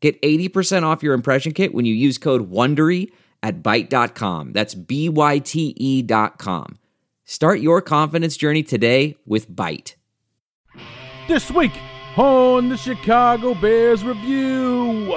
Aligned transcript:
Get 0.00 0.20
80% 0.22 0.84
off 0.84 1.02
your 1.02 1.14
impression 1.14 1.52
kit 1.52 1.74
when 1.74 1.84
you 1.84 1.94
use 1.94 2.18
code 2.18 2.50
WONDERY 2.50 3.10
at 3.42 3.62
Byte.com. 3.62 4.52
That's 4.52 4.74
B-Y-T-E 4.74 6.02
dot 6.02 6.38
com. 6.38 6.78
Start 7.24 7.60
your 7.60 7.82
confidence 7.82 8.36
journey 8.36 8.62
today 8.62 9.16
with 9.26 9.50
Byte. 9.50 9.94
This 11.26 11.50
week 11.50 11.72
on 12.16 12.68
the 12.68 12.76
Chicago 12.76 13.54
Bears 13.54 14.02
Review, 14.02 15.12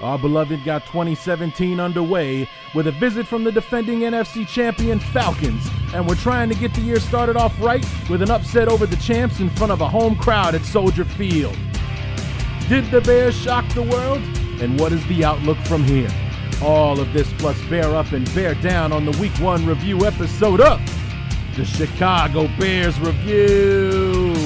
our 0.00 0.18
beloved 0.18 0.64
got 0.64 0.86
2017 0.86 1.80
underway 1.80 2.48
with 2.74 2.86
a 2.86 2.92
visit 2.92 3.26
from 3.26 3.42
the 3.44 3.50
defending 3.50 4.00
NFC 4.00 4.46
champion 4.46 5.00
Falcons, 5.00 5.68
and 5.92 6.06
we're 6.06 6.14
trying 6.14 6.48
to 6.50 6.54
get 6.54 6.72
the 6.72 6.80
year 6.82 7.00
started 7.00 7.36
off 7.36 7.52
right 7.60 7.84
with 8.08 8.22
an 8.22 8.30
upset 8.30 8.68
over 8.68 8.86
the 8.86 8.96
champs 8.96 9.40
in 9.40 9.50
front 9.50 9.72
of 9.72 9.80
a 9.80 9.88
home 9.88 10.14
crowd 10.16 10.54
at 10.54 10.64
Soldier 10.64 11.04
Field. 11.04 11.58
Did 12.70 12.88
the 12.92 13.00
Bears 13.00 13.36
shock 13.36 13.68
the 13.74 13.82
world? 13.82 14.22
And 14.62 14.78
what 14.78 14.92
is 14.92 15.04
the 15.08 15.24
outlook 15.24 15.58
from 15.66 15.82
here? 15.82 16.08
All 16.62 17.00
of 17.00 17.12
this 17.12 17.32
plus 17.32 17.60
bear 17.62 17.96
up 17.96 18.12
and 18.12 18.32
bear 18.32 18.54
down 18.54 18.92
on 18.92 19.04
the 19.04 19.18
week 19.18 19.32
one 19.40 19.66
review 19.66 20.06
episode 20.06 20.60
of 20.60 20.80
the 21.56 21.64
Chicago 21.64 22.48
Bears 22.60 22.96
Review. 23.00 24.36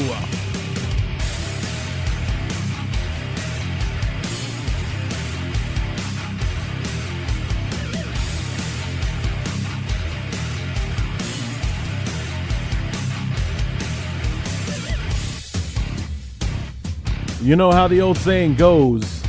You 17.45 17.57
know 17.57 17.71
how 17.71 17.89
the 17.89 18.01
old 18.01 18.17
saying 18.17 18.55
goes 18.55 19.23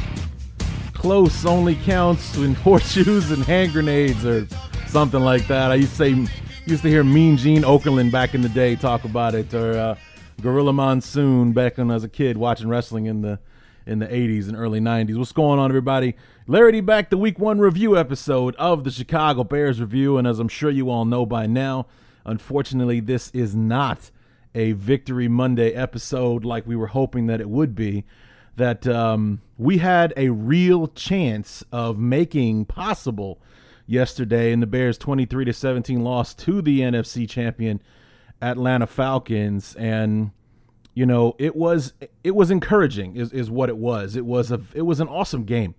close 0.93 1.45
only 1.45 1.75
counts 1.75 2.37
in 2.37 2.53
horseshoes 2.63 3.29
and 3.29 3.43
hand 3.43 3.73
grenades 3.73 4.25
or 4.25 4.47
something 4.87 5.19
like 5.19 5.45
that. 5.47 5.69
I 5.69 5.75
used 5.75 5.91
to 5.91 5.95
say, 5.97 6.31
used 6.65 6.81
to 6.83 6.89
hear 6.89 7.03
Mean 7.03 7.35
Gene 7.35 7.63
Okerlund 7.63 8.13
back 8.13 8.33
in 8.33 8.39
the 8.41 8.47
day 8.47 8.77
talk 8.77 9.03
about 9.03 9.35
it, 9.35 9.53
or 9.53 9.77
uh, 9.77 9.95
Gorilla 10.41 10.71
Monsoon 10.71 11.51
back 11.51 11.77
when 11.77 11.91
I 11.91 11.95
was 11.95 12.05
a 12.05 12.09
kid 12.09 12.37
watching 12.37 12.69
wrestling 12.69 13.05
in 13.05 13.21
the 13.21 13.37
in 13.85 13.99
the 13.99 14.07
80s 14.07 14.47
and 14.47 14.55
early 14.55 14.79
90s. 14.79 15.17
What's 15.17 15.33
going 15.33 15.59
on, 15.59 15.69
everybody? 15.69 16.15
Larry 16.47 16.79
back, 16.79 17.09
the 17.09 17.17
week 17.17 17.37
one 17.37 17.59
review 17.59 17.97
episode 17.97 18.55
of 18.55 18.85
the 18.85 18.91
Chicago 18.91 19.43
Bears 19.43 19.81
review. 19.81 20.17
And 20.17 20.25
as 20.25 20.39
I'm 20.39 20.47
sure 20.47 20.71
you 20.71 20.89
all 20.89 21.03
know 21.03 21.25
by 21.25 21.47
now, 21.47 21.85
unfortunately, 22.23 23.01
this 23.01 23.29
is 23.31 23.53
not 23.53 24.09
a 24.55 24.71
Victory 24.71 25.27
Monday 25.27 25.73
episode 25.73 26.45
like 26.45 26.65
we 26.65 26.75
were 26.75 26.87
hoping 26.87 27.27
that 27.27 27.41
it 27.41 27.49
would 27.49 27.75
be. 27.75 28.05
That 28.55 28.87
um, 28.87 29.41
we 29.57 29.79
had 29.79 30.13
a 30.15 30.29
real 30.29 30.87
chance 30.87 31.63
of 31.73 31.99
making 31.99 32.65
possible 32.65 33.41
yesterday 33.85 34.51
in 34.53 34.61
the 34.61 34.67
Bears 34.67 34.97
23 34.97 35.45
to 35.45 35.53
17 35.53 36.01
loss 36.01 36.33
to 36.33 36.61
the 36.61 36.79
NFC 36.79 37.29
champion 37.29 37.81
Atlanta 38.41 38.87
Falcons. 38.87 39.75
And 39.75 40.31
you 40.93 41.05
know 41.05 41.35
it 41.37 41.55
was 41.55 41.93
it 42.23 42.33
was 42.33 42.49
encouraging 42.49 43.17
is, 43.17 43.33
is 43.33 43.51
what 43.51 43.67
it 43.67 43.77
was. 43.77 44.15
It 44.15 44.25
was 44.25 44.51
a 44.51 44.61
it 44.73 44.83
was 44.83 45.01
an 45.01 45.09
awesome 45.09 45.43
game. 45.43 45.75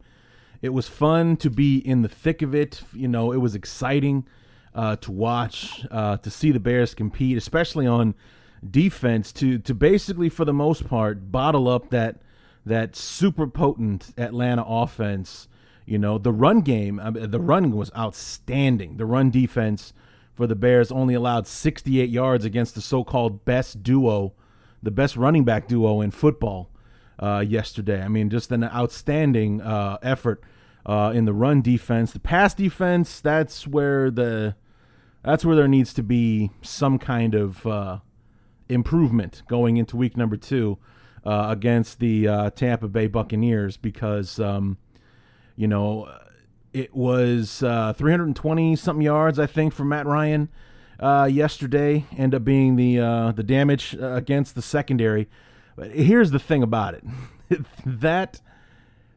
It 0.61 0.71
was 0.71 0.87
fun 0.87 1.37
to 1.39 1.51
be 1.51 1.79
in 1.79 2.03
the 2.03 2.09
thick 2.09 2.43
of 2.43 2.55
it. 2.55 2.83
You 2.93 3.09
know 3.09 3.33
it 3.33 3.39
was 3.39 3.55
exciting 3.55 4.27
uh, 4.75 4.97
to 4.97 5.11
watch 5.11 5.87
uh, 5.91 6.19
to 6.19 6.31
see 6.31 6.53
the 6.53 6.61
Bears 6.61 6.95
compete 6.95 7.39
especially 7.39 7.87
on 7.87 8.15
defense 8.69 9.33
to 9.33 9.59
to 9.59 9.75
basically 9.75 10.29
for 10.29 10.45
the 10.45 10.53
most 10.53 10.89
part 10.89 11.31
bottle 11.31 11.69
up 11.69 11.91
that 11.91 12.21
that 12.65 12.97
super 12.97 13.47
potent 13.47 14.13
Atlanta 14.19 14.65
offense. 14.67 15.49
You 15.85 15.99
know, 15.99 16.19
the 16.19 16.33
run 16.33 16.63
game, 16.63 17.01
the 17.15 17.39
run 17.39 17.71
was 17.71 17.93
outstanding. 17.97 18.97
The 18.97 19.07
run 19.07 19.31
defense 19.31 19.93
for 20.35 20.49
the 20.49 20.57
Bears 20.57 20.91
only 20.91 21.15
allowed 21.15 21.47
68 21.47 22.11
yards 22.11 22.45
against 22.45 22.75
the 22.75 22.81
so-called 22.81 23.45
best 23.45 23.85
duo, 23.85 24.35
the 24.83 24.91
best 24.91 25.17
running 25.17 25.45
back 25.45 25.69
duo 25.69 26.01
in 26.01 26.11
football 26.11 26.71
uh, 27.21 27.45
yesterday. 27.47 28.03
I 28.03 28.09
mean, 28.09 28.31
just 28.31 28.51
an 28.51 28.65
outstanding 28.65 29.61
uh, 29.61 29.99
effort 30.03 30.43
uh, 30.85 31.13
in 31.15 31.25
the 31.25 31.33
run 31.33 31.63
defense. 31.63 32.13
The 32.13 32.21
pass 32.21 32.53
defense, 32.53 33.21
that's 33.21 33.67
where 33.67 34.11
the 34.11 34.57
that's 35.25 35.45
where 35.45 35.57
there 35.57 35.69
needs 35.69 35.93
to 35.95 36.03
be 36.03 36.51
some 36.63 36.99
kind 36.99 37.35
of 37.35 37.67
uh, 37.67 37.99
improvement 38.69 39.43
going 39.49 39.77
into 39.77 39.97
week 39.97 40.17
number 40.17 40.37
two 40.37 40.79
uh, 41.25 41.47
against 41.51 41.99
the 41.99 42.29
uh, 42.29 42.51
Tampa 42.51 42.89
Bay 42.89 43.07
Buccaneers 43.07 43.77
because, 43.77 44.39
um, 44.39 44.79
you 45.57 45.67
know, 45.67 46.09
it 46.73 46.95
was 46.95 47.63
uh, 47.63 47.93
320 47.95 48.77
something 48.77 49.03
yards, 49.03 49.39
I 49.39 49.47
think, 49.47 49.73
for 49.73 49.85
Matt 49.85 50.07
Ryan 50.07 50.49
uh, 51.01 51.29
yesterday, 51.31 52.05
end 52.17 52.35
up 52.35 52.45
being 52.45 52.77
the 52.77 52.99
uh, 53.01 53.33
the 53.33 53.43
damage 53.43 53.97
uh, 54.01 54.13
against 54.13 54.55
the 54.55 54.63
secondary. 54.63 55.29
But 55.75 55.91
here's 55.91 56.31
the 56.31 56.39
thing 56.39 56.63
about 56.63 56.95
it 56.95 57.05
that 57.87 58.41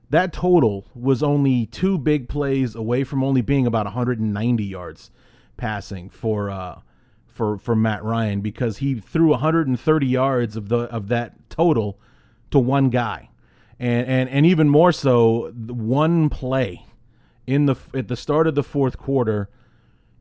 that 0.10 0.34
total 0.34 0.86
was 0.94 1.22
only 1.22 1.66
two 1.68 1.98
big 1.98 2.28
plays 2.28 2.76
away 2.76 3.04
from 3.04 3.24
only 3.24 3.42
being 3.42 3.68
about 3.68 3.86
190 3.86 4.64
yards 4.64 5.12
passing 5.58 6.10
for 6.10 6.50
for 7.40 7.58
for 7.58 7.74
Matt 7.74 8.04
Ryan 8.04 8.42
because 8.42 8.80
he 8.80 9.00
threw 9.00 9.30
130 9.30 10.06
yards 10.06 10.58
of 10.58 10.68
the 10.68 10.80
of 10.80 11.08
that 11.08 11.50
total 11.50 11.98
to 12.52 12.60
one 12.60 12.90
guy, 12.90 13.30
and 13.80 14.06
and 14.08 14.30
and 14.30 14.46
even 14.46 14.68
more 14.68 14.92
so, 14.92 15.50
one 15.54 16.28
play 16.28 16.86
in 17.48 17.66
the 17.66 17.78
at 17.94 18.10
the 18.10 18.18
start 18.18 18.46
of 18.46 18.56
the 18.56 18.64
fourth 18.64 18.98
quarter 18.98 19.50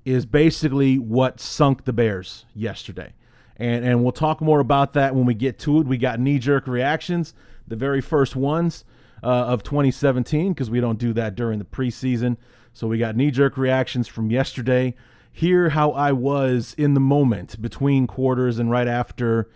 is 0.04 0.26
basically 0.26 0.96
what 0.96 1.40
sunk 1.40 1.86
the 1.86 1.92
Bears 1.92 2.46
yesterday. 2.54 3.14
And 3.56 3.84
and 3.84 4.04
we'll 4.04 4.12
talk 4.12 4.40
more 4.40 4.60
about 4.60 4.92
that 4.92 5.16
when 5.16 5.26
we 5.26 5.34
get 5.34 5.58
to 5.60 5.80
it. 5.80 5.88
We 5.88 5.98
got 5.98 6.20
knee 6.20 6.38
jerk 6.38 6.68
reactions, 6.68 7.34
the 7.66 7.74
very 7.74 8.00
first 8.00 8.36
ones 8.36 8.84
uh, 9.24 9.26
of 9.26 9.64
2017 9.64 10.52
because 10.52 10.70
we 10.70 10.80
don't 10.80 11.00
do 11.00 11.12
that 11.14 11.34
during 11.34 11.58
the 11.58 11.64
preseason. 11.64 12.36
So 12.74 12.86
we 12.86 12.96
got 12.96 13.16
knee 13.16 13.32
jerk 13.32 13.56
reactions 13.58 14.06
from 14.06 14.30
yesterday 14.30 14.94
hear 15.32 15.70
how 15.70 15.92
I 15.92 16.12
was 16.12 16.74
in 16.76 16.94
the 16.94 17.00
moment 17.00 17.60
between 17.60 18.06
quarters 18.06 18.58
and 18.58 18.70
right 18.70 18.88
after 18.88 19.48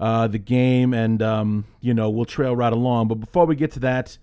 uh, 0.00 0.26
the 0.26 0.38
game, 0.38 0.94
and 0.94 1.22
um, 1.22 1.64
you 1.80 1.92
know 1.94 2.08
we'll 2.08 2.24
trail 2.24 2.56
right 2.56 2.72
along. 2.72 3.08
But 3.08 3.16
before 3.16 3.46
we 3.46 3.54
get 3.54 3.70
to 3.72 3.80
that, 3.80 4.18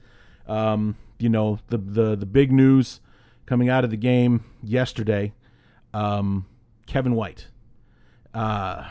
um, 0.47 0.95
you 1.19 1.29
know 1.29 1.59
the 1.67 1.77
the 1.77 2.15
the 2.15 2.25
big 2.25 2.51
news 2.51 2.99
coming 3.45 3.69
out 3.69 3.83
of 3.83 3.91
the 3.91 3.97
game 3.97 4.43
yesterday, 4.63 5.33
um, 5.93 6.45
Kevin 6.87 7.15
White. 7.15 7.47
Uh, 8.33 8.87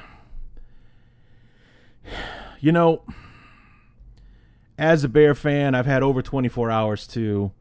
you 2.61 2.73
know, 2.73 3.03
as 4.79 5.05
a 5.05 5.09
Bear 5.09 5.35
fan, 5.35 5.75
I've 5.75 5.87
had 5.87 6.03
over 6.03 6.23
24 6.23 6.71
hours 6.71 7.07
to 7.09 7.53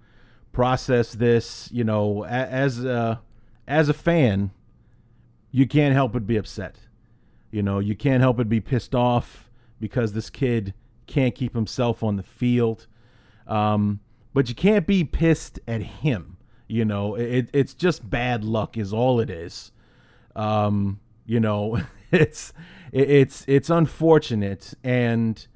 process 0.51 1.13
this. 1.13 1.69
You 1.72 1.83
know, 1.83 2.25
as 2.25 2.85
as 3.67 3.90
a 3.90 3.94
fan, 3.94 4.52
you 5.52 5.67
can't 5.67 5.94
help 5.94 6.14
but 6.14 6.28
be 6.28 6.38
upset. 6.38 6.78
You 7.52 7.64
know, 7.64 7.79
you 7.79 7.96
can't 7.96 8.22
help 8.22 8.38
but 8.38 8.50
be 8.50 8.59
pissed 8.59 8.94
off 8.94 9.50
because 9.79 10.14
this 10.14 10.29
kid 10.29 10.73
can't 11.08 11.35
keep 11.35 11.53
himself 11.53 12.03
on 12.03 12.17
the 12.17 12.23
field. 12.23 12.88
Um, 13.47 14.00
but 14.34 14.50
you 14.50 14.56
can't 14.56 14.85
be 14.85 15.03
pissed 15.03 15.59
at 15.67 15.82
him. 15.82 16.38
You 16.67 16.84
know, 16.84 17.16
it, 17.16 17.50
it's 17.53 17.73
just 17.73 18.09
bad 18.09 18.44
luck, 18.44 18.78
is 18.78 18.91
all 18.91 19.20
it 19.20 19.29
is. 19.29 19.72
Um, 20.35 21.00
you 21.26 21.40
know, 21.40 21.82
it's 22.12 22.52
it, 22.91 23.09
it's 23.09 23.46
it's 23.47 23.70
unfortunate, 23.70 24.73
and 24.84 25.47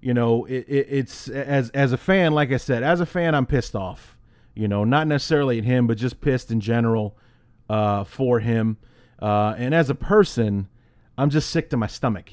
you 0.00 0.14
know, 0.14 0.44
it, 0.46 0.64
it, 0.68 0.86
it's 0.88 1.28
as 1.28 1.70
as 1.70 1.92
a 1.92 1.98
fan, 1.98 2.32
like 2.32 2.52
I 2.52 2.56
said, 2.56 2.82
as 2.82 3.00
a 3.00 3.06
fan, 3.06 3.34
I'm 3.34 3.46
pissed 3.46 3.74
off. 3.74 4.16
You 4.54 4.68
know, 4.68 4.84
not 4.84 5.08
necessarily 5.08 5.58
at 5.58 5.64
him, 5.64 5.86
but 5.88 5.98
just 5.98 6.20
pissed 6.20 6.50
in 6.50 6.60
general 6.60 7.18
uh, 7.68 8.04
for 8.04 8.40
him. 8.40 8.76
Uh, 9.20 9.54
and 9.56 9.74
as 9.74 9.90
a 9.90 9.94
person, 9.94 10.68
I'm 11.16 11.30
just 11.30 11.50
sick 11.50 11.70
to 11.70 11.76
my 11.76 11.86
stomach 11.86 12.32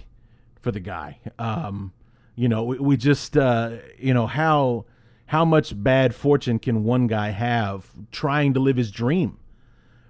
for 0.61 0.71
the 0.71 0.79
guy. 0.79 1.19
Um, 1.39 1.93
you 2.35 2.47
know, 2.47 2.63
we, 2.63 2.79
we 2.79 2.97
just, 2.97 3.37
uh, 3.37 3.77
you 3.97 4.13
know, 4.13 4.27
how 4.27 4.85
how 5.27 5.45
much 5.45 5.81
bad 5.81 6.13
fortune 6.13 6.59
can 6.59 6.83
one 6.83 7.07
guy 7.07 7.29
have 7.29 7.89
trying 8.11 8.53
to 8.53 8.59
live 8.59 8.77
his 8.77 8.91
dream? 8.91 9.37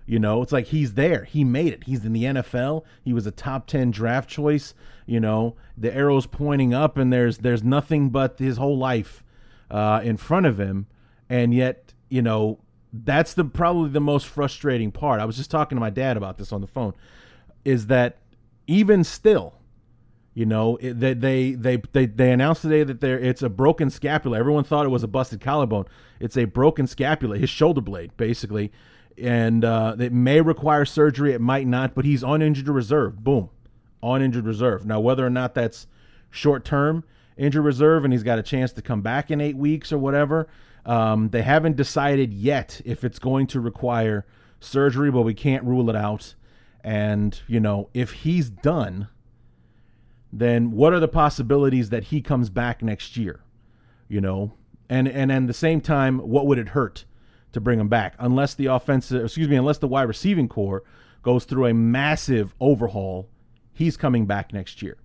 You 0.07 0.19
know, 0.19 0.41
it's 0.41 0.51
like 0.51 0.67
he's 0.67 0.95
there. 0.95 1.25
He 1.25 1.43
made 1.43 1.73
it. 1.73 1.83
He's 1.83 2.03
in 2.03 2.13
the 2.13 2.23
NFL. 2.23 2.83
He 3.03 3.13
was 3.13 3.27
a 3.27 3.31
top 3.31 3.67
10 3.67 3.91
draft 3.91 4.29
choice. 4.29 4.73
You 5.05 5.19
know, 5.19 5.55
the 5.77 5.93
arrow's 5.93 6.25
pointing 6.25 6.73
up 6.73 6.97
and 6.97 7.13
there's 7.13 7.39
there's 7.39 7.63
nothing 7.63 8.09
but 8.09 8.39
his 8.39 8.57
whole 8.57 8.77
life 8.77 9.23
uh, 9.69 10.01
in 10.03 10.17
front 10.17 10.47
of 10.47 10.59
him. 10.59 10.87
And 11.29 11.53
yet, 11.53 11.93
you 12.09 12.21
know, 12.21 12.59
that's 12.93 13.33
the 13.33 13.45
probably 13.45 13.89
the 13.89 14.01
most 14.01 14.27
frustrating 14.27 14.91
part. 14.91 15.21
I 15.21 15.25
was 15.25 15.37
just 15.37 15.51
talking 15.51 15.75
to 15.75 15.79
my 15.79 15.89
dad 15.89 16.17
about 16.17 16.37
this 16.37 16.51
on 16.51 16.61
the 16.61 16.67
phone 16.67 16.93
is 17.63 17.87
that 17.87 18.17
even 18.67 19.03
still, 19.03 19.55
you 20.33 20.45
know, 20.45 20.77
they 20.81 21.13
they 21.13 21.53
they 21.53 21.77
they, 21.91 22.05
they 22.05 22.31
announced 22.31 22.61
today 22.61 22.83
that 22.83 23.01
there 23.01 23.19
it's 23.19 23.41
a 23.41 23.49
broken 23.49 23.89
scapula. 23.89 24.39
Everyone 24.39 24.63
thought 24.63 24.85
it 24.85 24.89
was 24.89 25.03
a 25.03 25.07
busted 25.07 25.41
collarbone. 25.41 25.85
It's 26.19 26.37
a 26.37 26.45
broken 26.45 26.87
scapula, 26.87 27.37
his 27.37 27.49
shoulder 27.49 27.81
blade, 27.81 28.15
basically, 28.17 28.71
and 29.17 29.63
uh, 29.63 29.95
it 29.99 30.13
may 30.13 30.41
require 30.41 30.85
surgery. 30.85 31.33
It 31.33 31.41
might 31.41 31.67
not, 31.67 31.95
but 31.95 32.05
he's 32.05 32.23
on 32.23 32.41
injured 32.41 32.69
reserve. 32.69 33.23
Boom, 33.23 33.49
on 34.01 34.21
injured 34.21 34.45
reserve. 34.45 34.85
Now, 34.85 34.99
whether 34.99 35.25
or 35.25 35.29
not 35.29 35.53
that's 35.53 35.87
short 36.29 36.63
term 36.65 37.03
injured 37.37 37.63
reserve 37.63 38.03
and 38.03 38.13
he's 38.13 38.23
got 38.23 38.37
a 38.37 38.43
chance 38.43 38.71
to 38.73 38.81
come 38.81 39.01
back 39.01 39.31
in 39.31 39.41
eight 39.41 39.57
weeks 39.57 39.91
or 39.91 39.97
whatever, 39.97 40.47
um, 40.85 41.29
they 41.29 41.41
haven't 41.41 41.75
decided 41.75 42.33
yet 42.33 42.81
if 42.85 43.03
it's 43.03 43.19
going 43.19 43.47
to 43.47 43.59
require 43.59 44.25
surgery, 44.59 45.11
but 45.11 45.21
we 45.21 45.33
can't 45.33 45.63
rule 45.63 45.89
it 45.89 45.95
out. 45.95 46.35
And 46.83 47.39
you 47.47 47.59
know, 47.59 47.89
if 47.93 48.11
he's 48.11 48.49
done 48.49 49.07
then 50.31 50.71
what 50.71 50.93
are 50.93 50.99
the 50.99 51.07
possibilities 51.07 51.89
that 51.89 52.05
he 52.05 52.21
comes 52.21 52.49
back 52.49 52.81
next 52.81 53.17
year? 53.17 53.41
You 54.07 54.21
know, 54.21 54.53
and 54.89 55.07
and 55.07 55.31
at 55.31 55.47
the 55.47 55.53
same 55.53 55.81
time, 55.81 56.19
what 56.19 56.47
would 56.47 56.57
it 56.57 56.69
hurt 56.69 57.05
to 57.53 57.61
bring 57.61 57.79
him 57.79 57.89
back? 57.89 58.15
Unless 58.19 58.55
the 58.55 58.67
offensive, 58.67 59.25
excuse 59.25 59.49
me, 59.49 59.55
unless 59.55 59.77
the 59.77 59.87
wide 59.87 60.03
receiving 60.03 60.47
corps 60.47 60.83
goes 61.21 61.45
through 61.45 61.67
a 61.67 61.73
massive 61.73 62.55
overhaul, 62.59 63.29
he's 63.73 63.97
coming 63.97 64.25
back 64.25 64.53
next 64.53 64.81
year. 64.81 64.97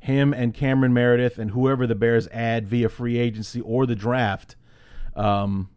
Him 0.00 0.34
and 0.34 0.52
Cameron 0.52 0.92
Meredith 0.92 1.38
and 1.38 1.52
whoever 1.52 1.86
the 1.86 1.94
Bears 1.94 2.28
add 2.28 2.66
via 2.66 2.88
free 2.88 3.16
agency 3.16 3.60
or 3.62 3.86
the 3.86 3.94
draft, 3.94 4.54
um, 5.16 5.68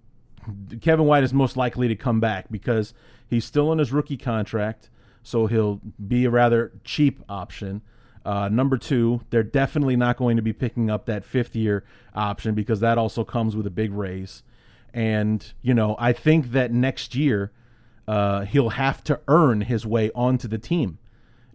Kevin 0.82 1.06
White 1.06 1.24
is 1.24 1.34
most 1.34 1.58
likely 1.58 1.88
to 1.88 1.96
come 1.96 2.20
back 2.20 2.46
because 2.50 2.94
he's 3.30 3.46
still 3.46 3.70
on 3.70 3.78
his 3.78 3.92
rookie 3.92 4.18
contract, 4.18 4.90
so 5.24 5.48
he'll 5.48 5.82
be 6.08 6.26
a 6.26 6.30
rather 6.30 6.72
cheap 6.84 7.22
option. 7.28 7.82
Uh, 8.26 8.50
number 8.50 8.78
two, 8.78 9.22
they're 9.30 9.44
definitely 9.44 9.96
not 9.96 10.18
going 10.18 10.36
to 10.36 10.42
be 10.42 10.54
picking 10.54 10.90
up 10.90 11.06
that 11.06 11.24
fifth 11.24 11.56
year 11.56 11.86
option 12.14 12.54
because 12.56 12.82
that 12.82 12.98
also 12.98 13.24
comes 13.24 13.56
with 13.56 13.66
a 13.66 13.72
big 13.72 13.94
raise. 13.94 14.44
And, 14.94 15.54
you 15.62 15.74
know, 15.74 15.96
I 16.00 16.12
think 16.12 16.52
that 16.52 16.72
next 16.72 17.16
year 17.16 17.52
uh, 18.08 18.42
he'll 18.42 18.70
have 18.72 19.04
to 19.06 19.20
earn 19.28 19.62
his 19.62 19.86
way 19.86 20.12
onto 20.14 20.48
the 20.48 20.58
team 20.58 20.98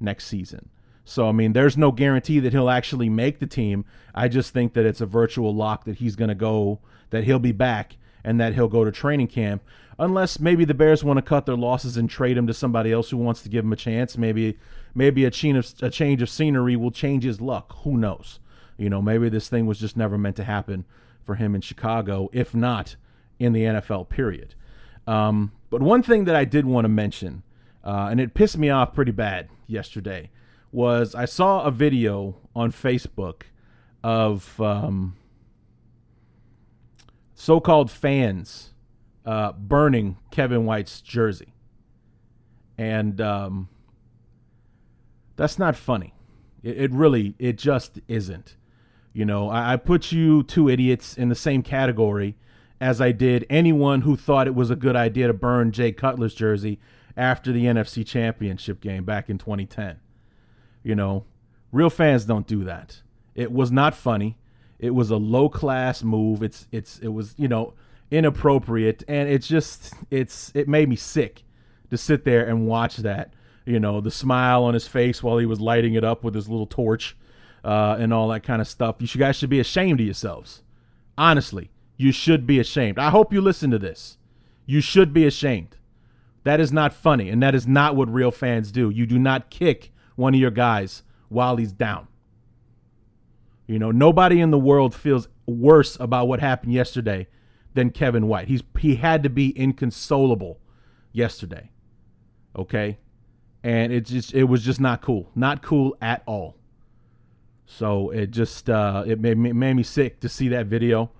next 0.00 0.26
season. 0.26 0.68
So, 1.04 1.28
I 1.28 1.32
mean, 1.32 1.52
there's 1.52 1.76
no 1.76 1.92
guarantee 1.92 2.38
that 2.40 2.52
he'll 2.52 2.70
actually 2.70 3.08
make 3.08 3.38
the 3.38 3.46
team. 3.46 3.84
I 4.14 4.28
just 4.28 4.52
think 4.52 4.74
that 4.74 4.86
it's 4.86 5.00
a 5.00 5.06
virtual 5.06 5.54
lock 5.54 5.84
that 5.84 5.96
he's 5.96 6.14
going 6.14 6.28
to 6.28 6.34
go, 6.34 6.80
that 7.12 7.24
he'll 7.24 7.38
be 7.38 7.52
back, 7.52 7.96
and 8.24 8.40
that 8.40 8.54
he'll 8.54 8.68
go 8.68 8.84
to 8.84 8.90
training 8.90 9.28
camp. 9.28 9.62
Unless 9.98 10.40
maybe 10.40 10.64
the 10.64 10.74
Bears 10.74 11.04
want 11.04 11.18
to 11.18 11.22
cut 11.22 11.46
their 11.46 11.56
losses 11.56 11.96
and 11.96 12.10
trade 12.10 12.36
him 12.36 12.46
to 12.48 12.54
somebody 12.54 12.90
else 12.90 13.10
who 13.10 13.18
wants 13.18 13.42
to 13.42 13.48
give 13.48 13.64
him 13.64 13.72
a 13.72 13.76
chance. 13.76 14.18
Maybe 14.18 14.58
maybe 14.94 15.24
a 15.24 15.30
change 15.30 15.58
of, 15.58 15.72
a 15.82 15.90
change 15.90 16.22
of 16.22 16.28
scenery 16.28 16.74
will 16.76 16.90
change 16.90 17.24
his 17.24 17.40
luck. 17.40 17.76
Who 17.84 17.96
knows? 17.96 18.40
You 18.76 18.90
know, 18.90 19.00
maybe 19.00 19.28
this 19.28 19.48
thing 19.48 19.66
was 19.66 19.78
just 19.78 19.96
never 19.96 20.18
meant 20.18 20.36
to 20.36 20.44
happen 20.44 20.84
for 21.24 21.36
him 21.36 21.54
in 21.54 21.60
Chicago, 21.60 22.28
if 22.32 22.54
not 22.54 22.96
in 23.38 23.52
the 23.52 23.62
NFL. 23.62 24.08
Period. 24.08 24.54
Um, 25.06 25.52
but 25.70 25.82
one 25.82 26.02
thing 26.02 26.24
that 26.24 26.36
I 26.36 26.44
did 26.44 26.66
want 26.66 26.84
to 26.84 26.88
mention, 26.88 27.42
uh, 27.84 28.08
and 28.10 28.20
it 28.20 28.34
pissed 28.34 28.58
me 28.58 28.70
off 28.70 28.94
pretty 28.94 29.12
bad 29.12 29.48
yesterday, 29.66 30.30
was 30.70 31.14
I 31.14 31.26
saw 31.26 31.64
a 31.64 31.70
video 31.70 32.36
on 32.54 32.72
Facebook 32.72 33.42
of 34.02 34.60
um, 34.60 35.16
so-called 37.42 37.90
fans 37.90 38.70
uh, 39.26 39.50
burning 39.50 40.16
Kevin 40.30 40.64
White's 40.64 41.00
jersey, 41.00 41.52
and 42.78 43.20
um, 43.20 43.68
that's 45.34 45.58
not 45.58 45.74
funny. 45.74 46.14
It, 46.62 46.82
it, 46.82 46.92
really, 46.92 47.34
it 47.40 47.58
just 47.58 47.98
isn't. 48.06 48.56
You 49.12 49.24
know, 49.24 49.50
I, 49.50 49.72
I 49.72 49.76
put 49.76 50.12
you 50.12 50.44
two 50.44 50.68
idiots 50.68 51.18
in 51.18 51.30
the 51.30 51.34
same 51.34 51.64
category 51.64 52.36
as 52.80 53.00
I 53.00 53.10
did 53.10 53.44
anyone 53.50 54.02
who 54.02 54.16
thought 54.16 54.46
it 54.46 54.54
was 54.54 54.70
a 54.70 54.76
good 54.76 54.94
idea 54.94 55.26
to 55.26 55.32
burn 55.32 55.72
Jay 55.72 55.90
Cutler's 55.90 56.36
jersey 56.36 56.78
after 57.16 57.50
the 57.50 57.64
NFC 57.64 58.06
Championship 58.06 58.80
game 58.80 59.04
back 59.04 59.28
in 59.28 59.38
2010. 59.38 59.98
You 60.84 60.94
know, 60.94 61.24
real 61.72 61.90
fans 61.90 62.24
don't 62.24 62.46
do 62.46 62.62
that. 62.62 63.02
It 63.34 63.50
was 63.50 63.72
not 63.72 63.96
funny. 63.96 64.38
It 64.82 64.94
was 64.94 65.10
a 65.10 65.16
low 65.16 65.48
class 65.48 66.02
move. 66.02 66.42
It's 66.42 66.68
it's 66.70 66.98
it 66.98 67.08
was 67.08 67.34
you 67.38 67.48
know 67.48 67.72
inappropriate, 68.10 69.02
and 69.08 69.30
it's 69.30 69.48
just 69.48 69.94
it's 70.10 70.52
it 70.54 70.68
made 70.68 70.90
me 70.90 70.96
sick 70.96 71.44
to 71.88 71.96
sit 71.96 72.26
there 72.26 72.46
and 72.46 72.66
watch 72.66 72.98
that 72.98 73.32
you 73.64 73.78
know, 73.78 74.00
the 74.00 74.10
smile 74.10 74.64
on 74.64 74.74
his 74.74 74.88
face 74.88 75.22
while 75.22 75.38
he 75.38 75.46
was 75.46 75.60
lighting 75.60 75.94
it 75.94 76.04
up 76.04 76.24
with 76.24 76.34
his 76.34 76.48
little 76.48 76.66
torch 76.66 77.16
uh, 77.64 77.96
and 77.98 78.12
all 78.12 78.28
that 78.28 78.42
kind 78.42 78.60
of 78.60 78.68
stuff. 78.68 78.96
You 78.98 79.08
guys 79.08 79.36
should 79.36 79.50
be 79.50 79.60
ashamed 79.60 80.00
of 80.00 80.06
yourselves. 80.06 80.62
Honestly, 81.16 81.70
you 81.96 82.12
should 82.12 82.46
be 82.46 82.58
ashamed. 82.58 82.98
I 82.98 83.10
hope 83.10 83.32
you 83.32 83.40
listen 83.40 83.70
to 83.70 83.78
this. 83.78 84.18
You 84.66 84.80
should 84.80 85.12
be 85.12 85.26
ashamed. 85.26 85.76
That 86.44 86.60
is 86.60 86.72
not 86.72 86.92
funny, 86.92 87.28
and 87.28 87.42
that 87.42 87.54
is 87.54 87.66
not 87.66 87.94
what 87.94 88.12
real 88.12 88.32
fans 88.32 88.72
do. 88.72 88.90
You 88.90 89.06
do 89.06 89.18
not 89.18 89.50
kick 89.50 89.92
one 90.16 90.34
of 90.34 90.40
your 90.40 90.50
guys 90.50 91.02
while 91.28 91.56
he's 91.56 91.72
down. 91.72 92.08
You 93.72 93.78
know, 93.78 93.90
nobody 93.90 94.40
in 94.40 94.50
the 94.50 94.58
world 94.58 94.94
feels 94.94 95.28
worse 95.46 95.96
about 95.98 96.28
what 96.28 96.40
happened 96.40 96.72
yesterday 96.72 97.26
than 97.74 97.90
Kevin 97.90 98.28
White. 98.28 98.48
He's 98.48 98.62
he 98.78 98.96
had 98.96 99.22
to 99.22 99.30
be 99.30 99.58
inconsolable 99.58 100.58
yesterday. 101.12 101.70
Okay? 102.54 102.98
and 103.62 103.92
it 103.92 104.06
just 104.06 104.34
it 104.34 104.44
was 104.44 104.64
just 104.64 104.80
not 104.80 105.02
cool, 105.02 105.30
not 105.34 105.62
cool 105.62 105.96
at 106.00 106.22
all. 106.26 106.56
So 107.66 108.10
it 108.10 108.30
just 108.30 108.68
uh, 108.68 109.04
it 109.06 109.20
made 109.20 109.38
me, 109.38 109.50
it 109.50 109.54
made 109.54 109.74
me 109.74 109.82
sick 109.82 110.20
to 110.20 110.28
see 110.28 110.48
that 110.48 110.66
video, 110.66 111.10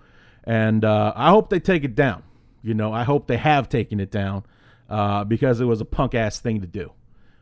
and 0.45 0.85
uh, 0.85 1.13
I 1.15 1.31
hope 1.31 1.51
they 1.51 1.61
take 1.61 1.85
it 1.85 1.95
down. 1.95 2.23
You 2.63 2.75
know, 2.75 2.93
I 2.93 3.05
hope 3.05 3.27
they 3.27 3.37
have 3.37 3.69
taken 3.69 4.01
it 4.01 4.11
down 4.11 4.45
uh, 4.89 5.25
because 5.25 5.61
it 5.61 5.65
was 5.65 5.81
a 5.81 5.85
punk 5.85 6.15
ass 6.15 6.41
thing 6.41 6.61
to 6.61 6.67
do. 6.67 6.93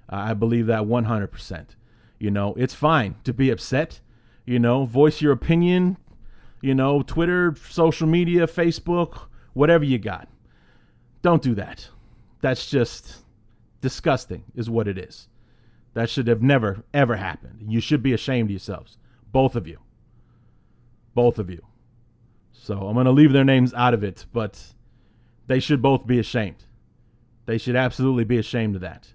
I 0.09 0.35
believe 0.35 0.67
that 0.67 0.83
100%. 0.83 1.67
You 2.19 2.31
know, 2.31 2.55
it's 2.55 2.75
fine 2.75 3.17
to 3.25 3.33
be 3.33 3.51
upset. 3.51 4.01
You 4.51 4.59
know, 4.59 4.85
voice 4.85 5.21
your 5.21 5.31
opinion. 5.31 5.97
You 6.61 6.75
know, 6.75 7.03
Twitter, 7.03 7.55
social 7.69 8.09
media, 8.09 8.49
Facebook, 8.49 9.29
whatever 9.53 9.85
you 9.85 9.97
got. 9.97 10.29
Don't 11.23 11.41
do 11.41 11.55
that. 11.55 11.89
That's 12.41 12.69
just 12.69 13.23
Disgusting 13.81 14.43
is 14.57 14.69
what 14.69 14.89
it 14.89 14.99
is. 14.99 15.29
That 15.95 16.11
should 16.11 16.27
have 16.27 16.43
never, 16.43 16.83
ever 16.93 17.15
happened. 17.15 17.65
You 17.69 17.81
should 17.81 18.03
be 18.03 18.13
ashamed 18.13 18.49
of 18.49 18.51
yourselves. 18.51 18.99
Both 19.31 19.55
of 19.55 19.69
you. 19.69 19.79
Both 21.15 21.39
of 21.39 21.49
you. 21.49 21.65
So 22.53 22.89
I'm 22.89 22.95
going 22.95 23.07
to 23.07 23.13
leave 23.13 23.33
their 23.33 23.45
names 23.45 23.73
out 23.73 23.95
of 23.95 24.03
it, 24.03 24.27
but 24.33 24.75
they 25.47 25.61
should 25.61 25.81
both 25.81 26.09
be 26.09 26.19
ashamed. 26.19 26.65
They 27.47 27.57
should 27.57 27.77
absolutely 27.77 28.25
be 28.25 28.37
ashamed 28.37 28.75
of 28.75 28.81
that. 28.81 29.15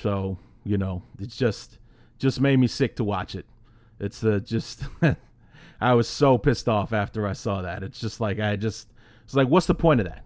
So, 0.00 0.38
you 0.64 0.78
know, 0.78 1.02
it's 1.18 1.36
just 1.36 1.78
just 2.18 2.40
made 2.40 2.58
me 2.58 2.66
sick 2.66 2.96
to 2.96 3.04
watch 3.04 3.34
it. 3.34 3.44
It's 4.04 4.22
uh, 4.22 4.38
just 4.44 4.82
I 5.80 5.94
was 5.94 6.06
so 6.06 6.36
pissed 6.36 6.68
off 6.68 6.92
after 6.92 7.26
I 7.26 7.32
saw 7.32 7.62
that. 7.62 7.82
It's 7.82 7.98
just 7.98 8.20
like 8.20 8.38
I 8.38 8.56
just 8.56 8.92
it's 9.24 9.34
like 9.34 9.48
what's 9.48 9.66
the 9.66 9.74
point 9.74 10.00
of 10.00 10.06
that? 10.06 10.24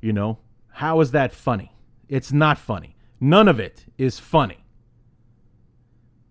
You 0.00 0.12
know, 0.12 0.38
how 0.68 1.00
is 1.00 1.12
that 1.12 1.32
funny? 1.32 1.72
It's 2.08 2.30
not 2.30 2.58
funny. 2.58 2.94
None 3.18 3.48
of 3.48 3.58
it 3.58 3.86
is 3.96 4.18
funny. 4.18 4.64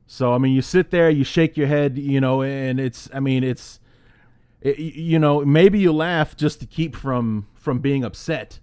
So 0.06 0.34
I 0.34 0.38
mean, 0.38 0.54
you 0.54 0.62
sit 0.62 0.92
there, 0.92 1.10
you 1.10 1.24
shake 1.24 1.58
your 1.58 1.68
head, 1.68 1.98
you 1.98 2.22
know, 2.22 2.44
and 2.44 2.80
it's 2.80 3.10
I 3.12 3.20
mean, 3.20 3.44
it's 3.44 3.80
it, 4.62 4.78
you 4.78 5.18
know, 5.18 5.44
maybe 5.44 5.80
you 5.80 5.92
laugh 5.92 6.38
just 6.38 6.60
to 6.60 6.68
keep 6.68 6.96
from 6.96 7.48
from 7.56 7.80
being 7.80 8.04
upset, 8.04 8.60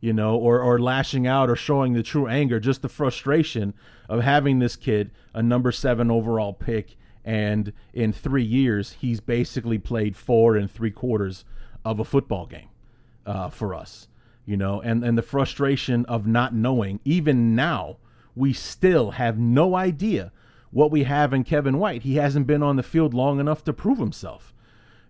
you 0.00 0.12
know, 0.12 0.36
or 0.36 0.60
or 0.60 0.78
lashing 0.78 1.26
out 1.26 1.50
or 1.50 1.56
showing 1.56 1.94
the 1.94 2.04
true 2.04 2.28
anger, 2.28 2.60
just 2.60 2.80
the 2.82 2.88
frustration 2.88 3.74
of 4.08 4.22
having 4.22 4.60
this 4.60 4.76
kid 4.76 5.10
a 5.34 5.42
number 5.42 5.72
7 5.72 6.10
overall 6.10 6.52
pick 6.52 6.96
and 7.24 7.72
in 7.92 8.12
3 8.12 8.42
years 8.42 8.96
he's 9.00 9.20
basically 9.20 9.78
played 9.78 10.16
four 10.16 10.56
and 10.56 10.70
three 10.70 10.90
quarters 10.90 11.44
of 11.84 12.00
a 12.00 12.04
football 12.04 12.46
game 12.46 12.68
uh, 13.26 13.48
for 13.48 13.74
us 13.74 14.08
you 14.50 14.56
know, 14.56 14.80
and, 14.80 15.04
and 15.04 15.16
the 15.16 15.22
frustration 15.22 16.04
of 16.06 16.26
not 16.26 16.52
knowing. 16.52 16.98
Even 17.04 17.54
now, 17.54 17.98
we 18.34 18.52
still 18.52 19.12
have 19.12 19.38
no 19.38 19.76
idea 19.76 20.32
what 20.72 20.90
we 20.90 21.04
have 21.04 21.32
in 21.32 21.44
Kevin 21.44 21.78
White. 21.78 22.02
He 22.02 22.16
hasn't 22.16 22.48
been 22.48 22.60
on 22.60 22.74
the 22.74 22.82
field 22.82 23.14
long 23.14 23.38
enough 23.38 23.62
to 23.62 23.72
prove 23.72 23.98
himself. 23.98 24.52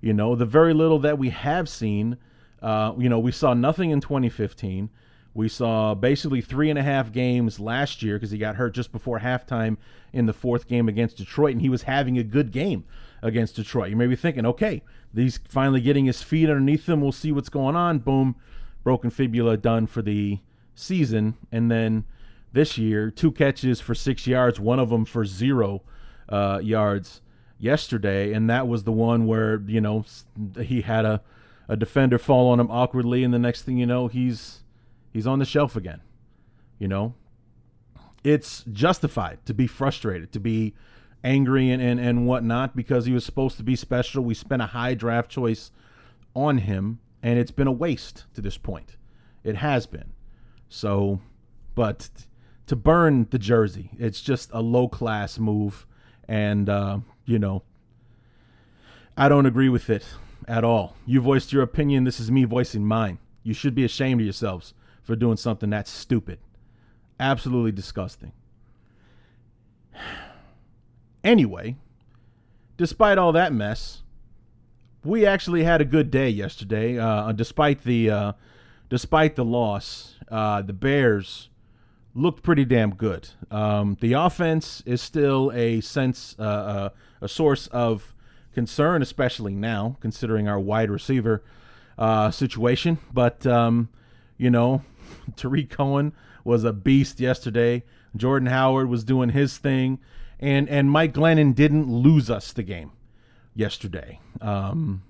You 0.03 0.13
know, 0.13 0.35
the 0.35 0.45
very 0.45 0.75
little 0.75 0.99
that 0.99 1.19
we 1.19 1.31
have 1.31 1.71
seen, 1.71 2.19
uh, 2.61 2.93
you 2.99 3.09
know, 3.09 3.19
we 3.19 3.33
saw 3.33 3.55
nothing 3.55 3.89
in 3.89 4.03
2015. 4.03 4.91
We 5.33 5.49
saw 5.49 5.95
basically 5.95 6.41
three 6.41 6.71
and 6.71 6.79
a 6.79 6.83
half 6.83 7.13
games 7.13 7.61
last 7.61 8.03
year 8.03 8.17
because 8.17 8.31
he 8.31 8.39
got 8.39 8.57
hurt 8.57 8.75
just 8.75 8.91
before 8.91 9.21
halftime 9.21 9.77
in 10.13 10.27
the 10.27 10.33
fourth 10.33 10.67
game 10.67 10.89
against 10.89 11.19
Detroit, 11.19 11.53
and 11.53 11.61
he 11.61 11.69
was 11.69 11.83
having 11.83 12.19
a 12.19 12.25
good 12.25 12.51
game 12.51 12.85
against 13.23 13.57
Detroit. 13.57 13.91
You 13.91 13.97
may 13.97 14.07
be 14.09 14.17
thinking, 14.17 14.45
okay, 14.45 14.83
he's 15.15 15.39
finally 15.49 15.81
getting 15.81 16.07
his 16.07 16.23
feet 16.23 16.49
underneath 16.49 16.89
him. 16.89 17.01
We'll 17.01 17.13
see 17.13 17.31
what's 17.31 17.49
going 17.49 17.77
on. 17.77 18.01
Boom, 18.01 18.35
broken 18.83 19.11
fibula 19.11 19.57
done 19.57 19.87
for 19.87 20.03
the 20.03 20.41
season. 20.75 21.37
And 21.53 21.71
then 21.71 22.05
this 22.53 22.77
year, 22.77 23.11
two 23.11 23.31
catches 23.31 23.81
for 23.81 23.95
six 23.95 24.27
yards, 24.27 24.59
one 24.59 24.81
of 24.81 24.91
them 24.91 25.05
for 25.05 25.25
zero 25.25 25.83
uh, 26.29 26.61
yards 26.63 27.21
yesterday, 27.59 28.33
and 28.33 28.51
that 28.51 28.67
was 28.67 28.85
the 28.85 28.93
one 28.93 29.27
where 29.27 29.61
you 29.67 29.81
know 29.81 30.05
he 30.61 30.81
had 30.81 31.05
a 31.05 31.23
a 31.69 31.77
defender 31.77 32.19
fall 32.19 32.51
on 32.51 32.59
him 32.59 32.71
awkwardly, 32.71 33.23
and 33.23 33.33
the 33.33 33.39
next 33.39 33.63
thing 33.63 33.79
you 33.79 33.87
know, 33.87 34.09
he's 34.09 34.65
he's 35.13 35.27
on 35.27 35.39
the 35.39 35.45
shelf 35.45 35.77
again. 35.77 36.01
You 36.79 36.89
know, 36.89 37.15
it's 38.25 38.65
justified 38.73 39.45
to 39.47 39.55
be 39.55 39.67
frustrated, 39.67 40.33
to 40.33 40.41
be 40.41 40.75
angry 41.23 41.71
and, 41.71 41.83
and, 41.83 42.01
and 42.01 42.27
whatnot 42.27 42.75
because 42.75 43.07
he 43.07 43.13
was 43.13 43.25
supposed 43.25 43.57
to 43.59 43.63
be 43.63 43.77
special. 43.77 44.23
We 44.23 44.35
spent 44.35 44.63
a 44.63 44.67
high 44.67 44.95
draft 44.95 45.31
choice 45.31 45.71
on 46.35 46.59
him, 46.59 47.01
and 47.23 47.39
it's 47.39 47.51
been 47.51 47.67
a 47.67 47.73
waste 47.73 48.25
to 48.35 48.41
this 48.41 48.57
point. 48.57 48.97
It 49.45 49.57
has 49.57 49.87
been. 49.87 50.13
So, 50.69 51.21
but 51.75 52.09
to 52.67 52.77
burn 52.77 53.27
the 53.31 53.39
jersey, 53.39 53.91
it's 53.99 54.21
just 54.21 54.51
a 54.53 54.63
low 54.63 54.89
class 54.89 55.39
move. 55.39 55.87
And, 56.29 56.69
uh, 56.69 56.99
you 57.25 57.39
know, 57.39 57.63
I 59.17 59.29
don't 59.29 59.47
agree 59.47 59.69
with 59.69 59.91
it 59.91 60.07
at 60.47 60.65
all. 60.65 60.97
You 61.05 61.21
voiced 61.21 61.53
your 61.53 61.63
opinion. 61.63 62.05
This 62.05 62.21
is 62.21 62.31
me 62.31 62.45
voicing 62.45 62.87
mine. 62.87 63.19
You 63.43 63.55
should 63.55 63.75
be 63.75 63.85
ashamed 63.85 64.21
of 64.21 64.27
yourselves 64.27 64.75
for 65.11 65.17
doing 65.17 65.37
something 65.37 65.71
that 65.71 65.89
stupid. 65.89 66.39
Absolutely 67.19 67.73
disgusting. 67.73 68.33
Anyway, 71.23 71.77
despite 72.79 73.19
all 73.19 73.31
that 73.33 73.53
mess, 73.53 74.01
we 75.05 75.27
actually 75.27 75.65
had 75.65 75.83
a 75.83 75.85
good 75.85 76.11
day 76.11 76.31
yesterday. 76.31 76.99
Uh, 76.99 77.31
despite 77.33 77.85
the 77.85 78.09
uh, 78.09 78.33
despite 78.89 79.37
the 79.37 79.45
loss, 79.45 80.15
uh, 80.31 80.63
the 80.63 80.73
Bears 80.73 81.51
looked 82.15 82.43
pretty 82.43 82.65
damn 82.65 82.95
good. 82.95 83.29
Um, 83.51 83.99
the 84.01 84.15
offense 84.15 84.83
is 84.87 85.03
still 85.03 85.53
a 85.55 85.83
sense 85.83 86.35
uh, 86.39 86.43
uh, 86.43 86.89
a 87.21 87.29
source 87.29 87.67
of 87.67 88.15
concern, 88.55 89.03
especially 89.03 89.55
now 89.55 89.99
considering 90.01 90.49
our 90.49 90.59
wide 90.59 90.89
receiver 90.89 91.43
uh, 91.99 92.31
situation. 92.31 92.97
But 93.13 93.47
um, 93.47 93.91
you 94.39 94.49
know, 94.49 94.81
Tarik 95.37 95.71
Cohen 95.71 96.13
was 96.45 96.65
a 96.65 96.73
beast 96.73 97.21
yesterday. 97.21 97.85
Jordan 98.17 98.49
Howard 98.49 98.89
was 98.89 99.05
doing 99.05 99.31
his 99.31 99.59
thing, 99.59 99.99
and 100.39 100.69
and 100.69 100.91
Mike 100.91 101.15
Glennon 101.15 101.55
didn't 101.55 101.89
lose 101.89 102.31
us 102.31 102.53
the 102.53 102.63
game 102.63 102.93
yesterday. 103.55 104.21
Um, 104.41 105.03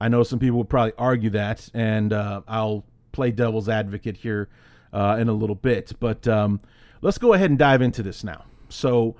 I 0.00 0.08
know 0.08 0.22
some 0.22 0.38
people 0.38 0.58
would 0.58 0.68
probably 0.68 0.94
argue 0.98 1.30
that, 1.30 1.68
and 1.74 2.12
uh, 2.12 2.42
I'll 2.48 2.84
play 3.12 3.30
devil's 3.30 3.68
advocate 3.68 4.16
here 4.16 4.48
uh, 4.92 5.16
in 5.20 5.28
a 5.28 5.32
little 5.32 5.54
bit. 5.54 5.92
But 6.00 6.26
um, 6.26 6.60
let's 7.02 7.18
go 7.18 7.34
ahead 7.34 7.50
and 7.50 7.58
dive 7.58 7.82
into 7.82 8.02
this 8.02 8.24
now. 8.24 8.44
So 8.68 9.16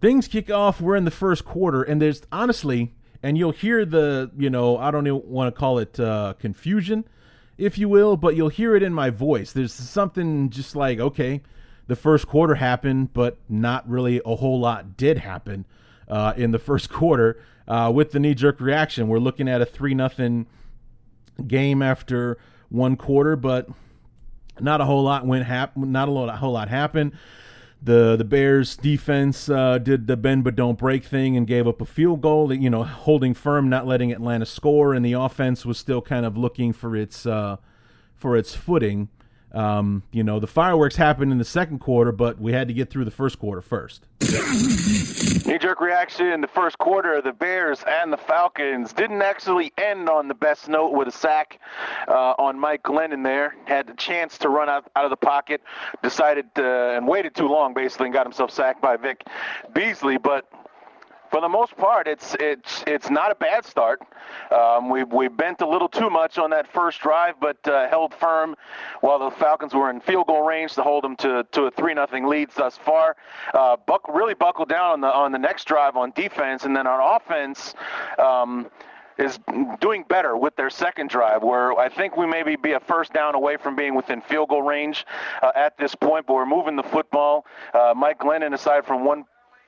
things 0.00 0.28
kick 0.28 0.50
off. 0.50 0.80
We're 0.80 0.96
in 0.96 1.04
the 1.04 1.10
first 1.10 1.44
quarter, 1.44 1.82
and 1.82 2.00
there's 2.00 2.22
honestly, 2.30 2.94
and 3.22 3.36
you'll 3.36 3.52
hear 3.52 3.84
the, 3.84 4.30
you 4.36 4.48
know, 4.48 4.78
I 4.78 4.90
don't 4.90 5.06
even 5.06 5.22
want 5.24 5.54
to 5.54 5.58
call 5.58 5.78
it 5.78 5.98
uh, 5.98 6.34
confusion 6.38 7.04
if 7.56 7.78
you 7.78 7.88
will, 7.88 8.16
but 8.16 8.36
you'll 8.36 8.48
hear 8.48 8.74
it 8.74 8.82
in 8.82 8.92
my 8.92 9.10
voice. 9.10 9.52
There's 9.52 9.72
something 9.72 10.50
just 10.50 10.74
like, 10.74 10.98
okay, 10.98 11.42
the 11.86 11.96
first 11.96 12.26
quarter 12.26 12.56
happened, 12.56 13.12
but 13.12 13.38
not 13.48 13.88
really 13.88 14.20
a 14.24 14.36
whole 14.36 14.58
lot 14.58 14.96
did 14.96 15.18
happen 15.18 15.64
uh, 16.08 16.32
in 16.36 16.50
the 16.50 16.58
first 16.58 16.90
quarter 16.92 17.40
uh, 17.68 17.90
with 17.94 18.12
the 18.12 18.18
knee 18.18 18.34
jerk 18.34 18.60
reaction. 18.60 19.08
We're 19.08 19.18
looking 19.18 19.48
at 19.48 19.60
a 19.60 19.66
3 19.66 19.94
nothing 19.94 20.46
game 21.46 21.82
after 21.82 22.38
one 22.68 22.96
quarter, 22.96 23.36
but 23.36 23.68
not 24.60 24.80
a 24.80 24.84
whole 24.84 25.02
lot 25.02 25.26
went 25.26 25.44
hap- 25.44 25.76
not 25.76 26.08
a, 26.08 26.10
lot, 26.10 26.28
a 26.28 26.36
whole 26.36 26.52
lot 26.52 26.68
happened 26.68 27.12
the 27.84 28.16
the 28.16 28.24
Bears 28.24 28.76
defense 28.76 29.48
uh, 29.48 29.78
did 29.78 30.06
the 30.06 30.16
bend 30.16 30.44
but 30.44 30.56
don't 30.56 30.78
break 30.78 31.04
thing 31.04 31.36
and 31.36 31.46
gave 31.46 31.68
up 31.68 31.80
a 31.80 31.84
field 31.84 32.22
goal. 32.22 32.52
You 32.52 32.70
know, 32.70 32.82
holding 32.82 33.34
firm, 33.34 33.68
not 33.68 33.86
letting 33.86 34.10
Atlanta 34.10 34.46
score, 34.46 34.94
and 34.94 35.04
the 35.04 35.12
offense 35.12 35.66
was 35.66 35.78
still 35.78 36.00
kind 36.00 36.24
of 36.24 36.36
looking 36.36 36.72
for 36.72 36.96
its 36.96 37.26
uh, 37.26 37.56
for 38.16 38.36
its 38.36 38.54
footing. 38.54 39.08
Um, 39.54 40.02
you 40.10 40.24
know, 40.24 40.40
the 40.40 40.48
fireworks 40.48 40.96
happened 40.96 41.30
in 41.30 41.38
the 41.38 41.44
second 41.44 41.78
quarter, 41.78 42.10
but 42.10 42.40
we 42.40 42.52
had 42.52 42.66
to 42.68 42.74
get 42.74 42.90
through 42.90 43.04
the 43.04 43.12
first 43.12 43.38
quarter 43.38 43.62
first. 43.62 44.06
Knee 44.20 45.58
jerk 45.58 45.80
reaction 45.80 46.26
in 46.26 46.40
the 46.40 46.48
first 46.48 46.76
quarter. 46.78 47.22
The 47.22 47.32
Bears 47.32 47.84
and 47.86 48.12
the 48.12 48.16
Falcons 48.16 48.92
didn't 48.92 49.22
actually 49.22 49.72
end 49.78 50.08
on 50.08 50.26
the 50.26 50.34
best 50.34 50.68
note 50.68 50.92
with 50.92 51.06
a 51.06 51.12
sack 51.12 51.60
uh, 52.08 52.34
on 52.38 52.58
Mike 52.58 52.82
Glennon 52.82 53.22
there. 53.22 53.54
Had 53.66 53.86
the 53.86 53.94
chance 53.94 54.38
to 54.38 54.48
run 54.48 54.68
out, 54.68 54.90
out 54.96 55.04
of 55.04 55.10
the 55.10 55.16
pocket, 55.16 55.62
decided 56.02 56.52
to, 56.56 56.64
and 56.96 57.06
waited 57.06 57.36
too 57.36 57.46
long 57.46 57.74
basically, 57.74 58.06
and 58.06 58.14
got 58.14 58.26
himself 58.26 58.50
sacked 58.50 58.82
by 58.82 58.96
Vic 58.96 59.24
Beasley. 59.72 60.16
But 60.16 60.48
for 61.34 61.40
the 61.40 61.48
most 61.48 61.76
part, 61.76 62.06
it's 62.06 62.36
it's 62.38 62.84
it's 62.86 63.10
not 63.10 63.32
a 63.32 63.34
bad 63.34 63.64
start. 63.64 64.00
Um, 64.52 64.88
we 64.88 65.02
we 65.02 65.26
bent 65.26 65.62
a 65.62 65.68
little 65.68 65.88
too 65.88 66.08
much 66.08 66.38
on 66.38 66.50
that 66.50 66.72
first 66.72 67.00
drive, 67.00 67.34
but 67.40 67.56
uh, 67.66 67.88
held 67.88 68.14
firm 68.14 68.54
while 69.00 69.18
the 69.18 69.32
Falcons 69.32 69.74
were 69.74 69.90
in 69.90 69.98
field 70.00 70.28
goal 70.28 70.42
range 70.42 70.74
to 70.74 70.84
hold 70.84 71.02
them 71.02 71.16
to, 71.16 71.44
to 71.50 71.64
a 71.64 71.72
three 71.72 71.92
nothing 71.92 72.28
lead 72.28 72.50
thus 72.54 72.78
far. 72.78 73.16
Uh, 73.52 73.76
Buck 73.84 74.06
really 74.06 74.34
buckled 74.34 74.68
down 74.68 74.92
on 74.92 75.00
the 75.00 75.12
on 75.12 75.32
the 75.32 75.38
next 75.38 75.64
drive 75.64 75.96
on 75.96 76.12
defense, 76.12 76.66
and 76.66 76.76
then 76.76 76.86
on 76.86 77.16
offense. 77.16 77.74
Um, 78.16 78.70
is 79.16 79.38
doing 79.80 80.04
better 80.08 80.36
with 80.36 80.56
their 80.56 80.70
second 80.70 81.08
drive, 81.08 81.44
where 81.44 81.78
I 81.78 81.88
think 81.88 82.16
we 82.16 82.26
maybe 82.26 82.56
be 82.56 82.72
a 82.72 82.80
first 82.80 83.12
down 83.12 83.36
away 83.36 83.56
from 83.56 83.76
being 83.76 83.94
within 83.94 84.20
field 84.20 84.48
goal 84.48 84.62
range 84.62 85.06
uh, 85.40 85.52
at 85.54 85.78
this 85.78 85.94
point, 85.94 86.26
but 86.26 86.34
we're 86.34 86.46
moving 86.46 86.74
the 86.74 86.82
football. 86.82 87.46
Uh, 87.72 87.94
Mike 87.96 88.18
Glennon, 88.18 88.54
aside 88.54 88.84
from 88.84 89.04
one 89.04 89.24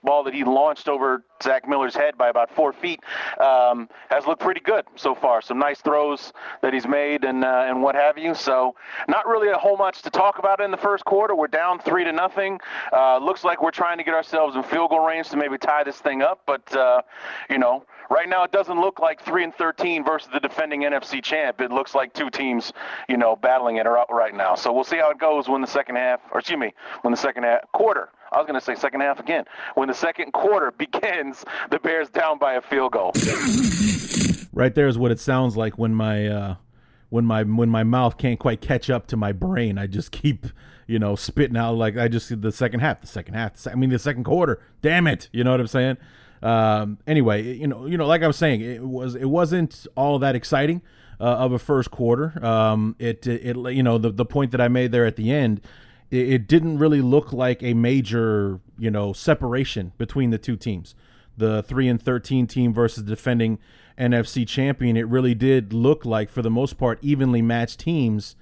ball 0.06 0.24
that 0.24 0.32
he 0.32 0.44
launched 0.44 0.88
over 0.88 1.22
Zach 1.42 1.68
Miller's 1.68 1.94
head 1.94 2.16
by 2.16 2.30
about 2.30 2.50
four 2.54 2.72
feet 2.72 3.02
um, 3.40 3.90
has 4.08 4.24
looked 4.24 4.40
pretty 4.40 4.60
good 4.60 4.86
so 4.94 5.14
far. 5.14 5.42
Some 5.42 5.58
nice 5.58 5.80
throws 5.80 6.32
that 6.62 6.72
he's 6.72 6.86
made 6.86 7.24
and 7.24 7.44
uh, 7.44 7.66
and 7.66 7.82
what 7.82 7.94
have 7.94 8.16
you. 8.16 8.34
So 8.34 8.74
not 9.08 9.26
really 9.26 9.50
a 9.50 9.58
whole 9.58 9.76
much 9.76 10.00
to 10.02 10.10
talk 10.10 10.38
about 10.38 10.60
in 10.60 10.70
the 10.70 10.76
first 10.78 11.04
quarter. 11.04 11.34
We're 11.34 11.48
down 11.48 11.78
three 11.80 12.04
to 12.04 12.12
nothing. 12.12 12.58
Uh, 12.92 13.18
looks 13.18 13.44
like 13.44 13.62
we're 13.62 13.70
trying 13.70 13.98
to 13.98 14.04
get 14.04 14.14
ourselves 14.14 14.56
in 14.56 14.62
field 14.62 14.90
goal 14.90 15.00
range 15.00 15.28
to 15.30 15.36
maybe 15.36 15.58
tie 15.58 15.84
this 15.84 15.98
thing 15.98 16.22
up. 16.22 16.40
But 16.46 16.74
uh, 16.74 17.02
you 17.50 17.58
know, 17.58 17.84
right 18.08 18.28
now 18.28 18.44
it 18.44 18.52
doesn't 18.52 18.80
look 18.80 19.00
like 19.00 19.20
three 19.20 19.44
and 19.44 19.54
thirteen 19.54 20.04
versus 20.04 20.30
the 20.32 20.40
defending 20.40 20.82
NFC 20.82 21.22
champ. 21.22 21.60
It 21.60 21.72
looks 21.72 21.94
like 21.94 22.14
two 22.14 22.30
teams, 22.30 22.72
you 23.08 23.16
know, 23.16 23.36
battling 23.36 23.76
it 23.76 23.86
out 23.86 24.10
right 24.10 24.34
now. 24.34 24.54
So 24.54 24.72
we'll 24.72 24.84
see 24.84 24.98
how 24.98 25.10
it 25.10 25.18
goes 25.18 25.48
when 25.48 25.60
the 25.60 25.66
second 25.66 25.96
half, 25.96 26.20
or 26.30 26.38
excuse 26.38 26.58
me, 26.58 26.72
when 27.02 27.10
the 27.10 27.18
second 27.18 27.42
half 27.42 27.60
quarter 27.72 28.10
I 28.32 28.38
was 28.38 28.46
going 28.46 28.58
to 28.58 28.64
say 28.64 28.74
second 28.74 29.00
half 29.00 29.20
again. 29.20 29.44
When 29.74 29.88
the 29.88 29.94
second 29.94 30.32
quarter 30.32 30.70
begins, 30.78 31.44
the 31.70 31.78
Bears 31.78 32.08
down 32.10 32.38
by 32.38 32.54
a 32.54 32.60
field 32.60 32.92
goal. 32.92 33.12
Right 34.52 34.74
there 34.74 34.88
is 34.88 34.98
what 34.98 35.10
it 35.10 35.20
sounds 35.20 35.56
like 35.56 35.78
when 35.78 35.94
my 35.94 36.26
uh, 36.26 36.54
when 37.10 37.24
my 37.24 37.42
when 37.42 37.68
my 37.68 37.84
mouth 37.84 38.18
can't 38.18 38.38
quite 38.38 38.60
catch 38.60 38.90
up 38.90 39.06
to 39.08 39.16
my 39.16 39.32
brain. 39.32 39.78
I 39.78 39.86
just 39.86 40.12
keep 40.12 40.46
you 40.86 40.98
know 40.98 41.14
spitting 41.14 41.56
out 41.56 41.76
like 41.76 41.96
I 41.96 42.08
just 42.08 42.40
the 42.40 42.52
second 42.52 42.80
half, 42.80 43.00
the 43.00 43.06
second 43.06 43.34
half. 43.34 43.54
The 43.54 43.72
I 43.72 43.74
mean 43.74 43.90
the 43.90 43.98
second 43.98 44.24
quarter. 44.24 44.60
Damn 44.82 45.06
it, 45.06 45.28
you 45.32 45.44
know 45.44 45.50
what 45.50 45.60
I'm 45.60 45.66
saying? 45.66 45.96
Um, 46.42 46.98
anyway, 47.06 47.42
you 47.54 47.66
know 47.66 47.86
you 47.86 47.96
know 47.96 48.06
like 48.06 48.22
I 48.22 48.26
was 48.26 48.36
saying, 48.36 48.60
it 48.60 48.82
was 48.82 49.14
it 49.14 49.26
wasn't 49.26 49.86
all 49.96 50.18
that 50.20 50.34
exciting. 50.34 50.82
Uh, 51.18 51.24
of 51.24 51.52
a 51.52 51.58
first 51.58 51.90
quarter, 51.90 52.44
um, 52.44 52.94
it, 52.98 53.26
it 53.26 53.56
you 53.72 53.82
know 53.82 53.96
the 53.96 54.10
the 54.10 54.26
point 54.26 54.50
that 54.50 54.60
I 54.60 54.68
made 54.68 54.92
there 54.92 55.06
at 55.06 55.16
the 55.16 55.32
end 55.32 55.62
it, 56.10 56.28
it 56.28 56.48
didn't 56.48 56.78
really 56.78 57.00
look 57.00 57.32
like 57.32 57.62
a 57.62 57.74
major, 57.74 58.60
you 58.78 58.90
know, 58.90 59.12
separation 59.12 59.92
between 59.98 60.30
the 60.30 60.38
two 60.38 60.56
teams. 60.56 60.94
The 61.36 61.62
three 61.62 61.88
and 61.88 62.00
thirteen 62.00 62.46
team 62.46 62.72
versus 62.72 63.04
defending 63.04 63.58
NFC 63.98 64.46
champion. 64.46 64.96
It 64.96 65.06
really 65.08 65.34
did 65.34 65.72
look 65.72 66.04
like, 66.04 66.30
for 66.30 66.42
the 66.42 66.50
most 66.50 66.78
part, 66.78 66.98
evenly 67.02 67.42
matched 67.42 67.80
teams 67.80 68.36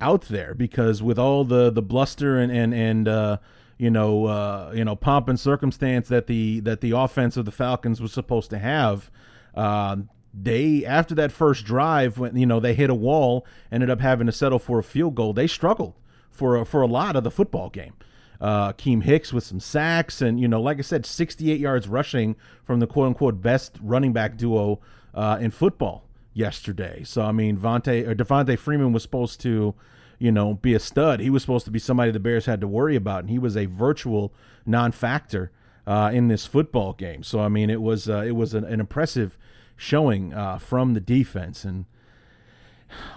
out 0.00 0.22
there 0.22 0.54
because 0.54 1.02
with 1.02 1.18
all 1.18 1.44
the 1.44 1.70
the 1.70 1.82
bluster 1.82 2.38
and 2.38 2.52
and 2.52 2.74
and 2.74 3.08
uh, 3.08 3.38
you 3.78 3.90
know 3.90 4.26
uh, 4.26 4.72
you 4.74 4.84
know 4.84 4.94
pomp 4.96 5.28
and 5.28 5.40
circumstance 5.40 6.08
that 6.08 6.26
the 6.26 6.60
that 6.60 6.80
the 6.80 6.90
offense 6.90 7.36
of 7.36 7.44
the 7.44 7.52
Falcons 7.52 8.00
was 8.00 8.12
supposed 8.12 8.50
to 8.50 8.58
have. 8.58 9.10
Uh, 9.54 9.96
they 10.36 10.84
after 10.84 11.14
that 11.14 11.30
first 11.30 11.64
drive 11.64 12.18
when 12.18 12.36
you 12.36 12.44
know 12.44 12.58
they 12.58 12.74
hit 12.74 12.90
a 12.90 12.94
wall 12.94 13.46
ended 13.70 13.88
up 13.88 14.00
having 14.00 14.26
to 14.26 14.32
settle 14.32 14.58
for 14.58 14.80
a 14.80 14.82
field 14.82 15.14
goal 15.14 15.32
they 15.32 15.46
struggled 15.46 15.94
for 16.34 16.56
a, 16.56 16.66
for 16.66 16.82
a 16.82 16.86
lot 16.86 17.16
of 17.16 17.24
the 17.24 17.30
football 17.30 17.70
game. 17.70 17.94
Uh, 18.40 18.72
Keem 18.72 19.02
Hicks 19.02 19.32
with 19.32 19.44
some 19.44 19.60
sacks, 19.60 20.20
and 20.20 20.38
you 20.38 20.48
know, 20.48 20.60
like 20.60 20.78
I 20.78 20.82
said, 20.82 21.06
68 21.06 21.58
yards 21.58 21.88
rushing 21.88 22.36
from 22.64 22.80
the 22.80 22.86
quote 22.86 23.06
unquote 23.06 23.40
best 23.40 23.78
running 23.80 24.12
back 24.12 24.36
duo 24.36 24.80
uh, 25.14 25.38
in 25.40 25.50
football 25.50 26.04
yesterday. 26.34 27.02
So 27.04 27.22
I 27.22 27.32
mean, 27.32 27.56
Vontae 27.56 28.06
or 28.06 28.14
Devonta 28.14 28.58
Freeman 28.58 28.92
was 28.92 29.02
supposed 29.02 29.40
to, 29.42 29.74
you 30.18 30.32
know, 30.32 30.54
be 30.54 30.74
a 30.74 30.80
stud. 30.80 31.20
He 31.20 31.30
was 31.30 31.42
supposed 31.42 31.64
to 31.66 31.70
be 31.70 31.78
somebody 31.78 32.10
the 32.10 32.20
Bears 32.20 32.46
had 32.46 32.60
to 32.60 32.68
worry 32.68 32.96
about, 32.96 33.20
and 33.20 33.30
he 33.30 33.38
was 33.38 33.56
a 33.56 33.66
virtual 33.66 34.34
non-factor 34.66 35.52
uh, 35.86 36.10
in 36.12 36.28
this 36.28 36.44
football 36.44 36.92
game. 36.92 37.22
So 37.22 37.40
I 37.40 37.48
mean, 37.48 37.70
it 37.70 37.80
was 37.80 38.08
uh, 38.08 38.24
it 38.26 38.32
was 38.32 38.52
an, 38.52 38.64
an 38.64 38.80
impressive 38.80 39.38
showing 39.76 40.34
uh, 40.34 40.58
from 40.58 40.94
the 40.94 41.00
defense, 41.00 41.64
and 41.64 41.86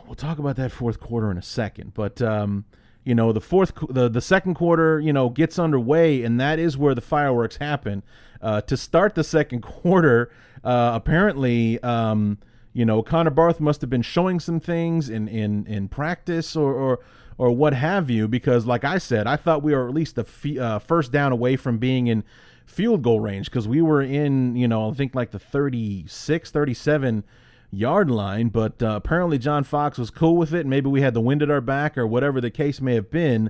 we'll 0.05 0.15
talk 0.15 0.39
about 0.39 0.55
that 0.57 0.71
fourth 0.71 0.99
quarter 0.99 1.31
in 1.31 1.37
a 1.37 1.43
second. 1.43 1.93
But 1.93 2.21
um, 2.21 2.65
you 3.07 3.15
know, 3.15 3.31
the 3.31 3.39
fourth, 3.39 3.71
the 3.89 4.09
the 4.09 4.19
second 4.19 4.55
quarter, 4.55 4.99
you 4.99 5.13
know, 5.13 5.29
gets 5.29 5.57
underway, 5.57 6.23
and 6.23 6.39
that 6.41 6.59
is 6.59 6.77
where 6.77 6.93
the 6.93 7.01
fireworks 7.01 7.55
happen. 7.55 8.03
Uh, 8.41 8.59
to 8.61 8.75
start 8.75 9.15
the 9.15 9.23
second 9.23 9.61
quarter, 9.63 10.29
uh, 10.63 10.91
apparently. 10.93 11.81
Um, 11.81 12.37
you 12.73 12.85
know, 12.85 13.01
Connor 13.01 13.31
Barth 13.31 13.59
must 13.59 13.81
have 13.81 13.89
been 13.89 14.03
showing 14.03 14.39
some 14.39 14.59
things 14.59 15.09
in 15.09 15.27
in 15.29 15.65
in 15.67 15.87
practice 15.87 16.55
or 16.55 16.73
or 16.73 16.99
or 17.37 17.51
what 17.51 17.73
have 17.73 18.09
you, 18.09 18.27
because 18.27 18.65
like 18.65 18.83
I 18.83 18.97
said, 18.97 19.25
I 19.25 19.37
thought 19.37 19.63
we 19.63 19.73
were 19.73 19.87
at 19.87 19.93
least 19.93 20.17
a 20.17 20.21
f- 20.21 20.57
uh, 20.57 20.79
first 20.79 21.11
down 21.11 21.31
away 21.31 21.55
from 21.55 21.77
being 21.77 22.07
in 22.07 22.23
field 22.65 23.03
goal 23.03 23.19
range 23.21 23.49
because 23.49 23.67
we 23.67 23.81
were 23.81 24.01
in, 24.01 24.55
you 24.55 24.67
know, 24.67 24.91
I 24.91 24.93
think 24.93 25.15
like 25.15 25.31
the 25.31 25.39
36, 25.39 26.51
37 26.51 27.23
yard 27.71 28.09
line. 28.09 28.49
But 28.49 28.81
uh, 28.81 28.95
apparently 28.95 29.37
John 29.37 29.63
Fox 29.63 29.97
was 29.97 30.09
cool 30.09 30.35
with 30.35 30.53
it. 30.53 30.65
Maybe 30.65 30.89
we 30.89 31.01
had 31.01 31.13
the 31.13 31.21
wind 31.21 31.41
at 31.41 31.51
our 31.51 31.61
back 31.61 31.97
or 31.97 32.07
whatever 32.07 32.41
the 32.41 32.51
case 32.51 32.81
may 32.81 32.95
have 32.95 33.09
been. 33.11 33.49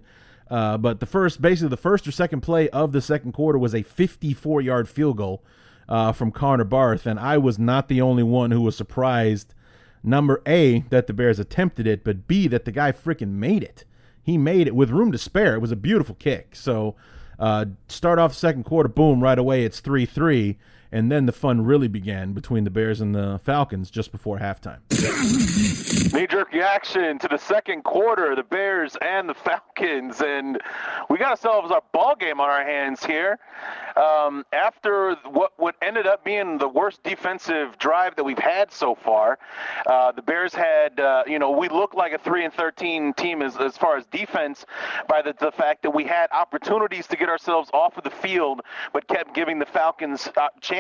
Uh, 0.50 0.78
but 0.78 1.00
the 1.00 1.06
first, 1.06 1.42
basically, 1.42 1.70
the 1.70 1.78
first 1.78 2.08
or 2.08 2.12
second 2.12 2.42
play 2.42 2.70
of 2.70 2.92
the 2.92 3.02
second 3.02 3.34
quarter 3.34 3.60
was 3.60 3.76
a 3.76 3.84
54 3.84 4.62
yard 4.62 4.88
field 4.88 5.18
goal 5.18 5.44
uh, 5.90 6.12
from 6.12 6.32
Connor 6.32 6.64
Barth. 6.64 7.06
And 7.06 7.20
I 7.20 7.38
was 7.38 7.60
not 7.60 7.88
the 7.88 8.02
only 8.02 8.24
one 8.24 8.52
who 8.52 8.62
was 8.62 8.76
surprised, 8.76 9.54
number 10.04 10.42
A, 10.48 10.80
that 10.90 11.08
the 11.08 11.14
Bears 11.14 11.40
attempted 11.40 11.86
it, 11.88 12.04
but 12.04 12.28
B, 12.28 12.48
that 12.48 12.66
the 12.66 12.72
guy 12.72 12.92
freaking 12.92 13.34
made 13.34 13.64
it. 13.64 13.84
He 14.24 14.38
made 14.38 14.68
it 14.68 14.76
with 14.76 14.90
room 14.90 15.12
to 15.12 15.18
spare. 15.18 15.56
It 15.56 15.62
was 15.62 15.72
a 15.72 15.78
beautiful 15.78 16.16
kick. 16.16 16.56
So, 16.56 16.96
uh, 17.40 17.66
start 17.88 18.20
off 18.20 18.34
second 18.34 18.64
quarter, 18.64 18.90
boom, 18.90 19.22
right 19.22 19.38
away 19.38 19.64
it's 19.64 19.80
3 19.80 20.06
3. 20.06 20.58
And 20.92 21.12
then 21.12 21.26
the 21.26 21.32
fun 21.32 21.66
really 21.66 21.88
began 21.88 22.34
between 22.34 22.64
the 22.64 22.70
Bears 22.70 23.02
and 23.02 23.14
the 23.14 23.40
Falcons 23.44 23.90
just 23.90 24.12
before 24.12 24.40
halftime. 24.40 24.80
Knee 26.14 26.28
jerk 26.28 26.52
reaction 26.54 27.20
to 27.20 27.28
the 27.28 27.38
second 27.38 27.84
quarter, 27.84 28.36
the 28.36 28.44
Bears 28.44 28.96
and 29.02 29.28
the 29.28 29.34
Falcons. 29.34 30.22
And 30.22 30.60
we 31.10 31.18
got 31.18 31.32
ourselves 31.32 31.72
our 31.72 31.84
ball 31.92 32.16
game 32.16 32.40
on 32.40 32.50
our 32.50 32.64
hands 32.64 33.06
here. 33.06 33.38
Um, 33.96 34.46
after 34.54 35.16
what, 35.26 35.54
what 35.58 35.76
ended 35.82 36.08
up 36.08 36.24
being 36.24 36.58
the 36.58 36.68
worst 36.68 37.04
defensive 37.04 37.78
drive 37.80 38.16
that 38.16 38.24
we've 38.24 38.38
had 38.38 38.72
so 38.72 38.96
far, 38.96 39.40
uh, 39.88 40.12
the 40.12 40.22
Bears 40.22 40.54
had, 40.54 41.00
uh, 41.00 41.24
you 41.28 41.40
know, 41.40 41.52
we 41.52 41.68
looked 41.68 41.96
like 41.96 42.14
a 42.14 42.20
3 42.20 42.46
and 42.46 42.54
13 42.54 43.14
team 43.14 43.42
as, 43.42 43.58
as 43.58 43.76
far 43.76 43.98
as 43.98 44.06
defense 44.06 44.66
by 45.10 45.22
the, 45.22 45.34
the 45.40 45.52
fact 45.52 45.84
that 45.84 45.92
we 45.92 46.06
had 46.06 46.28
opportunities 46.32 47.08
to 47.08 47.18
get 47.18 47.28
ourselves 47.28 47.70
off 47.74 47.98
of 47.98 48.04
the 48.04 48.12
field, 48.12 48.62
but 48.94 49.08
kept 49.08 49.34
giving 49.34 49.60
the 49.60 49.66
Falcons 49.66 50.30
uh, 50.38 50.48
chances 50.62 50.77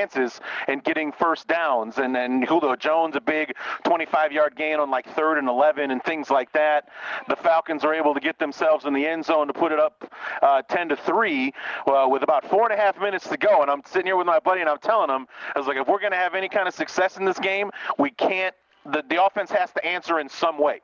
and 0.67 0.83
getting 0.83 1.11
first 1.11 1.47
downs. 1.47 1.97
And 1.97 2.15
then 2.15 2.41
Julio 2.41 2.75
Jones, 2.75 3.15
a 3.15 3.21
big 3.21 3.55
25 3.83 4.31
yard 4.31 4.55
gain 4.55 4.79
on 4.79 4.89
like 4.89 5.07
third 5.15 5.37
and 5.37 5.47
11 5.47 5.91
and 5.91 6.03
things 6.03 6.29
like 6.29 6.51
that. 6.53 6.89
The 7.27 7.35
Falcons 7.35 7.83
are 7.83 7.93
able 7.93 8.13
to 8.13 8.19
get 8.19 8.39
themselves 8.39 8.85
in 8.85 8.93
the 8.93 9.05
end 9.05 9.25
zone 9.25 9.47
to 9.47 9.53
put 9.53 9.71
it 9.71 9.79
up 9.79 10.11
uh, 10.41 10.61
10 10.63 10.89
to 10.89 10.95
3 10.95 11.53
uh, 11.87 12.07
with 12.09 12.23
about 12.23 12.49
four 12.49 12.69
and 12.69 12.77
a 12.77 12.81
half 12.81 12.99
minutes 12.99 13.27
to 13.29 13.37
go. 13.37 13.61
And 13.61 13.71
I'm 13.71 13.81
sitting 13.85 14.07
here 14.07 14.17
with 14.17 14.27
my 14.27 14.39
buddy 14.39 14.61
and 14.61 14.69
I'm 14.69 14.79
telling 14.79 15.09
him, 15.09 15.27
I 15.55 15.59
was 15.59 15.67
like, 15.67 15.77
if 15.77 15.87
we're 15.87 15.99
going 15.99 16.11
to 16.11 16.17
have 16.17 16.35
any 16.35 16.49
kind 16.49 16.67
of 16.67 16.73
success 16.73 17.17
in 17.17 17.25
this 17.25 17.39
game, 17.39 17.71
we 17.97 18.11
can't, 18.11 18.55
the, 18.85 19.03
the 19.09 19.23
offense 19.23 19.51
has 19.51 19.71
to 19.73 19.85
answer 19.85 20.19
in 20.19 20.29
some 20.29 20.59
way 20.59 20.81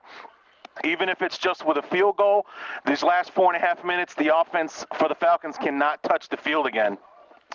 even 0.83 1.09
if 1.09 1.21
it's 1.21 1.37
just 1.37 1.65
with 1.65 1.77
a 1.77 1.81
field 1.81 2.17
goal, 2.17 2.45
these 2.85 3.03
last 3.03 3.31
four 3.31 3.53
and 3.53 3.61
a 3.61 3.65
half 3.65 3.83
minutes, 3.83 4.15
the 4.15 4.35
offense 4.35 4.85
for 4.95 5.07
the 5.07 5.15
Falcons 5.15 5.57
cannot 5.57 6.01
touch 6.03 6.29
the 6.29 6.37
field 6.37 6.65
again. 6.65 6.97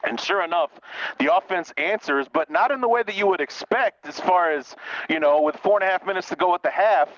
And 0.05 0.21
sure 0.21 0.43
enough, 0.43 0.71
the 1.19 1.35
offense 1.35 1.73
answers, 1.77 2.27
but 2.33 2.51
not 2.51 2.71
in 2.71 2.81
the 2.81 2.89
way 2.89 3.03
that 3.03 3.17
you 3.17 3.27
would 3.27 3.41
expect 3.41 4.07
as 4.07 4.21
far 4.21 4.51
as, 4.51 4.77
you 5.09 5.19
know, 5.19 5.43
with 5.43 5.57
four 5.57 5.81
and 5.81 5.89
a 5.89 5.91
half 5.91 6.07
minutes 6.07 6.29
to 6.29 6.37
go 6.37 6.55
at 6.55 6.63
the 6.63 6.71
half, 6.71 7.09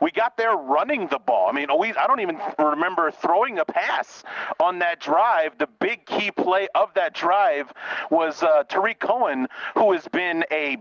we 0.00 0.10
got 0.10 0.36
there 0.36 0.54
running 0.56 1.06
the 1.08 1.18
ball. 1.18 1.48
I 1.48 1.52
mean, 1.52 1.68
we, 1.78 1.92
I 1.92 2.06
don't 2.06 2.20
even 2.20 2.40
remember 2.58 3.10
throwing 3.10 3.58
a 3.58 3.64
pass 3.64 4.22
on 4.58 4.78
that 4.78 5.00
drive. 5.00 5.58
The 5.58 5.68
big 5.80 6.06
key 6.06 6.30
play 6.30 6.68
of 6.74 6.94
that 6.94 7.14
drive 7.14 7.72
was 8.10 8.42
uh, 8.42 8.64
Tarik 8.64 9.00
Cohen, 9.00 9.46
who 9.74 9.92
has 9.92 10.08
been 10.08 10.44
a 10.50 10.78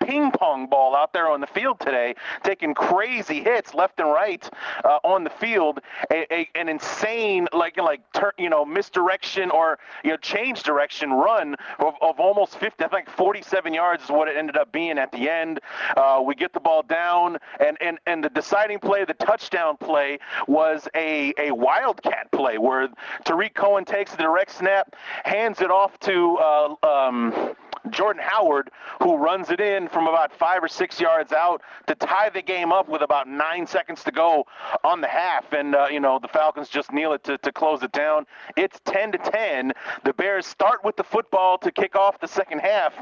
ping 0.00 0.30
pong 0.30 0.66
ball 0.66 0.96
out 0.96 1.12
there 1.12 1.28
on 1.28 1.40
the 1.40 1.46
field 1.46 1.78
today, 1.80 2.14
taking 2.42 2.74
crazy 2.74 3.42
hits 3.42 3.74
left 3.74 4.00
and 4.00 4.10
right 4.10 4.48
uh, 4.84 4.98
on 5.04 5.24
the 5.24 5.30
field. 5.30 5.80
A, 6.10 6.26
a, 6.32 6.48
an 6.54 6.68
insane, 6.68 7.46
like 7.52 7.76
like 7.76 8.00
tur- 8.12 8.34
you 8.38 8.50
know, 8.50 8.64
misdirection 8.64 9.50
or 9.50 9.78
you 10.04 10.10
know, 10.10 10.16
change 10.16 10.62
direction 10.62 11.12
run 11.12 11.54
of, 11.78 11.94
of 12.00 12.18
almost 12.20 12.58
50, 12.58 12.84
I 12.84 12.88
think 12.88 13.08
47 13.08 13.74
yards 13.74 14.04
is 14.04 14.10
what 14.10 14.28
it 14.28 14.36
ended 14.36 14.56
up 14.56 14.72
being 14.72 14.98
at 14.98 15.12
the 15.12 15.28
end. 15.28 15.60
Uh, 15.96 16.22
we 16.24 16.34
get 16.34 16.52
the 16.52 16.60
ball 16.60 16.82
down, 16.82 17.38
and, 17.58 17.76
and, 17.80 17.98
and 18.06 18.24
the 18.24 18.30
deciding 18.30 18.78
play, 18.78 19.04
the 19.04 19.14
touchdown 19.14 19.76
play, 19.76 20.18
was 20.46 20.88
a, 20.94 21.32
a 21.38 21.50
wildcat 21.52 22.30
play 22.32 22.58
where 22.58 22.88
Tarik 23.24 23.54
Cohen 23.54 23.84
takes 23.84 24.12
the 24.12 24.22
direct 24.22 24.52
snap, 24.52 24.96
hands 25.24 25.60
it 25.60 25.70
off 25.70 25.98
to. 26.00 26.36
Uh, 26.38 26.74
um, 26.82 27.54
Jordan 27.88 28.22
Howard, 28.24 28.70
who 29.02 29.16
runs 29.16 29.50
it 29.50 29.60
in 29.60 29.88
from 29.88 30.06
about 30.06 30.32
five 30.32 30.62
or 30.62 30.68
six 30.68 31.00
yards 31.00 31.32
out 31.32 31.62
to 31.86 31.94
tie 31.94 32.28
the 32.28 32.42
game 32.42 32.72
up 32.72 32.88
with 32.88 33.02
about 33.02 33.28
nine 33.28 33.66
seconds 33.66 34.04
to 34.04 34.12
go 34.12 34.46
on 34.84 35.00
the 35.00 35.08
half. 35.08 35.52
And, 35.52 35.74
uh, 35.74 35.86
you 35.90 36.00
know, 36.00 36.18
the 36.18 36.28
Falcons 36.28 36.68
just 36.68 36.92
kneel 36.92 37.12
it 37.12 37.24
to, 37.24 37.38
to 37.38 37.52
close 37.52 37.82
it 37.82 37.92
down. 37.92 38.26
It's 38.56 38.80
10 38.84 39.12
to 39.12 39.18
10. 39.18 39.72
The 40.04 40.12
Bears 40.12 40.46
start 40.46 40.84
with 40.84 40.96
the 40.96 41.04
football 41.04 41.58
to 41.58 41.70
kick 41.70 41.96
off 41.96 42.20
the 42.20 42.28
second 42.28 42.60
half. 42.60 42.94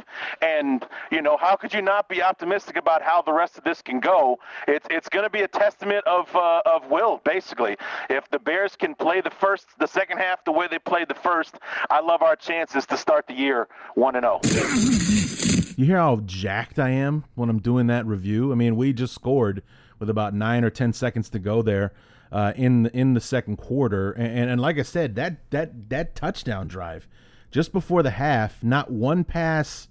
And, 0.43 0.87
you 1.11 1.23
know, 1.23 1.37
how 1.37 1.57
could 1.57 1.75
you 1.75 1.83
not 1.83 2.09
be 2.09 2.23
optimistic 2.23 2.77
about 2.77 3.03
how 3.03 3.23
the 3.23 3.33
rest 3.33 3.59
of 3.59 3.65
this 3.65 3.83
can 3.83 4.01
go? 4.01 4.39
It's, 4.67 4.87
it's 4.91 5.09
going 5.09 5.25
to 5.25 5.31
be 5.31 5.43
a 5.43 5.49
testament 5.49 6.07
of, 6.07 6.35
uh, 6.35 6.63
of 6.67 6.91
will, 6.91 7.21
basically. 7.25 7.77
If 8.09 8.31
the 8.31 8.39
Bears 8.39 8.77
can 8.77 8.95
play 8.95 9.21
the 9.21 9.31
first, 9.31 9.67
the 9.79 9.87
second 9.87 10.19
half 10.19 10.45
the 10.45 10.53
way 10.53 10.69
they 10.71 10.79
played 10.79 11.09
the 11.09 11.15
first, 11.15 11.57
I 11.91 12.01
love 12.01 12.23
our 12.23 12.37
chances 12.37 12.87
to 12.87 12.97
start 12.97 13.27
the 13.27 13.35
year 13.35 13.69
1 13.95 14.17
and 14.17 14.25
0. 14.25 14.68
You 14.75 15.85
hear 15.85 15.99
how 15.99 16.21
jacked 16.27 16.79
I 16.79 16.91
am 16.91 17.25
when 17.35 17.49
I'm 17.49 17.61
doing 17.61 17.87
that 17.87 18.07
review? 18.07 18.53
I 18.53 18.55
mean, 18.55 18.77
we 18.77 18.93
just 18.93 19.15
scored 19.15 19.63
with 19.99 20.11
about 20.11 20.35
nine 20.35 20.65
or 20.65 20.71
ten 20.71 20.93
seconds 20.93 21.31
to 21.31 21.39
go 21.39 21.63
there 21.63 21.93
uh, 22.31 22.53
in 22.57 22.87
in 22.87 23.15
the 23.15 23.21
second 23.21 23.57
quarter, 23.57 24.13
and, 24.13 24.39
and, 24.39 24.51
and 24.51 24.61
like 24.61 24.79
I 24.79 24.83
said, 24.83 25.15
that 25.15 25.51
that 25.51 25.89
that 25.89 26.15
touchdown 26.15 26.69
drive 26.69 27.09
just 27.51 27.73
before 27.73 28.03
the 28.03 28.11
half, 28.11 28.63
not 28.63 28.91
one 28.91 29.25
pass, 29.25 29.89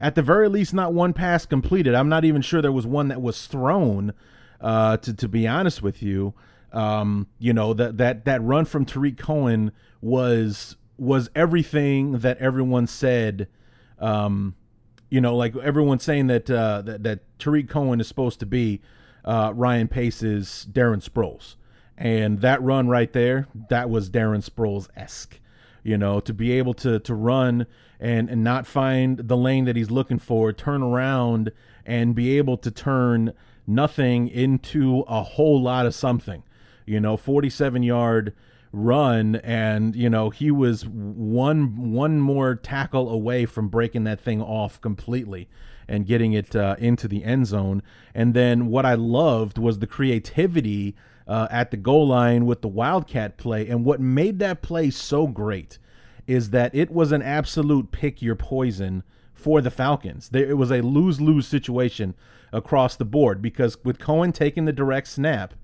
at 0.00 0.14
the 0.14 0.22
very 0.22 0.48
least, 0.48 0.72
not 0.72 0.92
one 0.92 1.12
pass 1.12 1.44
completed. 1.46 1.94
I'm 1.94 2.08
not 2.08 2.24
even 2.24 2.42
sure 2.42 2.62
there 2.62 2.70
was 2.70 2.86
one 2.86 3.08
that 3.08 3.20
was 3.20 3.46
thrown. 3.46 4.12
Uh, 4.60 4.96
to 4.98 5.12
to 5.14 5.28
be 5.28 5.46
honest 5.46 5.82
with 5.82 6.02
you, 6.02 6.34
um, 6.72 7.26
you 7.38 7.52
know 7.52 7.74
that 7.74 7.98
that 7.98 8.24
that 8.24 8.42
run 8.42 8.64
from 8.64 8.84
Tarik 8.84 9.18
Cohen 9.18 9.72
was 10.00 10.76
was 10.98 11.28
everything 11.34 12.18
that 12.20 12.38
everyone 12.38 12.86
said 12.86 13.48
um, 13.98 14.54
you 15.08 15.20
know, 15.20 15.36
like 15.36 15.56
everyone's 15.56 16.02
saying 16.02 16.26
that 16.28 16.50
uh, 16.50 16.82
that, 16.82 17.02
that 17.02 17.38
Tarik 17.38 17.68
Cohen 17.68 18.00
is 18.00 18.08
supposed 18.08 18.40
to 18.40 18.46
be 18.46 18.80
uh, 19.24 19.52
Ryan 19.54 19.88
Pace's 19.88 20.66
Darren 20.70 21.02
Sproles, 21.06 21.56
and 21.96 22.40
that 22.40 22.62
run 22.62 22.88
right 22.88 23.12
there, 23.12 23.46
that 23.68 23.88
was 23.88 24.10
Darren 24.10 24.48
Sproles 24.48 24.88
esque. 24.96 25.40
You 25.82 25.96
know, 25.96 26.18
to 26.20 26.34
be 26.34 26.52
able 26.52 26.74
to 26.74 26.98
to 26.98 27.14
run 27.14 27.66
and 28.00 28.28
and 28.28 28.42
not 28.42 28.66
find 28.66 29.18
the 29.18 29.36
lane 29.36 29.64
that 29.66 29.76
he's 29.76 29.90
looking 29.90 30.18
for, 30.18 30.52
turn 30.52 30.82
around 30.82 31.52
and 31.84 32.14
be 32.14 32.36
able 32.38 32.56
to 32.58 32.70
turn 32.70 33.32
nothing 33.66 34.28
into 34.28 35.04
a 35.06 35.22
whole 35.22 35.62
lot 35.62 35.86
of 35.86 35.94
something. 35.94 36.42
You 36.84 37.00
know, 37.00 37.16
47 37.16 37.82
yard 37.82 38.32
run 38.76 39.36
and 39.36 39.96
you 39.96 40.10
know 40.10 40.28
he 40.28 40.50
was 40.50 40.86
one 40.86 41.90
one 41.90 42.20
more 42.20 42.54
tackle 42.54 43.08
away 43.08 43.46
from 43.46 43.68
breaking 43.68 44.04
that 44.04 44.20
thing 44.20 44.42
off 44.42 44.78
completely 44.82 45.48
and 45.88 46.04
getting 46.04 46.34
it 46.34 46.54
uh, 46.54 46.76
into 46.78 47.08
the 47.08 47.24
end 47.24 47.46
zone. 47.46 47.82
And 48.14 48.34
then 48.34 48.66
what 48.66 48.84
i 48.84 48.94
loved 48.94 49.56
was 49.56 49.78
the 49.78 49.86
creativity 49.86 50.94
uh, 51.26 51.48
at 51.50 51.70
the 51.70 51.76
goal 51.76 52.08
line 52.08 52.44
with 52.44 52.60
the 52.60 52.68
wildcat 52.68 53.36
play. 53.36 53.66
And 53.66 53.84
what 53.84 54.00
made 54.00 54.38
that 54.40 54.62
play 54.62 54.90
so 54.90 55.26
great 55.26 55.78
is 56.26 56.50
that 56.50 56.74
it 56.74 56.90
was 56.90 57.12
an 57.12 57.22
absolute 57.22 57.92
pick 57.92 58.20
your 58.20 58.34
poison 58.34 59.04
for 59.32 59.60
the 59.60 59.70
falcons. 59.70 60.28
There, 60.28 60.48
it 60.48 60.56
was 60.56 60.70
a 60.70 60.82
lose-lose 60.82 61.46
situation 61.46 62.14
across 62.52 62.96
the 62.96 63.04
board 63.04 63.40
because 63.40 63.82
with 63.84 63.98
cohen 63.98 64.32
taking 64.32 64.64
the 64.64 64.72
direct 64.72 65.08
snap 65.08 65.54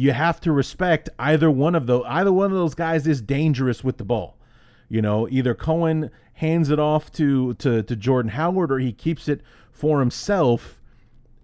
you 0.00 0.12
have 0.12 0.40
to 0.40 0.50
respect 0.50 1.10
either 1.18 1.50
one 1.50 1.74
of 1.74 1.86
those 1.86 2.02
either 2.08 2.32
one 2.32 2.50
of 2.50 2.56
those 2.56 2.74
guys 2.74 3.06
is 3.06 3.20
dangerous 3.20 3.84
with 3.84 3.98
the 3.98 4.04
ball. 4.04 4.38
You 4.88 5.02
know, 5.02 5.28
either 5.28 5.54
Cohen 5.54 6.10
hands 6.32 6.70
it 6.70 6.78
off 6.78 7.12
to, 7.12 7.52
to, 7.54 7.82
to 7.82 7.96
Jordan 7.96 8.30
Howard 8.30 8.72
or 8.72 8.78
he 8.78 8.92
keeps 8.92 9.28
it 9.28 9.42
for 9.70 10.00
himself, 10.00 10.80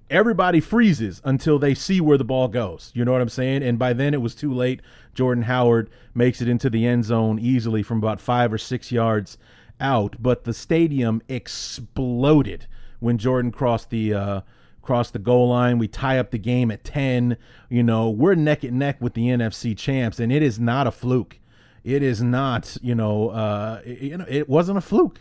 everybody 0.09 0.61
freezes 0.61 1.21
until 1.23 1.59
they 1.59 1.75
see 1.75 2.01
where 2.01 2.17
the 2.17 2.25
ball 2.25 2.49
goes. 2.49 2.93
You 2.95 3.05
know 3.05 3.13
what 3.13 3.21
I'm 3.21 3.29
saying? 3.29 3.63
And 3.63 3.79
by 3.79 3.93
then 3.93 4.15
it 4.15 4.23
was 4.23 4.35
too 4.35 4.55
late. 4.55 4.81
Jordan 5.15 5.45
Howard 5.45 5.91
makes 6.15 6.41
it 6.41 6.49
into 6.49 6.71
the 6.71 6.87
end 6.87 7.05
zone 7.05 7.39
easily 7.39 7.83
from 7.83 7.99
about 7.99 8.23
five 8.23 8.55
or 8.55 8.59
six 8.59 8.91
yards 8.91 9.37
out, 9.81 10.17
but 10.19 10.45
the 10.45 10.55
stadium 10.55 11.21
exploded 11.29 12.67
when 13.01 13.19
Jordan 13.19 13.53
crossed 13.53 13.91
the 13.91 14.15
uh, 14.15 14.41
crossed 14.87 15.13
the 15.13 15.19
goal 15.19 15.49
line. 15.49 15.79
We 15.79 15.89
tie 15.89 16.19
up 16.19 16.31
the 16.31 16.39
game 16.39 16.71
at 16.71 16.85
ten. 16.85 17.37
You 17.69 17.83
know, 17.83 18.09
we're 18.09 18.35
neck 18.35 18.63
and 18.63 18.79
neck 18.79 19.01
with 19.01 19.15
the 19.15 19.27
NFC 19.27 19.77
champs, 19.77 20.21
and 20.21 20.33
it 20.33 20.43
is 20.43 20.59
not 20.59 20.87
a 20.87 20.93
fluke. 20.93 21.39
It 21.85 22.03
is 22.03 22.23
not, 22.23 22.77
you 22.83 22.95
know, 22.95 23.29
uh, 23.31 23.81
it, 23.85 24.01
you 24.01 24.17
know, 24.17 24.25
it 24.29 24.49
wasn't 24.49 24.79
a 24.79 24.81
fluke. 24.81 25.21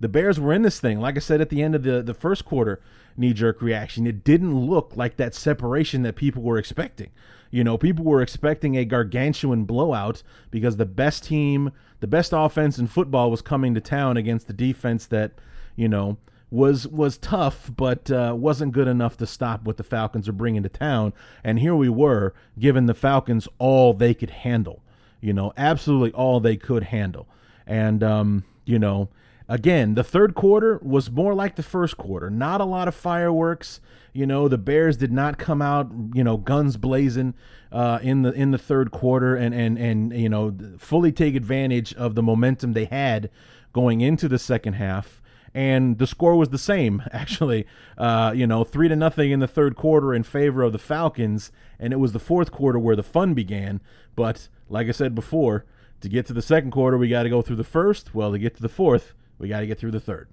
The 0.00 0.08
Bears 0.08 0.38
were 0.38 0.52
in 0.52 0.62
this 0.62 0.78
thing. 0.78 1.00
Like 1.00 1.16
I 1.16 1.20
said 1.20 1.40
at 1.40 1.48
the 1.48 1.62
end 1.62 1.74
of 1.74 1.82
the, 1.82 2.02
the 2.02 2.14
first 2.14 2.44
quarter, 2.44 2.80
knee 3.16 3.32
jerk 3.32 3.62
reaction. 3.62 4.06
It 4.06 4.24
didn't 4.24 4.54
look 4.54 4.92
like 4.94 5.16
that 5.16 5.34
separation 5.34 6.02
that 6.02 6.16
people 6.16 6.42
were 6.42 6.58
expecting. 6.58 7.10
You 7.50 7.64
know, 7.64 7.78
people 7.78 8.04
were 8.04 8.20
expecting 8.20 8.76
a 8.76 8.84
gargantuan 8.84 9.64
blowout 9.64 10.22
because 10.50 10.76
the 10.76 10.86
best 10.86 11.24
team, 11.24 11.72
the 12.00 12.06
best 12.06 12.32
offense 12.34 12.78
in 12.78 12.86
football 12.86 13.30
was 13.30 13.40
coming 13.40 13.74
to 13.74 13.80
town 13.80 14.16
against 14.16 14.46
the 14.46 14.52
defense 14.52 15.06
that, 15.06 15.32
you 15.76 15.88
know, 15.88 16.18
was 16.50 16.86
was 16.86 17.18
tough, 17.18 17.70
but 17.74 18.10
uh, 18.10 18.34
wasn't 18.36 18.72
good 18.72 18.88
enough 18.88 19.16
to 19.18 19.26
stop 19.26 19.64
what 19.64 19.76
the 19.76 19.82
Falcons 19.82 20.28
are 20.28 20.32
bringing 20.32 20.62
to 20.62 20.68
town. 20.68 21.12
And 21.42 21.58
here 21.58 21.74
we 21.74 21.88
were, 21.88 22.34
giving 22.58 22.86
the 22.86 22.94
Falcons 22.94 23.48
all 23.58 23.92
they 23.92 24.14
could 24.14 24.30
handle. 24.30 24.82
You 25.20 25.32
know, 25.32 25.52
absolutely 25.56 26.12
all 26.12 26.40
they 26.40 26.56
could 26.56 26.84
handle. 26.84 27.26
And 27.66 28.02
um, 28.02 28.44
you 28.64 28.78
know, 28.78 29.08
again, 29.48 29.94
the 29.94 30.04
third 30.04 30.34
quarter 30.34 30.78
was 30.82 31.10
more 31.10 31.34
like 31.34 31.56
the 31.56 31.62
first 31.62 31.96
quarter. 31.96 32.30
Not 32.30 32.60
a 32.60 32.64
lot 32.64 32.88
of 32.88 32.94
fireworks. 32.94 33.80
You 34.12 34.26
know, 34.26 34.48
the 34.48 34.58
Bears 34.58 34.96
did 34.96 35.12
not 35.12 35.38
come 35.38 35.60
out, 35.60 35.90
you 36.14 36.24
know, 36.24 36.36
guns 36.36 36.76
blazing 36.76 37.34
uh, 37.72 37.98
in 38.02 38.22
the 38.22 38.32
in 38.32 38.52
the 38.52 38.58
third 38.58 38.90
quarter 38.90 39.34
and 39.34 39.54
and 39.54 39.78
and 39.78 40.12
you 40.12 40.28
know 40.28 40.56
fully 40.78 41.12
take 41.12 41.34
advantage 41.34 41.92
of 41.94 42.14
the 42.14 42.22
momentum 42.22 42.72
they 42.72 42.86
had 42.86 43.30
going 43.72 44.00
into 44.00 44.28
the 44.28 44.38
second 44.38 44.74
half 44.74 45.20
and 45.56 45.96
the 45.96 46.06
score 46.06 46.36
was 46.36 46.50
the 46.50 46.58
same 46.58 47.02
actually. 47.12 47.66
Uh, 47.96 48.30
you 48.36 48.46
know 48.46 48.62
three 48.62 48.88
to 48.88 48.94
nothing 48.94 49.32
in 49.32 49.40
the 49.40 49.48
third 49.48 49.74
quarter 49.74 50.14
in 50.14 50.22
favor 50.22 50.62
of 50.62 50.72
the 50.72 50.78
falcons 50.78 51.50
and 51.80 51.94
it 51.94 51.96
was 51.96 52.12
the 52.12 52.18
fourth 52.18 52.52
quarter 52.52 52.78
where 52.78 52.94
the 52.94 53.02
fun 53.02 53.32
began. 53.32 53.80
But 54.14 54.48
like 54.68 54.86
i 54.86 54.92
said 54.92 55.14
before 55.14 55.64
to 56.02 56.08
get 56.08 56.26
to 56.26 56.34
the 56.34 56.42
second 56.42 56.72
quarter 56.72 56.98
we 56.98 57.08
got 57.08 57.22
to 57.22 57.30
go 57.30 57.40
through 57.40 57.56
the 57.56 57.64
first. 57.64 58.14
Well 58.14 58.32
to 58.32 58.38
get 58.38 58.54
to 58.56 58.62
the 58.62 58.68
fourth 58.68 59.14
we 59.38 59.48
got 59.48 59.60
to 59.60 59.66
get 59.66 59.78
through 59.78 59.90
the 59.90 60.00
third. 60.00 60.28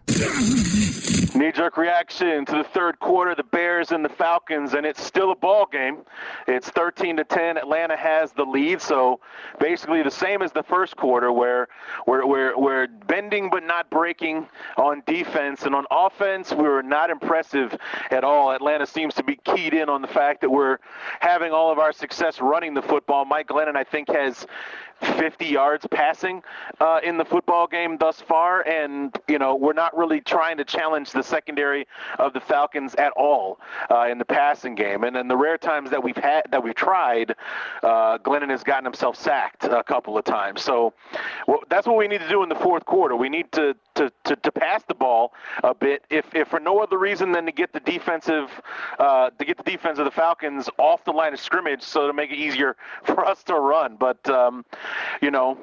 Knee 1.36 1.52
jerk 1.52 1.78
reaction 1.78 2.46
to 2.46 2.58
the 2.58 2.64
third 2.64 3.00
quarter, 3.00 3.36
the 3.36 3.44
Bears 3.44 3.92
and 3.92 4.06
the 4.06 4.10
Falcons, 4.10 4.76
and 4.76 4.86
it's 4.86 5.04
still 5.04 5.32
a 5.32 5.36
ball 5.36 5.66
game. 5.66 6.04
It's 6.48 6.70
13 6.70 7.18
to 7.18 7.24
10. 7.24 7.58
Atlanta 7.58 7.98
has 7.98 8.32
the 8.32 8.44
lead, 8.44 8.82
so 8.82 9.20
basically 9.60 10.04
the 10.04 10.12
same 10.12 10.42
as 10.42 10.52
the 10.52 10.64
first 10.64 10.96
quarter, 10.96 11.32
where 11.32 11.68
we're, 12.08 12.26
we're, 12.26 12.58
we're 12.58 12.88
bending 12.88 13.50
but 13.50 13.64
not 13.64 13.90
breaking 13.90 14.48
on 14.78 15.04
defense. 15.06 15.64
And 15.64 15.76
on 15.76 15.86
offense, 15.92 16.54
we 16.54 16.64
were 16.64 16.84
not 16.84 17.10
impressive 17.10 17.76
at 18.12 18.24
all. 18.24 18.52
Atlanta 18.52 18.86
seems 18.86 19.14
to 19.16 19.24
be 19.24 19.36
keyed 19.44 19.74
in 19.74 19.90
on 19.90 20.02
the 20.02 20.08
fact 20.08 20.42
that 20.42 20.50
we're 20.50 20.78
having 21.20 21.52
all 21.52 21.72
of 21.72 21.80
our 21.80 21.92
success 21.92 22.40
running 22.40 22.74
the 22.74 22.82
football. 22.82 23.26
Mike 23.26 23.48
Glennon, 23.48 23.76
I 23.76 23.84
think, 23.84 24.08
has 24.10 24.46
50 25.04 25.46
yards 25.46 25.86
passing 25.92 26.44
uh, 26.80 27.00
in 27.04 27.18
the 27.18 27.26
football 27.26 27.68
game 27.68 27.98
thus 27.98 28.22
far, 28.22 28.62
and 28.68 29.18
you 29.28 29.40
know 29.40 29.56
we're 29.56 29.74
not 29.74 29.96
really 29.96 30.22
trying 30.22 30.58
to 30.58 30.66
challenge 30.66 31.12
the 31.12 31.24
secondary 31.24 31.88
of 32.20 32.34
the 32.34 32.40
Falcons 32.40 32.96
at 32.96 33.12
all 33.14 33.60
uh, 33.92 34.08
in 34.10 34.18
the 34.18 34.26
passing 34.26 34.76
game. 34.76 35.04
And 35.04 35.16
in 35.16 35.28
the 35.28 35.38
rare 35.38 35.58
times 35.58 35.90
that 35.92 36.04
we've 36.04 36.18
had 36.18 36.44
that 36.52 36.64
we've 36.64 36.76
tried, 36.76 37.36
uh, 37.84 38.18
Glennon 38.20 38.50
has 38.50 38.64
gotten 38.64 38.86
himself 38.86 39.16
sacked 39.16 39.66
a 39.66 39.84
couple 39.84 40.18
of 40.18 40.26
times. 40.26 40.62
So 40.62 40.94
well, 41.48 41.60
that's 41.70 41.88
what 41.88 41.98
we 41.98 42.08
need 42.08 42.22
to 42.22 42.30
do 42.30 42.44
in 42.44 42.50
the 42.50 42.56
fourth 42.56 42.86
quarter. 42.86 43.16
We 43.16 43.30
need 43.30 43.52
to 43.54 43.76
to, 43.96 44.12
to, 44.24 44.36
to 44.36 44.52
pass 44.52 44.84
the 44.88 44.96
ball 44.96 45.34
a 45.64 45.74
bit, 45.74 46.04
if, 46.10 46.34
if 46.34 46.48
for 46.48 46.60
no 46.60 46.80
other 46.80 46.98
reason 46.98 47.32
than 47.32 47.46
to 47.46 47.52
get 47.52 47.74
the 47.74 47.80
defensive 47.80 48.50
uh, 49.00 49.30
to 49.32 49.46
get 49.46 49.58
the 49.58 49.64
defense 49.64 50.00
of 50.00 50.06
the 50.06 50.12
Falcons 50.12 50.70
off 50.78 51.04
the 51.06 51.12
line 51.12 51.34
of 51.34 51.40
scrimmage, 51.40 51.82
so 51.82 52.08
to 52.08 52.14
make 52.14 52.32
it 52.32 52.38
easier 52.38 52.76
for 53.04 53.26
us 53.26 53.44
to 53.44 53.56
run. 53.56 53.96
But 53.96 54.28
um, 54.30 54.66
you 55.22 55.32
know, 55.32 55.58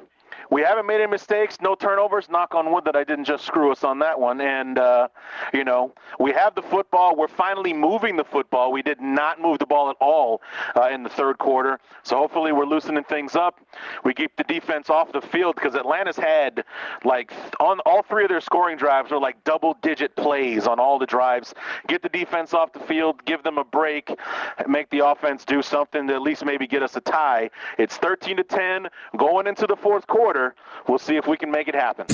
we 0.51 0.61
haven't 0.61 0.85
made 0.85 0.99
any 0.99 1.09
mistakes, 1.09 1.57
no 1.61 1.75
turnovers. 1.75 2.29
Knock 2.29 2.53
on 2.53 2.73
wood 2.73 2.83
that 2.83 2.95
I 2.95 3.05
didn't 3.05 3.23
just 3.23 3.45
screw 3.45 3.71
us 3.71 3.85
on 3.85 3.99
that 3.99 4.19
one. 4.19 4.41
And 4.41 4.77
uh, 4.77 5.07
you 5.53 5.63
know, 5.63 5.93
we 6.19 6.33
have 6.33 6.55
the 6.55 6.61
football. 6.61 7.15
We're 7.15 7.29
finally 7.29 7.71
moving 7.71 8.17
the 8.17 8.25
football. 8.25 8.73
We 8.73 8.81
did 8.81 8.99
not 8.99 9.41
move 9.41 9.59
the 9.59 9.65
ball 9.65 9.89
at 9.89 9.95
all 10.01 10.41
uh, 10.75 10.89
in 10.89 11.03
the 11.03 11.09
third 11.09 11.37
quarter. 11.37 11.79
So 12.03 12.17
hopefully 12.17 12.51
we're 12.51 12.65
loosening 12.65 13.05
things 13.05 13.37
up. 13.37 13.61
We 14.03 14.13
keep 14.13 14.35
the 14.35 14.43
defense 14.43 14.89
off 14.89 15.13
the 15.13 15.21
field 15.21 15.55
because 15.55 15.73
Atlanta's 15.73 16.17
had 16.17 16.65
like 17.05 17.33
on 17.61 17.79
all 17.85 18.03
three 18.03 18.23
of 18.23 18.29
their 18.29 18.41
scoring 18.41 18.75
drives 18.75 19.13
are 19.13 19.19
like 19.19 19.41
double-digit 19.45 20.17
plays 20.17 20.67
on 20.67 20.81
all 20.81 20.99
the 20.99 21.05
drives. 21.05 21.53
Get 21.87 22.01
the 22.01 22.09
defense 22.09 22.53
off 22.53 22.73
the 22.73 22.79
field, 22.79 23.23
give 23.23 23.43
them 23.43 23.57
a 23.57 23.63
break, 23.63 24.13
make 24.67 24.89
the 24.89 25.07
offense 25.07 25.45
do 25.45 25.61
something 25.61 26.07
to 26.09 26.13
at 26.13 26.21
least 26.21 26.43
maybe 26.43 26.67
get 26.67 26.83
us 26.83 26.97
a 26.97 27.01
tie. 27.01 27.49
It's 27.77 27.95
13 27.95 28.35
to 28.35 28.43
10 28.43 28.87
going 29.17 29.47
into 29.47 29.65
the 29.65 29.77
fourth 29.77 30.07
quarter 30.07 30.40
We'll 30.87 30.99
see 30.99 31.15
if 31.15 31.27
we 31.27 31.37
can 31.37 31.51
make 31.51 31.67
it 31.67 31.75
happen. 31.75 32.05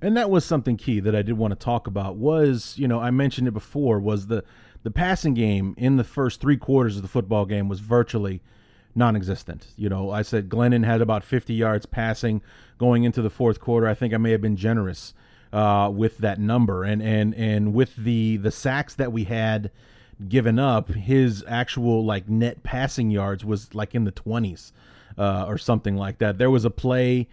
And 0.00 0.16
that 0.16 0.28
was 0.28 0.44
something 0.44 0.76
key 0.76 1.00
that 1.00 1.14
I 1.14 1.22
did 1.22 1.38
want 1.38 1.52
to 1.52 1.62
talk 1.62 1.86
about 1.86 2.16
was, 2.16 2.74
you 2.76 2.86
know, 2.86 3.00
I 3.00 3.10
mentioned 3.10 3.48
it 3.48 3.52
before, 3.52 3.98
was 3.98 4.26
the 4.26 4.44
the 4.82 4.90
passing 4.90 5.32
game 5.32 5.74
in 5.78 5.96
the 5.96 6.04
first 6.04 6.42
three 6.42 6.58
quarters 6.58 6.96
of 6.96 7.02
the 7.02 7.08
football 7.08 7.46
game 7.46 7.70
was 7.70 7.80
virtually 7.80 8.42
non-existent. 8.94 9.68
You 9.76 9.88
know, 9.88 10.10
I 10.10 10.20
said 10.20 10.50
Glennon 10.50 10.84
had 10.84 11.00
about 11.00 11.24
50 11.24 11.54
yards 11.54 11.86
passing 11.86 12.42
going 12.76 13.04
into 13.04 13.22
the 13.22 13.30
fourth 13.30 13.60
quarter. 13.60 13.88
I 13.88 13.94
think 13.94 14.12
I 14.12 14.18
may 14.18 14.30
have 14.32 14.42
been 14.42 14.56
generous 14.56 15.14
uh, 15.54 15.90
with 15.92 16.18
that 16.18 16.38
number, 16.38 16.84
and 16.84 17.02
and 17.02 17.34
and 17.34 17.72
with 17.72 17.96
the 17.96 18.36
the 18.36 18.50
sacks 18.50 18.94
that 18.96 19.12
we 19.12 19.24
had 19.24 19.70
given 20.28 20.58
up, 20.58 20.90
his 20.90 21.44
actual 21.48 22.04
like 22.04 22.28
net 22.28 22.62
passing 22.62 23.10
yards 23.10 23.44
was 23.44 23.74
like 23.74 23.94
in 23.94 24.04
the 24.04 24.12
20s 24.12 24.72
uh, 25.18 25.44
or 25.46 25.58
something 25.58 25.96
like 25.96 26.18
that. 26.18 26.38
There 26.38 26.50
was 26.50 26.64
a 26.64 26.70
play, 26.70 27.28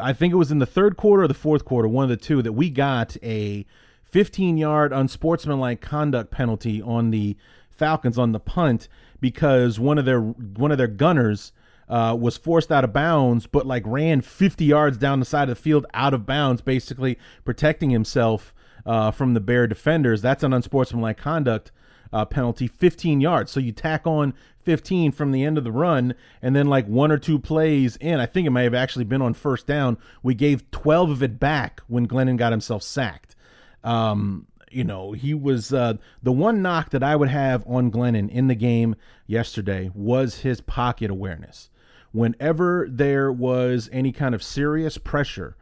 I 0.00 0.12
think 0.12 0.32
it 0.32 0.36
was 0.36 0.50
in 0.50 0.58
the 0.58 0.66
third 0.66 0.96
quarter 0.96 1.24
or 1.24 1.28
the 1.28 1.34
fourth 1.34 1.64
quarter, 1.64 1.88
one 1.88 2.04
of 2.04 2.10
the 2.10 2.16
two, 2.16 2.42
that 2.42 2.52
we 2.52 2.70
got 2.70 3.16
a 3.22 3.66
15 4.04 4.56
yard 4.56 4.92
unsportsmanlike 4.92 5.80
conduct 5.80 6.30
penalty 6.30 6.80
on 6.80 7.10
the 7.10 7.36
Falcons 7.70 8.18
on 8.18 8.32
the 8.32 8.40
punt 8.40 8.88
because 9.20 9.80
one 9.80 9.98
of 9.98 10.04
their 10.04 10.20
one 10.20 10.70
of 10.70 10.78
their 10.78 10.86
gunners 10.86 11.52
uh, 11.88 12.16
was 12.18 12.36
forced 12.36 12.70
out 12.70 12.84
of 12.84 12.92
bounds, 12.92 13.46
but 13.46 13.66
like 13.66 13.82
ran 13.84 14.20
50 14.20 14.64
yards 14.64 14.96
down 14.96 15.18
the 15.18 15.26
side 15.26 15.48
of 15.48 15.56
the 15.56 15.62
field 15.62 15.86
out 15.92 16.14
of 16.14 16.26
bounds, 16.26 16.62
basically 16.62 17.18
protecting 17.44 17.90
himself 17.90 18.54
uh, 18.86 19.10
from 19.10 19.34
the 19.34 19.40
Bear 19.40 19.66
defenders. 19.66 20.22
That's 20.22 20.42
an 20.42 20.52
unsportsmanlike 20.52 21.18
conduct 21.18 21.72
uh, 22.12 22.24
penalty, 22.24 22.68
15 22.68 23.20
yards. 23.20 23.50
So 23.50 23.60
you 23.60 23.72
tack 23.72 24.06
on 24.06 24.34
15 24.64 25.12
from 25.12 25.30
the 25.30 25.44
end 25.44 25.58
of 25.58 25.64
the 25.64 25.72
run, 25.72 26.14
and 26.42 26.54
then 26.54 26.66
like 26.66 26.86
one 26.86 27.12
or 27.12 27.18
two 27.18 27.38
plays 27.38 27.96
in, 27.96 28.20
I 28.20 28.26
think 28.26 28.46
it 28.46 28.50
may 28.50 28.64
have 28.64 28.74
actually 28.74 29.04
been 29.04 29.22
on 29.22 29.34
first 29.34 29.66
down. 29.66 29.98
We 30.22 30.34
gave 30.34 30.70
12 30.70 31.10
of 31.10 31.22
it 31.22 31.38
back 31.38 31.80
when 31.86 32.08
Glennon 32.08 32.36
got 32.36 32.52
himself 32.52 32.82
sacked. 32.82 33.36
Um, 33.82 34.46
you 34.70 34.84
know, 34.84 35.12
he 35.12 35.34
was 35.34 35.72
uh, 35.72 35.94
the 36.22 36.32
one 36.32 36.60
knock 36.60 36.90
that 36.90 37.02
I 37.02 37.14
would 37.14 37.28
have 37.28 37.64
on 37.66 37.90
Glennon 37.90 38.28
in 38.28 38.48
the 38.48 38.54
game 38.54 38.96
yesterday 39.26 39.90
was 39.94 40.40
his 40.40 40.60
pocket 40.60 41.10
awareness. 41.10 41.70
Whenever 42.12 42.86
there 42.90 43.30
was 43.30 43.88
any 43.92 44.12
kind 44.12 44.34
of 44.34 44.42
serious 44.42 44.98
pressure 44.98 45.56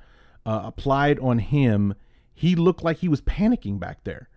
uh, 0.46 0.62
applied 0.64 1.18
on 1.18 1.38
him, 1.38 1.94
he 2.34 2.54
looked 2.54 2.82
like 2.82 2.98
he 2.98 3.08
was 3.08 3.20
panicking 3.20 3.78
back 3.78 4.04
there. 4.04 4.28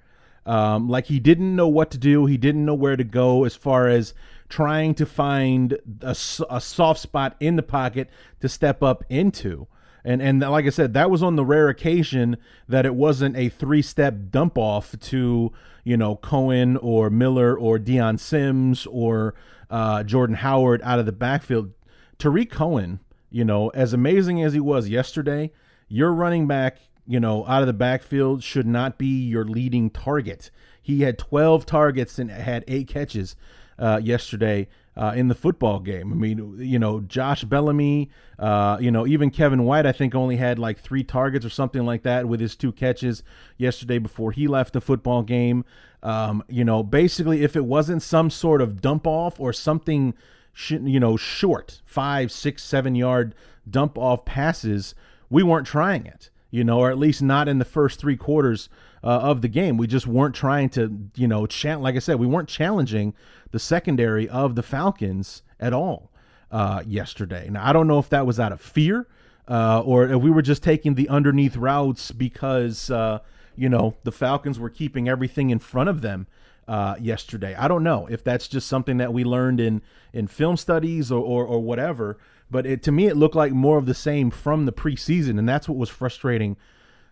Um, 0.45 0.87
like 0.87 1.07
he 1.07 1.19
didn't 1.19 1.55
know 1.55 1.67
what 1.67 1.91
to 1.91 1.97
do. 1.97 2.25
He 2.25 2.37
didn't 2.37 2.65
know 2.65 2.75
where 2.75 2.95
to 2.95 3.03
go 3.03 3.45
as 3.45 3.55
far 3.55 3.87
as 3.87 4.13
trying 4.47 4.93
to 4.95 5.05
find 5.05 5.73
a, 6.01 6.15
a 6.49 6.61
soft 6.61 6.99
spot 6.99 7.35
in 7.39 7.55
the 7.55 7.63
pocket 7.63 8.09
to 8.41 8.49
step 8.49 8.83
up 8.83 9.03
into. 9.09 9.67
And 10.03 10.21
and 10.21 10.39
like 10.39 10.65
I 10.65 10.69
said, 10.69 10.93
that 10.93 11.09
was 11.09 11.23
on 11.23 11.35
the 11.35 11.43
rare 11.43 11.67
occasion 11.67 12.37
that 12.69 12.85
it 12.85 12.93
wasn't 12.93 13.35
a 13.35 13.49
three 13.49 13.81
step 13.81 14.15
dump 14.29 14.55
off 14.55 14.95
to 14.99 15.51
you 15.83 15.97
know 15.97 16.15
Cohen 16.17 16.77
or 16.77 17.09
Miller 17.09 17.57
or 17.57 17.79
Dion 17.79 18.19
Sims 18.19 18.85
or 18.85 19.33
uh, 19.71 20.03
Jordan 20.03 20.35
Howard 20.35 20.81
out 20.83 20.99
of 20.99 21.07
the 21.07 21.11
backfield. 21.11 21.71
Tarik 22.19 22.51
Cohen, 22.51 22.99
you 23.31 23.43
know, 23.43 23.69
as 23.69 23.93
amazing 23.93 24.43
as 24.43 24.53
he 24.53 24.59
was 24.59 24.87
yesterday, 24.87 25.51
your 25.87 26.13
running 26.13 26.45
back 26.45 26.77
you 27.07 27.19
know, 27.19 27.45
out 27.47 27.61
of 27.61 27.67
the 27.67 27.73
backfield 27.73 28.43
should 28.43 28.67
not 28.67 28.97
be 28.97 29.23
your 29.23 29.45
leading 29.45 29.89
target. 29.89 30.51
He 30.81 31.01
had 31.01 31.17
12 31.17 31.65
targets 31.65 32.19
and 32.19 32.29
had 32.29 32.63
eight 32.67 32.87
catches 32.87 33.35
uh, 33.77 33.99
yesterday 34.03 34.67
uh, 34.97 35.13
in 35.15 35.27
the 35.27 35.35
football 35.35 35.79
game. 35.79 36.11
I 36.11 36.15
mean, 36.15 36.55
you 36.59 36.79
know, 36.79 37.01
Josh 37.01 37.43
Bellamy, 37.43 38.09
uh, 38.39 38.77
you 38.79 38.91
know, 38.91 39.05
even 39.05 39.29
Kevin 39.29 39.63
White, 39.63 39.85
I 39.85 39.91
think 39.91 40.15
only 40.15 40.37
had 40.37 40.57
like 40.57 40.79
three 40.79 41.03
targets 41.03 41.45
or 41.45 41.49
something 41.49 41.85
like 41.85 42.03
that 42.03 42.27
with 42.27 42.39
his 42.39 42.55
two 42.55 42.71
catches 42.71 43.23
yesterday 43.57 43.97
before 43.97 44.31
he 44.31 44.47
left 44.47 44.73
the 44.73 44.81
football 44.81 45.21
game. 45.21 45.65
Um, 46.01 46.43
you 46.47 46.63
know, 46.63 46.83
basically, 46.83 47.43
if 47.43 47.55
it 47.55 47.65
wasn't 47.65 48.03
some 48.03 48.29
sort 48.29 48.61
of 48.61 48.79
dump 48.79 49.07
off 49.07 49.39
or 49.39 49.51
something, 49.51 50.13
sh- 50.53 50.73
you 50.83 50.99
know, 50.99 51.17
short, 51.17 51.81
five, 51.85 52.31
six, 52.31 52.63
seven 52.63 52.95
yard 52.95 53.35
dump 53.69 53.97
off 53.97 54.23
passes, 54.23 54.95
we 55.29 55.43
weren't 55.43 55.67
trying 55.67 56.05
it, 56.05 56.29
you 56.55 56.63
know, 56.63 56.79
or 56.79 56.89
at 56.89 56.97
least 56.97 57.21
not 57.21 57.49
in 57.49 57.59
the 57.59 57.65
first 57.65 57.99
three 57.99 58.15
quarters 58.15 58.69
uh, 59.03 59.07
of 59.07 59.41
the 59.41 59.49
game. 59.49 59.75
We 59.75 59.87
just 59.87 60.07
weren't 60.07 60.33
trying 60.33 60.69
to, 60.69 61.09
you 61.13 61.27
know, 61.27 61.45
cha- 61.45 61.75
like 61.75 61.95
I 61.95 61.99
said, 61.99 62.17
we 62.17 62.27
weren't 62.27 62.47
challenging 62.47 63.13
the 63.51 63.59
secondary 63.59 64.29
of 64.29 64.55
the 64.55 64.63
Falcons 64.63 65.43
at 65.59 65.73
all 65.73 66.11
uh, 66.51 66.81
yesterday. 66.87 67.49
Now, 67.49 67.67
I 67.67 67.73
don't 67.73 67.87
know 67.87 67.99
if 67.99 68.07
that 68.07 68.25
was 68.25 68.39
out 68.39 68.53
of 68.53 68.61
fear 68.61 69.05
uh, 69.49 69.81
or 69.81 70.05
if 70.05 70.21
we 70.21 70.31
were 70.31 70.41
just 70.41 70.63
taking 70.63 70.95
the 70.95 71.09
underneath 71.09 71.57
routes 71.57 72.11
because, 72.11 72.89
uh, 72.89 73.19
you 73.57 73.67
know, 73.67 73.97
the 74.05 74.13
Falcons 74.13 74.57
were 74.57 74.69
keeping 74.69 75.09
everything 75.09 75.49
in 75.49 75.59
front 75.59 75.89
of 75.89 76.01
them. 76.01 76.25
Uh, 76.69 76.95
yesterday, 76.99 77.53
I 77.53 77.67
don't 77.67 77.83
know 77.83 78.07
if 78.07 78.23
that's 78.23 78.47
just 78.47 78.67
something 78.67 78.97
that 78.97 79.13
we 79.13 79.23
learned 79.23 79.59
in 79.59 79.83
in 80.13 80.25
film 80.25 80.57
studies 80.57 81.11
or 81.11 81.21
or, 81.21 81.45
or 81.45 81.61
whatever, 81.61 82.17
but 82.49 82.65
it, 82.65 82.83
to 82.83 82.91
me 82.91 83.07
it 83.07 83.17
looked 83.17 83.35
like 83.35 83.51
more 83.51 83.77
of 83.77 83.85
the 83.85 83.93
same 83.93 84.29
from 84.29 84.65
the 84.65 84.73
preseason, 84.73 85.39
and 85.39 85.47
that's 85.47 85.67
what 85.67 85.77
was 85.77 85.89
frustrating 85.89 86.57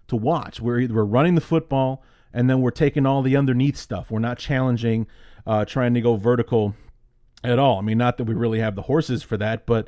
to 0.07 0.15
watch. 0.15 0.59
We're 0.59 0.87
we're 0.87 1.03
running 1.03 1.35
the 1.35 1.41
football 1.41 2.03
and 2.33 2.49
then 2.49 2.61
we're 2.61 2.71
taking 2.71 3.05
all 3.05 3.21
the 3.21 3.37
underneath 3.37 3.77
stuff. 3.77 4.09
We're 4.09 4.19
not 4.19 4.39
challenging, 4.39 5.07
uh, 5.45 5.65
trying 5.65 5.93
to 5.93 6.01
go 6.01 6.15
vertical 6.15 6.75
at 7.43 7.59
all. 7.59 7.77
I 7.77 7.81
mean, 7.81 7.97
not 7.97 8.17
that 8.17 8.23
we 8.23 8.33
really 8.33 8.59
have 8.59 8.75
the 8.75 8.81
horses 8.83 9.21
for 9.21 9.37
that, 9.37 9.65
but 9.65 9.87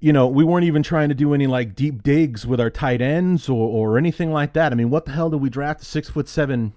you 0.00 0.12
know, 0.12 0.26
we 0.26 0.44
weren't 0.44 0.64
even 0.64 0.82
trying 0.82 1.08
to 1.08 1.14
do 1.14 1.34
any 1.34 1.46
like 1.46 1.74
deep 1.74 2.02
digs 2.02 2.46
with 2.46 2.60
our 2.60 2.70
tight 2.70 3.00
ends 3.00 3.48
or 3.48 3.68
or 3.68 3.98
anything 3.98 4.32
like 4.32 4.52
that. 4.54 4.72
I 4.72 4.74
mean, 4.74 4.90
what 4.90 5.04
the 5.04 5.12
hell 5.12 5.30
did 5.30 5.40
we 5.40 5.50
draft 5.50 5.82
a 5.82 5.84
six 5.84 6.08
foot 6.10 6.28
seven 6.28 6.72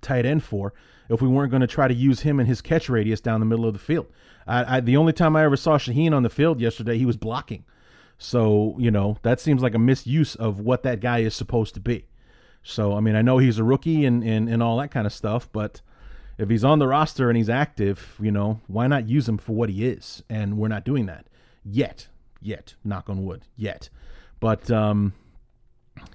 tight 0.00 0.26
end 0.26 0.42
for 0.44 0.72
if 1.08 1.20
we 1.20 1.28
weren't 1.28 1.50
going 1.50 1.62
to 1.62 1.66
try 1.66 1.88
to 1.88 1.94
use 1.94 2.20
him 2.20 2.38
and 2.38 2.48
his 2.48 2.60
catch 2.60 2.88
radius 2.88 3.20
down 3.20 3.40
the 3.40 3.46
middle 3.46 3.66
of 3.66 3.72
the 3.72 3.78
field? 3.78 4.06
I, 4.46 4.76
I, 4.76 4.80
the 4.80 4.96
only 4.96 5.12
time 5.12 5.36
I 5.36 5.44
ever 5.44 5.56
saw 5.56 5.78
Shaheen 5.78 6.12
on 6.12 6.22
the 6.22 6.30
field 6.30 6.60
yesterday, 6.60 6.98
he 6.98 7.06
was 7.06 7.16
blocking. 7.16 7.64
So, 8.18 8.76
you 8.78 8.90
know, 8.90 9.18
that 9.22 9.40
seems 9.40 9.62
like 9.62 9.74
a 9.74 9.78
misuse 9.78 10.34
of 10.34 10.60
what 10.60 10.82
that 10.82 11.00
guy 11.00 11.18
is 11.18 11.34
supposed 11.34 11.74
to 11.74 11.80
be. 11.80 12.06
So, 12.62 12.94
I 12.94 13.00
mean, 13.00 13.16
I 13.16 13.22
know 13.22 13.38
he's 13.38 13.58
a 13.58 13.64
rookie 13.64 14.04
and, 14.06 14.22
and, 14.22 14.48
and 14.48 14.62
all 14.62 14.78
that 14.78 14.90
kind 14.90 15.06
of 15.06 15.12
stuff, 15.12 15.50
but 15.52 15.82
if 16.38 16.48
he's 16.48 16.64
on 16.64 16.78
the 16.78 16.86
roster 16.86 17.28
and 17.28 17.36
he's 17.36 17.50
active, 17.50 18.16
you 18.20 18.30
know, 18.30 18.60
why 18.66 18.86
not 18.86 19.08
use 19.08 19.28
him 19.28 19.38
for 19.38 19.52
what 19.52 19.68
he 19.68 19.86
is? 19.86 20.22
And 20.30 20.56
we're 20.56 20.68
not 20.68 20.84
doing 20.84 21.06
that 21.06 21.26
yet. 21.64 22.08
Yet. 22.40 22.74
Knock 22.84 23.08
on 23.08 23.24
wood. 23.24 23.46
Yet. 23.56 23.88
But, 24.40 24.70
um, 24.70 25.12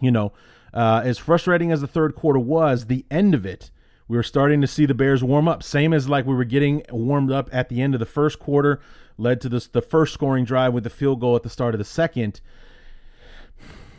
you 0.01 0.11
know, 0.11 0.33
uh, 0.73 1.01
as 1.03 1.17
frustrating 1.17 1.71
as 1.71 1.81
the 1.81 1.87
third 1.87 2.15
quarter 2.15 2.39
was, 2.39 2.85
the 2.85 3.05
end 3.09 3.33
of 3.33 3.45
it, 3.45 3.71
we 4.09 4.17
were 4.17 4.23
starting 4.23 4.59
to 4.59 4.67
see 4.67 4.87
the 4.87 4.95
Bears 4.95 5.23
warm 5.23 5.47
up. 5.47 5.61
Same 5.61 5.93
as 5.93 6.09
like 6.09 6.25
we 6.25 6.33
were 6.33 6.43
getting 6.43 6.83
warmed 6.91 7.31
up 7.31 7.47
at 7.53 7.69
the 7.69 7.79
end 7.79 7.93
of 7.93 7.99
the 7.99 8.07
first 8.07 8.39
quarter 8.39 8.81
led 9.17 9.39
to 9.41 9.49
this 9.49 9.67
the 9.67 9.83
first 9.83 10.13
scoring 10.13 10.43
drive 10.43 10.73
with 10.73 10.83
the 10.83 10.89
field 10.89 11.21
goal 11.21 11.35
at 11.35 11.43
the 11.43 11.49
start 11.49 11.75
of 11.75 11.79
the 11.79 11.85
second. 11.85 12.41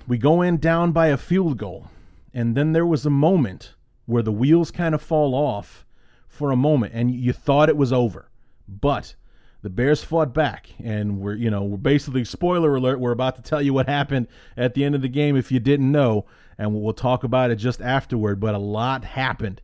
We 0.09 0.19
go 0.19 0.43
in 0.43 0.59
down 0.59 0.91
by 0.91 1.07
a 1.07 1.17
field 1.17 1.57
goal, 1.59 1.89
and 2.35 2.57
then 2.57 2.73
there 2.73 2.85
was 2.85 3.07
a 3.07 3.11
moment 3.11 3.75
where 4.07 4.23
the 4.23 4.33
wheels 4.33 4.73
kind 4.73 4.97
of 4.97 5.01
fall 5.01 5.35
off 5.35 5.87
for 6.27 6.51
a 6.51 6.57
moment, 6.57 6.93
and 6.93 7.15
you 7.15 7.33
thought 7.33 7.69
it 7.69 7.77
was 7.77 7.93
over. 7.93 8.31
But 8.67 9.15
the 9.63 9.71
Bears 9.71 10.03
fought 10.03 10.35
back, 10.35 10.71
and 10.83 11.21
we're 11.21 11.35
you 11.35 11.51
know 11.51 11.63
we're 11.63 11.77
basically 11.77 12.25
spoiler 12.25 12.75
alert. 12.75 12.99
We're 12.99 13.13
about 13.13 13.37
to 13.37 13.43
tell 13.43 13.63
you 13.63 13.73
what 13.73 13.89
happened 13.99 14.27
at 14.57 14.75
the 14.75 14.83
end 14.83 14.97
of 14.97 15.03
the 15.03 15.09
game 15.09 15.37
if 15.37 15.53
you 15.53 15.61
didn't 15.61 15.93
know, 15.93 16.27
and 16.59 16.75
we'll 16.75 16.95
talk 16.95 17.23
about 17.23 17.53
it 17.53 17.57
just 17.57 17.81
afterward. 17.81 18.41
But 18.41 18.57
a 18.57 18.59
lot 18.59 19.05
happened 19.05 19.61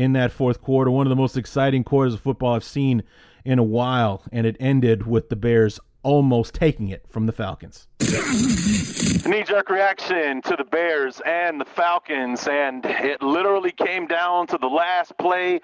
in 0.00 0.14
that 0.14 0.32
fourth 0.32 0.62
quarter, 0.62 0.90
one 0.90 1.06
of 1.06 1.10
the 1.10 1.16
most 1.16 1.36
exciting 1.36 1.84
quarters 1.84 2.14
of 2.14 2.20
football 2.20 2.54
I've 2.54 2.64
seen 2.64 3.02
in 3.44 3.58
a 3.58 3.62
while, 3.62 4.22
and 4.32 4.46
it 4.46 4.56
ended 4.58 5.06
with 5.06 5.28
the 5.28 5.36
Bears 5.36 5.78
almost 6.02 6.54
taking 6.54 6.88
it 6.88 7.04
from 7.10 7.26
the 7.26 7.32
Falcons. 7.32 7.86
Knee 8.00 9.42
jerk 9.44 9.68
reaction 9.68 10.40
to 10.42 10.56
the 10.56 10.64
Bears 10.64 11.20
and 11.26 11.60
the 11.60 11.64
Falcons, 11.64 12.48
and 12.48 12.84
it 12.86 13.22
literally 13.22 13.72
came 13.72 14.06
down 14.06 14.46
to 14.48 14.58
the 14.58 14.66
last 14.66 15.16
play 15.18 15.60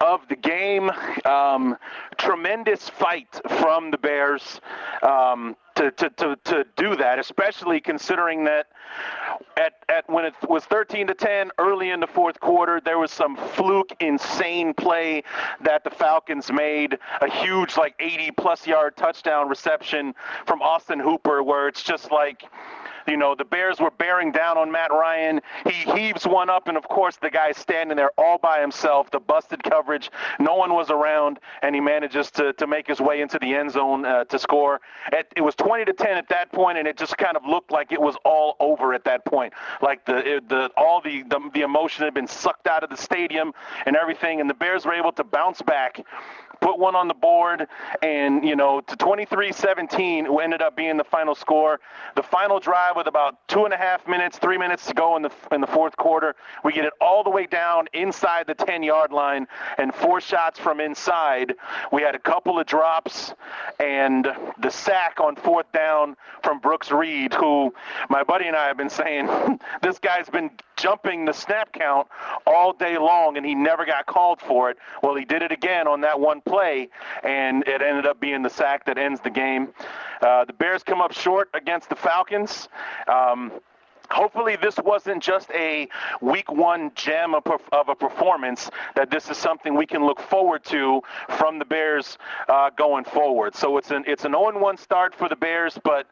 of 0.00 0.20
the 0.28 0.36
game. 0.36 0.90
Um, 1.24 1.76
tremendous 2.18 2.88
fight 2.88 3.40
from 3.48 3.90
the 3.90 3.98
Bears. 3.98 4.60
Um, 5.02 5.56
to, 5.80 5.90
to, 5.92 6.10
to, 6.10 6.36
to 6.44 6.66
do 6.76 6.94
that, 6.96 7.18
especially 7.18 7.80
considering 7.80 8.44
that 8.44 8.66
at, 9.56 9.74
at 9.88 10.08
when 10.10 10.24
it 10.24 10.34
was 10.48 10.64
13 10.64 11.06
to 11.06 11.14
10 11.14 11.50
early 11.58 11.90
in 11.90 12.00
the 12.00 12.06
fourth 12.06 12.38
quarter, 12.40 12.80
there 12.84 12.98
was 12.98 13.10
some 13.10 13.36
fluke, 13.36 13.92
insane 14.00 14.74
play 14.74 15.22
that 15.62 15.84
the 15.84 15.90
Falcons 15.90 16.52
made. 16.52 16.98
A 17.22 17.30
huge, 17.30 17.76
like 17.78 17.94
80 17.98 18.32
plus 18.32 18.66
yard 18.66 18.96
touchdown 18.96 19.48
reception 19.48 20.14
from 20.46 20.60
Austin 20.60 21.00
Hooper, 21.00 21.42
where 21.42 21.68
it's 21.70 21.84
just 21.84 22.10
like 22.10 22.42
you 23.10 23.16
know, 23.16 23.34
the 23.34 23.44
Bears 23.44 23.80
were 23.80 23.90
bearing 23.90 24.32
down 24.32 24.56
on 24.56 24.70
Matt 24.70 24.90
Ryan. 24.90 25.40
He 25.64 25.72
heaves 25.72 26.26
one 26.26 26.48
up, 26.48 26.68
and 26.68 26.76
of 26.76 26.88
course, 26.88 27.16
the 27.16 27.30
guy's 27.30 27.56
standing 27.56 27.96
there 27.96 28.12
all 28.16 28.38
by 28.38 28.60
himself. 28.60 29.10
The 29.10 29.18
busted 29.18 29.62
coverage, 29.62 30.10
no 30.38 30.54
one 30.54 30.72
was 30.72 30.90
around, 30.90 31.40
and 31.62 31.74
he 31.74 31.80
manages 31.80 32.30
to, 32.32 32.52
to 32.54 32.66
make 32.66 32.86
his 32.86 33.00
way 33.00 33.20
into 33.20 33.38
the 33.38 33.54
end 33.54 33.72
zone 33.72 34.06
uh, 34.06 34.24
to 34.24 34.38
score. 34.38 34.80
At, 35.12 35.26
it 35.36 35.40
was 35.42 35.54
20 35.56 35.84
to 35.86 35.92
10 35.92 36.16
at 36.16 36.28
that 36.28 36.52
point, 36.52 36.78
and 36.78 36.86
it 36.86 36.96
just 36.96 37.18
kind 37.18 37.36
of 37.36 37.44
looked 37.44 37.72
like 37.72 37.92
it 37.92 38.00
was 38.00 38.16
all 38.24 38.56
over 38.60 38.94
at 38.94 39.04
that 39.04 39.24
point. 39.24 39.52
Like 39.82 40.04
the 40.06 40.36
it, 40.36 40.48
the 40.48 40.70
all 40.76 41.00
the, 41.00 41.22
the 41.24 41.40
the 41.52 41.62
emotion 41.62 42.04
had 42.04 42.14
been 42.14 42.28
sucked 42.28 42.68
out 42.68 42.84
of 42.84 42.90
the 42.90 42.96
stadium 42.96 43.52
and 43.86 43.96
everything, 43.96 44.40
and 44.40 44.48
the 44.48 44.54
Bears 44.54 44.86
were 44.86 44.94
able 44.94 45.12
to 45.12 45.24
bounce 45.24 45.62
back 45.62 46.04
put 46.60 46.78
one 46.78 46.94
on 46.94 47.08
the 47.08 47.14
board, 47.14 47.66
and 48.02 48.44
you 48.44 48.54
know, 48.54 48.80
to 48.82 48.96
23-17 48.96 50.42
ended 50.42 50.62
up 50.62 50.76
being 50.76 50.96
the 50.96 51.04
final 51.04 51.34
score. 51.34 51.80
The 52.16 52.22
final 52.22 52.60
drive 52.60 52.96
with 53.00 53.06
about 53.06 53.48
two 53.48 53.64
and 53.64 53.72
a 53.72 53.78
half 53.78 54.06
minutes, 54.06 54.36
three 54.36 54.58
minutes 54.58 54.84
to 54.84 54.92
go 54.92 55.16
in 55.16 55.22
the 55.22 55.30
in 55.52 55.62
the 55.62 55.66
fourth 55.66 55.96
quarter, 55.96 56.36
we 56.62 56.70
get 56.70 56.84
it 56.84 56.92
all 57.00 57.24
the 57.24 57.30
way 57.30 57.46
down 57.46 57.88
inside 57.94 58.46
the 58.46 58.54
10-yard 58.54 59.10
line, 59.10 59.46
and 59.78 59.94
four 59.94 60.20
shots 60.20 60.58
from 60.58 60.80
inside. 60.80 61.54
We 61.90 62.02
had 62.02 62.14
a 62.14 62.18
couple 62.18 62.60
of 62.60 62.66
drops, 62.66 63.32
and 63.78 64.28
the 64.60 64.68
sack 64.68 65.18
on 65.18 65.36
fourth 65.36 65.72
down 65.72 66.14
from 66.42 66.58
Brooks 66.58 66.90
Reed, 66.90 67.32
who 67.32 67.72
my 68.10 68.22
buddy 68.22 68.46
and 68.48 68.54
I 68.54 68.66
have 68.66 68.76
been 68.76 68.90
saying 68.90 69.58
this 69.82 69.98
guy's 69.98 70.28
been 70.28 70.50
jumping 70.76 71.24
the 71.24 71.32
snap 71.32 71.72
count 71.72 72.06
all 72.46 72.74
day 72.74 72.98
long, 72.98 73.38
and 73.38 73.46
he 73.46 73.54
never 73.54 73.86
got 73.86 74.04
called 74.04 74.42
for 74.42 74.70
it. 74.70 74.76
Well, 75.02 75.14
he 75.14 75.24
did 75.24 75.40
it 75.40 75.52
again 75.52 75.88
on 75.88 76.02
that 76.02 76.20
one 76.20 76.42
play, 76.42 76.90
and 77.22 77.66
it 77.66 77.80
ended 77.80 78.06
up 78.06 78.20
being 78.20 78.42
the 78.42 78.50
sack 78.50 78.84
that 78.84 78.98
ends 78.98 79.20
the 79.20 79.30
game. 79.30 79.68
Uh, 80.22 80.44
the 80.44 80.52
Bears 80.52 80.82
come 80.82 81.00
up 81.00 81.12
short 81.12 81.48
against 81.54 81.88
the 81.88 81.96
Falcons. 81.96 82.68
Um, 83.08 83.52
hopefully 84.10 84.56
this 84.60 84.76
wasn't 84.84 85.22
just 85.22 85.50
a 85.52 85.88
week 86.20 86.50
one 86.50 86.90
gem 86.94 87.34
of, 87.34 87.46
of, 87.72 87.88
a 87.88 87.94
performance 87.94 88.70
that 88.96 89.10
this 89.10 89.30
is 89.30 89.36
something 89.36 89.76
we 89.76 89.86
can 89.86 90.04
look 90.04 90.20
forward 90.20 90.64
to 90.64 91.00
from 91.38 91.58
the 91.60 91.64
bears 91.64 92.18
uh, 92.48 92.70
going 92.70 93.04
forward 93.04 93.54
so 93.54 93.76
it's 93.76 93.92
an 93.92 94.02
it's 94.08 94.24
an 94.24 94.32
0-1 94.32 94.76
start 94.80 95.14
for 95.14 95.28
the 95.28 95.36
bears 95.36 95.78
but 95.84 96.08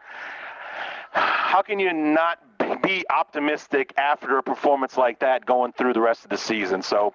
how 1.11 1.61
can 1.61 1.81
you 1.81 1.93
not 1.93 2.39
be 2.83 3.05
optimistic 3.11 3.93
after 3.97 4.39
a 4.39 4.43
performance 4.43 4.97
like 4.97 5.19
that 5.21 5.47
going 5.47 5.73
through 5.73 5.93
the 5.93 6.01
rest 6.01 6.25
of 6.25 6.31
the 6.31 6.37
season. 6.37 6.83
So 6.83 7.15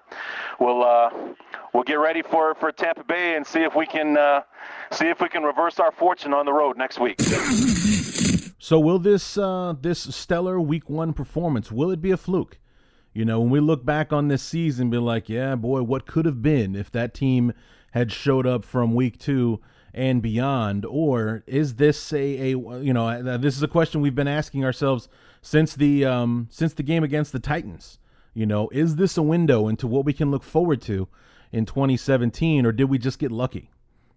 we'll 0.60 0.84
uh, 0.84 1.10
we'll 1.74 1.84
get 1.84 1.96
ready 2.00 2.22
for, 2.22 2.56
for 2.56 2.72
Tampa 2.72 3.04
Bay 3.04 3.36
and 3.36 3.46
see 3.46 3.62
if 3.62 3.76
we 3.76 3.86
can 3.86 4.18
uh, 4.18 4.42
see 4.92 5.08
if 5.08 5.22
we 5.22 5.30
can 5.30 5.44
reverse 5.44 5.80
our 5.80 5.92
fortune 5.92 6.34
on 6.34 6.46
the 6.46 6.54
road 6.54 6.78
next 6.78 7.00
week. 7.00 7.20
So 8.64 8.80
will 8.80 8.98
this 8.98 9.38
uh, 9.38 9.76
this 9.82 10.00
stellar 10.00 10.58
Week 10.58 10.90
One 10.90 11.12
performance 11.12 11.70
will 11.70 11.92
it 11.92 12.02
be 12.02 12.12
a 12.12 12.18
fluke? 12.18 12.60
You 13.14 13.26
know, 13.26 13.42
when 13.42 13.50
we 13.50 13.60
look 13.60 13.84
back 13.84 14.14
on 14.14 14.30
this 14.30 14.42
season, 14.42 14.90
be 14.90 15.00
like, 15.00 15.28
yeah, 15.28 15.56
boy, 15.56 15.84
what 15.84 16.06
could 16.06 16.26
have 16.26 16.42
been 16.42 16.74
if 16.74 16.90
that 16.94 17.14
team 17.14 17.52
had 17.92 18.10
showed 18.10 18.48
up 18.48 18.64
from 18.64 18.96
Week 18.96 19.20
Two 19.20 19.60
and 19.94 20.22
beyond, 20.22 20.86
or 20.86 21.44
is 21.46 21.76
this 21.76 22.14
a, 22.14 22.54
a 22.54 22.58
you 22.80 22.94
know 22.94 23.38
this 23.38 23.58
is 23.58 23.64
a 23.64 23.68
question 23.68 24.00
we've 24.00 24.16
been 24.16 24.30
asking 24.30 24.64
ourselves 24.64 25.10
since 25.42 25.76
the 25.76 26.06
um, 26.06 26.48
since 26.50 26.74
the 26.74 26.84
game 26.84 27.04
against 27.04 27.34
the 27.34 27.42
Titans. 27.42 28.00
You 28.34 28.46
know, 28.46 28.70
is 28.70 28.96
this 28.96 29.18
a 29.18 29.22
window 29.22 29.68
into 29.68 29.88
what 29.88 30.06
we 30.06 30.14
can 30.14 30.32
look 30.32 30.44
forward 30.44 30.82
to 30.84 31.10
in 31.52 31.66
2017, 31.66 32.66
or 32.66 32.72
did 32.72 32.86
we 32.86 32.98
just 32.98 33.20
get 33.20 33.30
lucky? 33.30 33.72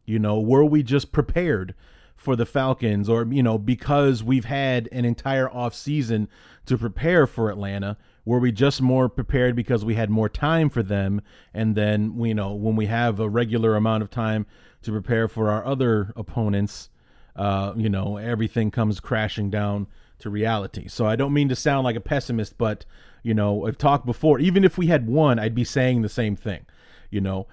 You 0.05 0.21
know, 0.21 0.39
were 0.39 0.65
we 0.65 0.85
just 0.85 1.11
prepared 1.11 1.75
for 2.17 2.35
the 2.35 2.47
Falcons 2.47 3.09
or 3.09 3.27
you 3.31 3.43
know 3.43 3.59
because 3.59 4.25
we've 4.25 4.47
had 4.47 4.89
an 4.91 5.05
entire 5.05 5.49
off 5.51 5.75
season 5.75 6.29
to 6.65 6.77
prepare 6.77 7.27
for 7.27 7.51
Atlanta 7.51 7.97
were 8.25 8.41
we 8.41 8.51
just 8.51 8.83
more 8.83 9.09
prepared 9.09 9.55
because 9.55 9.85
we 9.85 9.95
had 9.95 10.11
more 10.11 10.29
time 10.29 10.69
for 10.69 10.83
them? 10.83 11.23
And 11.55 11.77
then 11.77 12.19
you 12.25 12.35
know 12.35 12.55
when 12.55 12.75
we 12.75 12.87
have 12.87 13.21
a 13.21 13.29
regular 13.29 13.77
amount 13.77 14.03
of 14.03 14.11
time 14.11 14.47
to 14.83 14.91
prepare 14.91 15.29
for 15.29 15.51
our 15.51 15.65
other 15.65 16.13
opponents 16.17 16.91
uh, 17.37 17.75
you 17.77 17.91
know 17.91 18.17
everything 18.17 18.71
comes 18.71 18.99
crashing 18.99 19.51
down 19.51 19.87
to 20.19 20.31
reality. 20.31 20.89
So 20.89 21.07
I 21.07 21.17
don't 21.17 21.35
mean 21.35 21.51
to 21.51 21.57
sound 21.57 21.85
like 21.85 21.97
a 21.97 22.01
pessimist 22.01 22.57
but 22.57 22.85
you 23.23 23.35
know 23.35 23.67
I've 23.67 23.79
talked 23.79 24.07
before 24.07 24.41
even 24.41 24.65
if 24.65 24.79
we 24.79 24.87
had 24.87 25.07
won 25.07 25.39
I'd 25.39 25.55
be 25.55 25.65
saying 25.65 26.03
the 26.03 26.09
same 26.09 26.35
thing. 26.35 26.67
You 27.11 27.21
know 27.21 27.47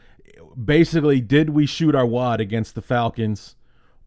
basically 0.64 1.22
did 1.22 1.50
we 1.50 1.66
shoot 1.66 1.94
our 1.94 2.06
wad 2.06 2.40
against 2.42 2.74
the 2.74 2.82
Falcons 2.82 3.56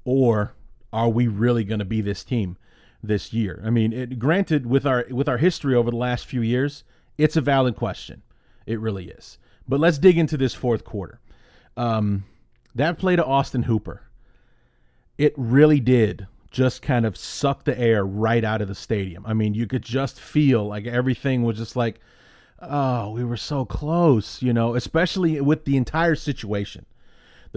or 0.06 0.54
are 0.92 1.10
we 1.10 1.26
really 1.26 1.64
going 1.64 1.80
to 1.80 1.84
be 1.84 2.00
this 2.00 2.24
team 2.24 2.56
this 3.02 3.34
year? 3.34 3.60
I 3.62 3.68
mean, 3.68 3.92
it, 3.92 4.18
granted, 4.18 4.64
with 4.64 4.86
our 4.86 5.04
with 5.10 5.28
our 5.28 5.36
history 5.36 5.74
over 5.74 5.90
the 5.90 5.96
last 5.98 6.24
few 6.24 6.40
years, 6.40 6.84
it's 7.18 7.36
a 7.36 7.42
valid 7.42 7.76
question. 7.76 8.22
It 8.64 8.80
really 8.80 9.08
is. 9.08 9.36
But 9.68 9.80
let's 9.80 9.98
dig 9.98 10.16
into 10.16 10.36
this 10.38 10.54
fourth 10.54 10.84
quarter. 10.84 11.20
Um, 11.76 12.24
that 12.74 12.98
play 12.98 13.16
to 13.16 13.24
Austin 13.24 13.64
Hooper, 13.64 14.02
it 15.18 15.34
really 15.36 15.80
did 15.80 16.26
just 16.50 16.80
kind 16.80 17.04
of 17.04 17.16
suck 17.16 17.64
the 17.64 17.78
air 17.78 18.04
right 18.06 18.44
out 18.44 18.62
of 18.62 18.68
the 18.68 18.74
stadium. 18.74 19.26
I 19.26 19.34
mean, 19.34 19.54
you 19.54 19.66
could 19.66 19.82
just 19.82 20.18
feel 20.18 20.66
like 20.66 20.86
everything 20.86 21.42
was 21.42 21.58
just 21.58 21.76
like, 21.76 22.00
oh, 22.62 23.10
we 23.10 23.24
were 23.24 23.36
so 23.36 23.64
close, 23.64 24.40
you 24.40 24.52
know, 24.52 24.74
especially 24.74 25.40
with 25.40 25.64
the 25.64 25.76
entire 25.76 26.14
situation. 26.14 26.86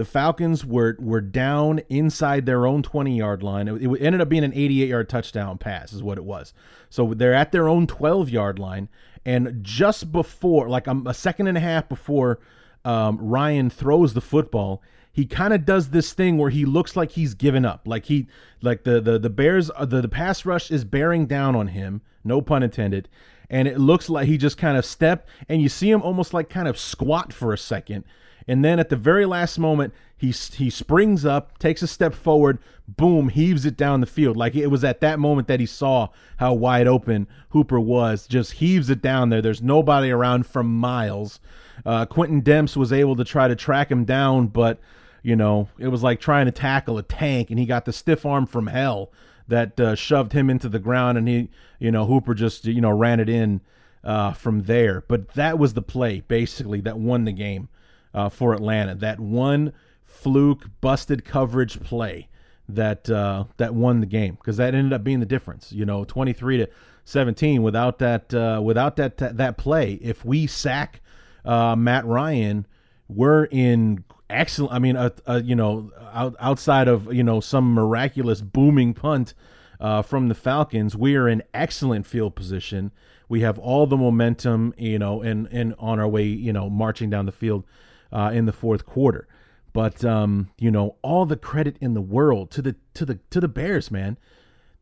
The 0.00 0.06
Falcons 0.06 0.64
were 0.64 0.96
were 0.98 1.20
down 1.20 1.82
inside 1.90 2.46
their 2.46 2.66
own 2.66 2.82
20 2.82 3.18
yard 3.18 3.42
line. 3.42 3.68
It, 3.68 3.82
it 3.82 4.00
ended 4.00 4.22
up 4.22 4.30
being 4.30 4.44
an 4.44 4.54
88 4.54 4.88
yard 4.88 5.10
touchdown 5.10 5.58
pass, 5.58 5.92
is 5.92 6.02
what 6.02 6.16
it 6.16 6.24
was. 6.24 6.54
So 6.88 7.12
they're 7.12 7.34
at 7.34 7.52
their 7.52 7.68
own 7.68 7.86
12 7.86 8.30
yard 8.30 8.58
line, 8.58 8.88
and 9.26 9.62
just 9.62 10.10
before, 10.10 10.70
like 10.70 10.86
a, 10.86 10.98
a 11.04 11.12
second 11.12 11.48
and 11.48 11.58
a 11.58 11.60
half 11.60 11.86
before 11.86 12.40
um, 12.82 13.18
Ryan 13.18 13.68
throws 13.68 14.14
the 14.14 14.22
football, 14.22 14.82
he 15.12 15.26
kind 15.26 15.52
of 15.52 15.66
does 15.66 15.90
this 15.90 16.14
thing 16.14 16.38
where 16.38 16.48
he 16.48 16.64
looks 16.64 16.96
like 16.96 17.10
he's 17.10 17.34
given 17.34 17.66
up, 17.66 17.82
like 17.84 18.06
he, 18.06 18.26
like 18.62 18.84
the 18.84 19.02
the 19.02 19.18
the 19.18 19.28
Bears, 19.28 19.70
uh, 19.76 19.84
the 19.84 20.00
the 20.00 20.08
pass 20.08 20.46
rush 20.46 20.70
is 20.70 20.82
bearing 20.82 21.26
down 21.26 21.54
on 21.54 21.66
him, 21.66 22.00
no 22.24 22.40
pun 22.40 22.62
intended, 22.62 23.06
and 23.50 23.68
it 23.68 23.78
looks 23.78 24.08
like 24.08 24.26
he 24.26 24.38
just 24.38 24.56
kind 24.56 24.78
of 24.78 24.84
stepped, 24.84 25.28
and 25.48 25.60
you 25.60 25.68
see 25.68 25.90
him 25.90 26.00
almost 26.02 26.32
like 26.32 26.48
kind 26.48 26.68
of 26.68 26.78
squat 26.78 27.32
for 27.32 27.52
a 27.52 27.58
second 27.58 28.04
and 28.50 28.64
then 28.64 28.80
at 28.80 28.88
the 28.88 28.96
very 28.96 29.26
last 29.26 29.58
moment, 29.60 29.94
he 30.16 30.32
he 30.32 30.70
springs 30.70 31.24
up, 31.24 31.56
takes 31.58 31.82
a 31.82 31.86
step 31.86 32.12
forward, 32.12 32.58
boom, 32.88 33.28
heaves 33.28 33.64
it 33.64 33.76
down 33.76 34.00
the 34.00 34.06
field. 34.06 34.36
Like 34.36 34.56
it 34.56 34.66
was 34.66 34.82
at 34.82 35.00
that 35.00 35.20
moment 35.20 35.46
that 35.46 35.60
he 35.60 35.66
saw 35.66 36.08
how 36.38 36.54
wide 36.54 36.88
open 36.88 37.28
Hooper 37.50 37.78
was. 37.78 38.26
Just 38.26 38.54
heaves 38.54 38.90
it 38.90 39.00
down 39.00 39.28
there. 39.28 39.40
There's 39.40 39.62
nobody 39.62 40.10
around 40.10 40.46
for 40.46 40.64
miles. 40.64 41.38
Uh, 41.86 42.06
Quintin 42.06 42.42
Demps 42.42 42.76
was 42.76 42.92
able 42.92 43.14
to 43.14 43.24
try 43.24 43.48
to 43.48 43.54
track 43.54 43.90
him 43.90 44.04
down, 44.04 44.48
but 44.48 44.80
you 45.22 45.36
know 45.36 45.68
it 45.78 45.88
was 45.88 46.02
like 46.02 46.20
trying 46.20 46.46
to 46.46 46.52
tackle 46.52 46.98
a 46.98 47.04
tank, 47.04 47.50
and 47.50 47.58
he 47.58 47.66
got 47.66 47.84
the 47.84 47.92
stiff 47.92 48.26
arm 48.26 48.46
from 48.46 48.66
hell 48.66 49.12
that 49.50 49.78
uh, 49.78 49.94
shoved 49.94 50.32
him 50.32 50.48
into 50.48 50.68
the 50.68 50.78
ground, 50.78 51.18
and 51.18 51.28
he, 51.28 51.50
you 51.78 51.90
know, 51.90 52.06
Hooper 52.06 52.34
just 52.34 52.64
you 52.64 52.80
know 52.80 52.90
ran 52.90 53.20
it 53.20 53.28
in 53.28 53.60
uh, 54.02 54.32
from 54.32 54.62
there. 54.62 55.04
But 55.06 55.34
that 55.34 55.58
was 55.58 55.74
the 55.74 55.82
play 55.82 56.20
basically 56.20 56.80
that 56.80 56.98
won 56.98 57.24
the 57.24 57.32
game 57.32 57.68
uh, 58.14 58.28
for 58.28 58.54
Atlanta. 58.54 58.94
That 58.94 59.20
one 59.20 59.72
fluke 60.04 60.66
busted 60.80 61.24
coverage 61.24 61.80
play 61.82 62.28
that 62.68 63.10
uh, 63.10 63.44
that 63.56 63.74
won 63.74 64.00
the 64.00 64.06
game 64.06 64.36
because 64.36 64.56
that 64.56 64.74
ended 64.74 64.92
up 64.92 65.04
being 65.04 65.20
the 65.20 65.26
difference. 65.26 65.72
You 65.72 65.84
know, 65.84 66.04
twenty 66.04 66.32
three 66.32 66.56
to 66.58 66.68
seventeen. 67.04 67.62
Without 67.62 67.98
that, 67.98 68.32
uh, 68.32 68.60
without 68.62 68.96
that 68.96 69.18
that 69.18 69.58
play, 69.58 69.94
if 69.94 70.24
we 70.24 70.46
sack 70.46 71.00
uh, 71.44 71.76
Matt 71.76 72.06
Ryan, 72.06 72.66
we're 73.08 73.44
in 73.44 74.04
excellent. 74.30 74.72
I 74.72 74.78
mean, 74.78 74.96
uh, 74.96 75.10
uh, 75.28 75.40
you 75.44 75.54
know, 75.54 75.90
out, 76.12 76.36
outside 76.40 76.88
of 76.88 77.12
you 77.12 77.22
know 77.22 77.40
some 77.40 77.74
miraculous 77.74 78.40
booming 78.40 78.94
punt 78.94 79.34
uh, 79.80 80.02
from 80.02 80.28
the 80.28 80.34
Falcons, 80.34 80.96
we 80.96 81.16
are 81.16 81.28
in 81.28 81.42
excellent 81.52 82.06
field 82.06 82.34
position. 82.34 82.92
We 83.28 83.40
have 83.40 83.58
all 83.58 83.86
the 83.86 83.96
momentum, 83.96 84.74
you 84.76 84.98
know, 84.98 85.22
and 85.22 85.48
and 85.50 85.74
on 85.78 86.00
our 86.00 86.08
way, 86.08 86.24
you 86.24 86.52
know, 86.52 86.70
marching 86.70 87.10
down 87.10 87.26
the 87.26 87.32
field 87.32 87.64
uh, 88.12 88.30
in 88.32 88.46
the 88.46 88.52
fourth 88.52 88.86
quarter. 88.86 89.28
But 89.72 90.04
um, 90.04 90.50
you 90.58 90.70
know, 90.70 90.96
all 91.02 91.26
the 91.26 91.36
credit 91.36 91.76
in 91.80 91.94
the 91.94 92.00
world 92.00 92.50
to 92.52 92.62
the 92.62 92.76
to 92.94 93.04
the 93.04 93.18
to 93.30 93.40
the 93.40 93.48
Bears, 93.48 93.90
man. 93.90 94.18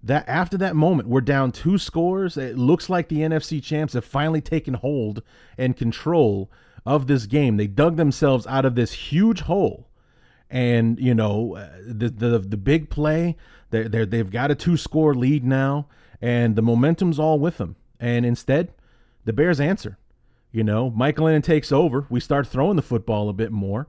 That 0.01 0.29
after 0.29 0.57
that 0.59 0.77
moment, 0.77 1.09
we're 1.09 1.21
down 1.21 1.51
two 1.51 1.77
scores. 1.77 2.37
It 2.37 2.57
looks 2.57 2.89
like 2.89 3.09
the 3.09 3.19
NFC 3.19 3.61
champs 3.61 3.95
have 3.95 4.05
finally 4.05 4.41
taken 4.41 4.75
hold 4.75 5.23
and 5.59 5.77
control 5.77 6.49
of 6.89 7.07
this 7.07 7.27
game. 7.27 7.59
They 7.59 7.67
dug 7.67 7.97
themselves 7.97 8.47
out 8.47 8.65
of 8.65 8.75
this 8.75 8.93
huge 8.93 9.43
hole, 9.43 9.87
and 10.49 10.99
you 10.99 11.15
know, 11.15 11.57
uh, 11.57 11.69
the 11.87 12.09
the 12.09 12.39
the 12.39 12.57
big 12.57 12.89
play. 12.89 13.37
They 13.71 13.83
they 13.83 14.07
they've 14.07 14.31
got 14.31 14.51
a 14.51 14.55
two 14.55 14.79
score 14.79 15.15
lead 15.15 15.45
now, 15.45 15.87
and 16.23 16.57
the 16.57 16.63
momentum's 16.63 17.19
all 17.19 17.39
with 17.39 17.59
them. 17.59 17.77
And 18.01 18.25
instead, 18.25 18.73
the 19.27 19.35
Bears 19.35 19.61
answer. 19.61 19.99
You 20.51 20.65
know, 20.65 20.89
Michael 20.91 21.27
Glennon 21.27 21.45
takes 21.45 21.71
over. 21.71 22.07
We 22.09 22.21
start 22.21 22.47
throwing 22.47 22.77
the 22.77 22.83
football 22.83 23.29
a 23.29 23.35
bit 23.35 23.53
more. 23.53 23.87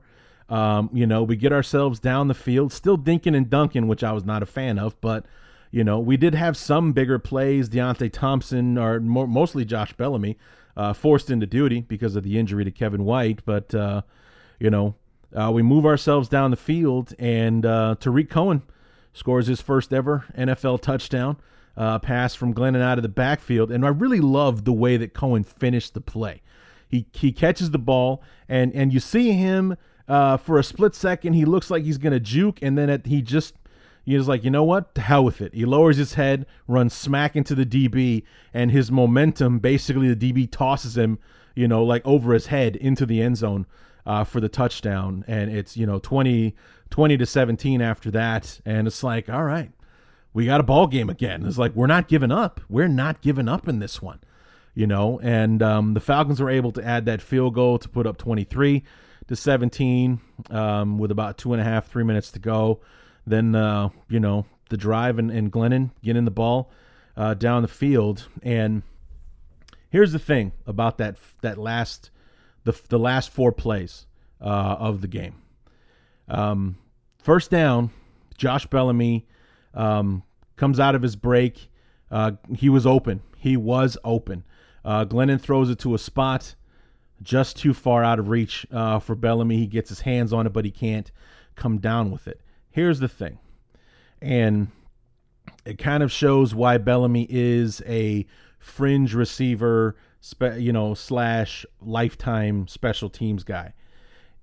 Um, 0.50 0.90
you 0.92 1.06
know, 1.06 1.22
we 1.22 1.36
get 1.36 1.54
ourselves 1.54 2.00
down 2.00 2.28
the 2.28 2.34
field, 2.34 2.70
still 2.70 2.98
dinking 2.98 3.34
and 3.34 3.48
dunking, 3.48 3.88
which 3.88 4.04
I 4.04 4.12
was 4.12 4.26
not 4.26 4.42
a 4.42 4.46
fan 4.46 4.78
of, 4.78 5.00
but 5.00 5.24
you 5.70 5.84
know, 5.84 5.98
we 5.98 6.18
did 6.18 6.34
have 6.34 6.56
some 6.56 6.92
bigger 6.92 7.18
plays. 7.18 7.70
Deonte 7.70 8.12
Thompson, 8.12 8.76
or 8.76 9.00
more, 9.00 9.26
mostly 9.26 9.64
Josh 9.64 9.94
Bellamy, 9.94 10.36
uh, 10.80 10.94
forced 10.94 11.30
into 11.30 11.46
duty 11.46 11.82
because 11.82 12.16
of 12.16 12.24
the 12.24 12.38
injury 12.38 12.64
to 12.64 12.70
Kevin 12.70 13.04
White. 13.04 13.44
But 13.44 13.74
uh, 13.74 14.00
you 14.58 14.70
know, 14.70 14.94
uh, 15.38 15.50
we 15.52 15.62
move 15.62 15.84
ourselves 15.84 16.26
down 16.26 16.50
the 16.50 16.56
field, 16.56 17.12
and 17.18 17.66
uh, 17.66 17.96
Tarik 18.00 18.30
Cohen 18.30 18.62
scores 19.12 19.46
his 19.46 19.60
first 19.60 19.92
ever 19.92 20.24
NFL 20.38 20.80
touchdown 20.80 21.36
uh, 21.76 21.98
pass 21.98 22.34
from 22.34 22.54
Glennon 22.54 22.80
out 22.80 22.96
of 22.96 23.02
the 23.02 23.10
backfield. 23.10 23.70
And 23.70 23.84
I 23.84 23.88
really 23.88 24.20
loved 24.20 24.64
the 24.64 24.72
way 24.72 24.96
that 24.96 25.12
Cohen 25.12 25.44
finished 25.44 25.92
the 25.92 26.00
play. 26.00 26.40
He, 26.88 27.06
he 27.12 27.30
catches 27.30 27.72
the 27.72 27.78
ball, 27.78 28.22
and, 28.48 28.74
and 28.74 28.90
you 28.90 29.00
see 29.00 29.32
him 29.32 29.76
uh, 30.08 30.38
for 30.38 30.58
a 30.58 30.64
split 30.64 30.94
second. 30.94 31.34
He 31.34 31.44
looks 31.44 31.70
like 31.70 31.84
he's 31.84 31.98
going 31.98 32.14
to 32.14 32.20
juke, 32.20 32.58
and 32.62 32.78
then 32.78 32.88
at, 32.88 33.06
he 33.06 33.20
just 33.20 33.54
he's 34.12 34.28
like, 34.28 34.44
you 34.44 34.50
know 34.50 34.64
what? 34.64 34.94
To 34.94 35.00
hell 35.00 35.24
with 35.24 35.40
it. 35.40 35.54
He 35.54 35.64
lowers 35.64 35.96
his 35.96 36.14
head, 36.14 36.46
runs 36.66 36.94
smack 36.94 37.36
into 37.36 37.54
the 37.54 37.66
DB, 37.66 38.22
and 38.52 38.70
his 38.70 38.90
momentum 38.90 39.58
basically 39.58 40.12
the 40.12 40.32
DB 40.32 40.50
tosses 40.50 40.96
him, 40.96 41.18
you 41.54 41.68
know, 41.68 41.84
like 41.84 42.06
over 42.06 42.32
his 42.32 42.46
head 42.46 42.76
into 42.76 43.06
the 43.06 43.22
end 43.22 43.36
zone 43.36 43.66
uh, 44.06 44.24
for 44.24 44.40
the 44.40 44.48
touchdown. 44.48 45.24
And 45.26 45.50
it's, 45.50 45.76
you 45.76 45.86
know, 45.86 45.98
20, 45.98 46.54
20 46.90 47.16
to 47.16 47.26
17 47.26 47.82
after 47.82 48.10
that. 48.10 48.60
And 48.64 48.86
it's 48.86 49.02
like, 49.02 49.28
all 49.28 49.44
right, 49.44 49.70
we 50.32 50.46
got 50.46 50.60
a 50.60 50.64
ball 50.64 50.86
game 50.86 51.10
again. 51.10 51.44
It's 51.46 51.58
like 51.58 51.74
we're 51.74 51.86
not 51.86 52.08
giving 52.08 52.32
up. 52.32 52.60
We're 52.68 52.88
not 52.88 53.20
giving 53.20 53.48
up 53.48 53.68
in 53.68 53.78
this 53.78 54.00
one, 54.00 54.20
you 54.74 54.86
know. 54.86 55.20
And 55.22 55.62
um, 55.62 55.94
the 55.94 56.00
Falcons 56.00 56.40
were 56.40 56.50
able 56.50 56.72
to 56.72 56.84
add 56.84 57.04
that 57.06 57.20
field 57.20 57.54
goal 57.54 57.78
to 57.78 57.88
put 57.88 58.06
up 58.06 58.16
23 58.16 58.82
to 59.28 59.36
17 59.36 60.20
um, 60.50 60.98
with 60.98 61.10
about 61.10 61.38
two 61.38 61.52
and 61.52 61.60
a 61.60 61.64
half, 61.64 61.88
three 61.88 62.04
minutes 62.04 62.30
to 62.32 62.38
go. 62.38 62.80
Then 63.26 63.54
uh, 63.54 63.90
you 64.08 64.20
know 64.20 64.46
the 64.68 64.76
drive 64.76 65.18
and, 65.18 65.30
and 65.30 65.52
Glennon 65.52 65.90
getting 66.02 66.24
the 66.24 66.30
ball 66.30 66.70
uh, 67.16 67.34
down 67.34 67.62
the 67.62 67.68
field. 67.68 68.28
And 68.42 68.82
here's 69.90 70.12
the 70.12 70.18
thing 70.18 70.52
about 70.66 70.98
that 70.98 71.16
that 71.42 71.58
last 71.58 72.10
the 72.64 72.78
the 72.88 72.98
last 72.98 73.30
four 73.30 73.52
plays 73.52 74.06
uh, 74.40 74.76
of 74.78 75.00
the 75.00 75.08
game. 75.08 75.34
Um, 76.28 76.78
first 77.18 77.50
down, 77.50 77.90
Josh 78.36 78.66
Bellamy 78.66 79.26
um, 79.74 80.22
comes 80.56 80.80
out 80.80 80.94
of 80.94 81.02
his 81.02 81.16
break. 81.16 81.68
Uh, 82.10 82.32
he 82.56 82.68
was 82.68 82.86
open. 82.86 83.22
He 83.36 83.56
was 83.56 83.98
open. 84.04 84.44
Uh, 84.84 85.04
Glennon 85.04 85.40
throws 85.40 85.70
it 85.70 85.78
to 85.80 85.94
a 85.94 85.98
spot 85.98 86.54
just 87.22 87.56
too 87.56 87.74
far 87.74 88.02
out 88.02 88.18
of 88.18 88.28
reach 88.28 88.66
uh, 88.72 88.98
for 88.98 89.14
Bellamy. 89.14 89.58
He 89.58 89.66
gets 89.66 89.88
his 89.88 90.00
hands 90.00 90.32
on 90.32 90.46
it, 90.46 90.52
but 90.52 90.64
he 90.64 90.70
can't 90.70 91.10
come 91.54 91.78
down 91.78 92.10
with 92.10 92.26
it. 92.26 92.40
Here's 92.70 93.00
the 93.00 93.08
thing, 93.08 93.38
and 94.22 94.68
it 95.64 95.78
kind 95.78 96.02
of 96.02 96.12
shows 96.12 96.54
why 96.54 96.78
Bellamy 96.78 97.26
is 97.28 97.82
a 97.86 98.26
fringe 98.58 99.14
receiver, 99.14 99.96
spe- 100.20 100.58
you 100.58 100.72
know, 100.72 100.94
slash 100.94 101.66
lifetime 101.80 102.68
special 102.68 103.10
teams 103.10 103.44
guy. 103.44 103.72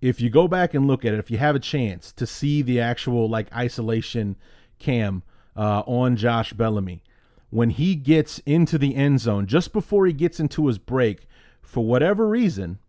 If 0.02 0.22
you 0.22 0.30
go 0.30 0.48
back 0.48 0.74
and 0.74 0.88
look 0.88 1.06
at 1.06 1.14
it, 1.14 1.20
if 1.20 1.32
you 1.32 1.38
have 1.38 1.56
a 1.56 1.60
chance 1.60 2.12
to 2.14 2.28
see 2.28 2.62
the 2.62 2.80
actual 2.80 3.30
like 3.30 3.52
isolation 3.54 4.36
cam 4.80 5.24
uh, 5.56 5.82
on 5.86 6.16
Josh 6.16 6.54
Bellamy. 6.54 7.04
When 7.50 7.70
he 7.72 7.96
gets 7.96 8.40
into 8.40 8.78
the 8.78 8.96
end 8.96 9.22
zone, 9.22 9.48
just 9.48 9.74
before 9.74 10.06
he 10.06 10.14
gets 10.14 10.40
into 10.40 10.68
his 10.68 10.78
break, 10.78 11.28
for 11.62 11.84
whatever 11.86 12.28
reason, 12.28 12.80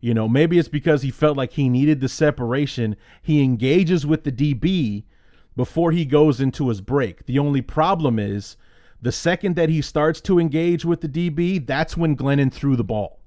you 0.00 0.14
know, 0.14 0.28
maybe 0.28 0.58
it's 0.58 0.68
because 0.68 1.02
he 1.02 1.10
felt 1.10 1.36
like 1.36 1.52
he 1.52 1.68
needed 1.68 2.00
the 2.00 2.08
separation. 2.08 2.96
He 3.20 3.42
engages 3.42 4.06
with 4.06 4.24
the 4.24 4.32
DB, 4.32 5.04
before 5.58 5.90
he 5.90 6.04
goes 6.04 6.40
into 6.40 6.68
his 6.68 6.80
break. 6.80 7.26
The 7.26 7.40
only 7.40 7.62
problem 7.62 8.20
is 8.20 8.56
the 9.02 9.10
second 9.10 9.56
that 9.56 9.68
he 9.68 9.82
starts 9.82 10.20
to 10.20 10.38
engage 10.38 10.84
with 10.84 11.00
the 11.00 11.08
DB, 11.08 11.66
that's 11.66 11.96
when 11.96 12.16
Glennon 12.16 12.52
threw 12.52 12.76
the 12.76 12.84
ball. 12.84 13.18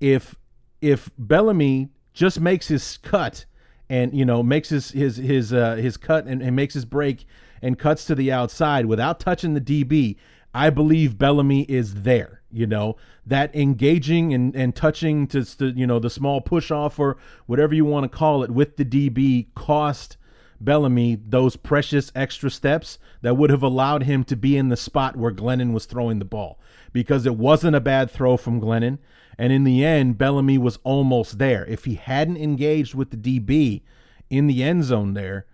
If 0.00 0.34
if 0.80 1.10
Bellamy 1.16 1.90
just 2.12 2.40
makes 2.40 2.66
his 2.66 2.98
cut 2.98 3.44
and 3.88 4.12
you 4.12 4.24
know 4.24 4.42
makes 4.42 4.68
his 4.68 4.90
his 4.90 5.16
his 5.16 5.52
uh, 5.52 5.76
his 5.76 5.96
cut 5.96 6.26
and, 6.26 6.42
and 6.42 6.56
makes 6.56 6.74
his 6.74 6.84
break 6.84 7.24
and 7.62 7.78
cuts 7.78 8.04
to 8.06 8.16
the 8.16 8.32
outside 8.32 8.86
without 8.86 9.20
touching 9.20 9.54
the 9.54 9.60
DB, 9.60 10.16
I 10.54 10.70
believe 10.70 11.18
Bellamy 11.18 11.62
is 11.62 12.02
there. 12.02 12.40
You 12.52 12.66
know 12.66 12.96
that 13.24 13.54
engaging 13.54 14.34
and, 14.34 14.56
and 14.56 14.74
touching 14.74 15.28
to, 15.28 15.44
to 15.58 15.68
you 15.68 15.86
know 15.86 16.00
the 16.00 16.10
small 16.10 16.40
push 16.40 16.72
off 16.72 16.98
or 16.98 17.16
whatever 17.46 17.74
you 17.74 17.84
want 17.84 18.10
to 18.10 18.18
call 18.18 18.42
it 18.42 18.50
with 18.50 18.76
the 18.76 18.84
DB 18.84 19.46
cost 19.54 20.16
Bellamy 20.60 21.20
those 21.24 21.56
precious 21.56 22.10
extra 22.14 22.50
steps 22.50 22.98
that 23.22 23.36
would 23.36 23.50
have 23.50 23.62
allowed 23.62 24.02
him 24.02 24.24
to 24.24 24.36
be 24.36 24.56
in 24.56 24.68
the 24.68 24.76
spot 24.76 25.16
where 25.16 25.32
Glennon 25.32 25.72
was 25.72 25.86
throwing 25.86 26.18
the 26.18 26.24
ball 26.24 26.58
because 26.92 27.24
it 27.24 27.36
wasn't 27.36 27.76
a 27.76 27.80
bad 27.80 28.10
throw 28.10 28.36
from 28.36 28.60
Glennon. 28.60 28.98
And 29.38 29.52
in 29.52 29.64
the 29.64 29.84
end, 29.84 30.18
Bellamy 30.18 30.58
was 30.58 30.78
almost 30.82 31.38
there. 31.38 31.64
If 31.66 31.86
he 31.86 31.94
hadn't 31.94 32.36
engaged 32.36 32.94
with 32.94 33.10
the 33.10 33.40
DB 33.40 33.82
in 34.28 34.48
the 34.48 34.62
end 34.62 34.84
zone 34.84 35.14
there, 35.14 35.46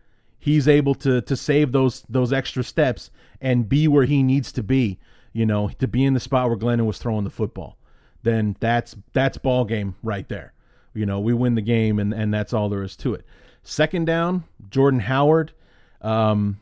he's 0.46 0.68
able 0.68 0.94
to 0.94 1.20
to 1.20 1.36
save 1.36 1.72
those 1.72 2.04
those 2.08 2.32
extra 2.32 2.62
steps 2.62 3.10
and 3.40 3.68
be 3.68 3.88
where 3.88 4.04
he 4.04 4.22
needs 4.22 4.52
to 4.52 4.62
be, 4.62 4.98
you 5.32 5.44
know, 5.44 5.68
to 5.80 5.88
be 5.88 6.04
in 6.04 6.14
the 6.14 6.20
spot 6.20 6.48
where 6.48 6.56
Glennon 6.56 6.86
was 6.86 6.98
throwing 6.98 7.24
the 7.24 7.30
football. 7.30 7.76
Then 8.22 8.56
that's 8.60 8.94
that's 9.12 9.38
ball 9.38 9.64
game 9.64 9.96
right 10.04 10.28
there. 10.28 10.52
You 10.94 11.04
know, 11.04 11.18
we 11.18 11.34
win 11.34 11.56
the 11.56 11.62
game 11.62 11.98
and 11.98 12.14
and 12.14 12.32
that's 12.32 12.52
all 12.52 12.68
there 12.68 12.84
is 12.84 12.96
to 12.98 13.12
it. 13.14 13.26
Second 13.64 14.06
down, 14.06 14.44
Jordan 14.70 15.00
Howard. 15.00 15.52
Um, 16.00 16.60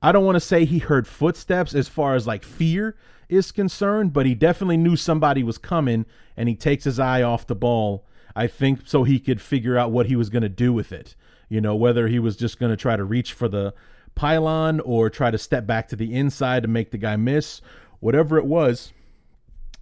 I 0.00 0.12
don't 0.12 0.24
want 0.24 0.36
to 0.36 0.40
say 0.40 0.64
he 0.64 0.78
heard 0.78 1.08
footsteps 1.08 1.74
as 1.74 1.88
far 1.88 2.14
as 2.14 2.24
like 2.24 2.44
fear 2.44 2.96
is 3.28 3.50
concerned, 3.50 4.12
but 4.12 4.26
he 4.26 4.36
definitely 4.36 4.76
knew 4.76 4.94
somebody 4.94 5.42
was 5.42 5.58
coming 5.58 6.06
and 6.36 6.48
he 6.48 6.54
takes 6.54 6.84
his 6.84 7.00
eye 7.00 7.22
off 7.22 7.48
the 7.48 7.56
ball. 7.56 8.06
I 8.36 8.46
think 8.46 8.82
so 8.84 9.02
he 9.02 9.18
could 9.18 9.40
figure 9.40 9.76
out 9.76 9.90
what 9.90 10.06
he 10.06 10.14
was 10.14 10.30
going 10.30 10.42
to 10.42 10.48
do 10.48 10.72
with 10.72 10.92
it. 10.92 11.16
You 11.52 11.60
know, 11.60 11.76
whether 11.76 12.08
he 12.08 12.18
was 12.18 12.36
just 12.36 12.58
going 12.58 12.70
to 12.70 12.76
try 12.76 12.96
to 12.96 13.04
reach 13.04 13.34
for 13.34 13.46
the 13.46 13.74
pylon 14.14 14.80
or 14.80 15.10
try 15.10 15.30
to 15.30 15.36
step 15.36 15.66
back 15.66 15.88
to 15.88 15.96
the 15.96 16.14
inside 16.14 16.62
to 16.62 16.68
make 16.68 16.90
the 16.90 16.98
guy 16.98 17.16
miss, 17.16 17.60
whatever 18.00 18.38
it 18.38 18.46
was. 18.46 18.90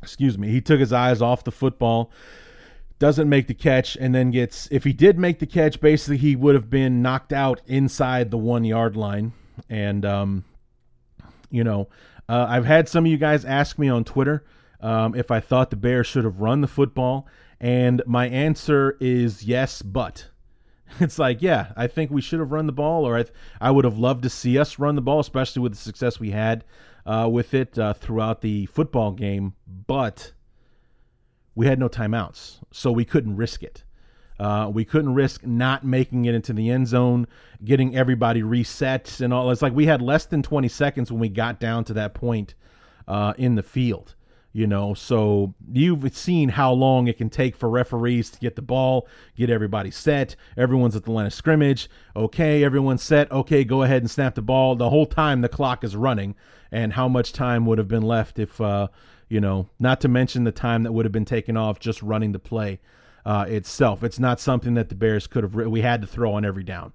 Excuse 0.03 0.37
me. 0.37 0.49
He 0.49 0.61
took 0.61 0.81
his 0.81 0.93
eyes 0.93 1.23
off 1.23 1.45
the 1.45 1.53
football 1.53 2.11
doesn't 2.99 3.31
make 3.31 3.47
the 3.47 3.55
catch 3.55 3.97
and 3.97 4.15
then 4.15 4.31
gets 4.31 4.69
if 4.71 4.85
he 4.85 4.93
did 4.93 5.19
make 5.19 5.39
the 5.39 5.47
catch 5.47 5.81
basically 5.81 6.19
he 6.19 6.37
would 6.37 6.55
have 6.55 6.69
been 6.69 7.01
knocked 7.01 7.33
out 7.33 7.63
inside 7.67 8.31
the 8.31 8.37
one 8.37 8.63
yard 8.63 8.95
line 8.95 9.33
and 9.71 10.05
um, 10.05 10.45
you 11.51 11.65
know 11.65 11.89
uh, 12.29 12.45
i've 12.47 12.67
had 12.67 12.91
some 12.91 13.07
of 13.07 13.11
you 13.11 13.17
guys 13.17 13.43
ask 13.47 13.79
me 13.79 13.89
on 13.89 14.05
twitter 14.05 14.45
um, 14.83 15.15
if 15.15 15.31
i 15.31 15.41
thought 15.41 15.71
the 15.71 15.77
bears 15.77 16.07
should 16.07 16.25
have 16.25 16.43
run 16.43 16.61
the 16.61 16.69
football 16.69 17.27
and 17.59 18.03
my 18.07 18.29
answer 18.29 18.99
is 19.01 19.45
yes 19.45 19.81
but 19.81 20.30
it's 21.01 21.19
like 21.19 21.41
yeah 21.41 21.73
i 21.77 21.87
think 21.87 22.11
we 22.11 22.21
should 22.21 22.41
have 22.41 22.53
run 22.53 22.67
the 22.67 22.73
ball 22.73 23.07
or 23.07 23.17
i, 23.17 23.23
th- 23.23 23.35
I 23.61 23.71
would 23.71 23.85
have 23.85 23.99
loved 23.99 24.23
to 24.25 24.31
see 24.31 24.59
us 24.59 24.79
run 24.79 24.97
the 24.97 25.03
ball 25.03 25.21
especially 25.21 25.63
with 25.63 25.73
the 25.73 25.79
success 25.79 26.19
we 26.19 26.31
had 26.31 26.65
uh, 27.07 27.29
with 27.31 27.55
it 27.55 27.79
uh, 27.79 27.95
throughout 27.95 28.41
the 28.41 28.67
football 28.67 29.13
game 29.13 29.55
but 29.87 30.33
we 31.55 31.67
had 31.67 31.79
no 31.79 31.89
timeouts, 31.89 32.61
so 32.71 32.93
we 32.93 33.05
couldn't 33.05 33.37
risk 33.37 33.63
it. 33.63 33.85
Uh, 34.39 34.71
we 34.73 34.85
couldn't 34.85 35.13
risk 35.13 35.45
not 35.45 35.85
making 35.85 36.25
it 36.25 36.35
into 36.35 36.55
the 36.55 36.71
end 36.71 36.89
zone, 36.89 37.27
getting 37.63 37.95
everybody 37.95 38.43
reset 38.43 39.21
and 39.21 39.35
all. 39.35 39.51
It's 39.51 39.61
like 39.61 39.75
we 39.75 39.85
had 39.85 40.01
less 40.01 40.25
than 40.25 40.43
20 40.43 40.69
seconds 40.69 41.13
when 41.13 41.21
we 41.21 41.29
got 41.29 41.61
down 41.61 41.85
to 41.85 41.93
that 41.95 42.15
point 42.15 42.55
uh, 43.07 43.35
in 43.37 43.57
the 43.57 43.63
field. 43.63 44.15
You 44.53 44.67
know, 44.67 44.95
so 44.95 45.55
you've 45.73 46.17
seen 46.17 46.49
how 46.49 46.73
long 46.73 47.07
it 47.07 47.19
can 47.19 47.31
take 47.31 47.55
for 47.55 47.71
referees 47.71 48.31
to 48.31 48.39
get 48.41 48.57
the 48.57 48.63
ball, 48.63 49.07
get 49.37 49.49
everybody 49.49 49.93
set. 49.93 50.35
Everyone's 50.57 50.97
at 50.97 51.05
the 51.05 51.13
line 51.13 51.27
of 51.27 51.33
scrimmage. 51.33 51.89
Okay, 52.17 52.65
everyone's 52.65 53.03
set. 53.05 53.31
Okay, 53.31 53.63
go 53.63 53.83
ahead 53.83 54.03
and 54.03 54.11
snap 54.11 54.35
the 54.35 54.43
ball. 54.43 54.75
The 54.75 54.91
whole 54.91 55.07
time 55.07 55.41
the 55.41 55.49
clock 55.49 55.85
is 55.85 55.95
running, 55.95 56.35
and 56.73 56.95
how 56.95 57.07
much 57.07 57.33
time 57.33 57.65
would 57.67 57.79
have 57.79 57.87
been 57.87 58.03
left 58.03 58.41
if 58.41 58.61
uh, 58.61 58.89
you 59.31 59.41
know, 59.41 59.69
not 59.79 60.01
to 60.03 60.09
mention 60.09 60.45
the 60.45 60.53
time 60.53 60.83
that 60.83 60.93
would 60.93 61.07
have 61.07 61.13
been 61.13 61.25
taken 61.25 61.57
off 61.57 61.79
just 61.79 62.03
running 62.03 62.33
the 62.33 62.39
play 62.39 62.81
uh, 63.25 63.47
itself. 63.49 64.03
It's 64.03 64.19
not 64.19 64.41
something 64.41 64.75
that 64.75 64.91
the 64.91 64.95
Bears 64.95 65.27
could 65.27 65.45
have. 65.45 65.55
We 65.55 65.81
had 65.83 66.03
to 66.03 66.07
throw 66.07 66.35
on 66.35 66.45
every 66.45 66.65
down. 66.65 66.93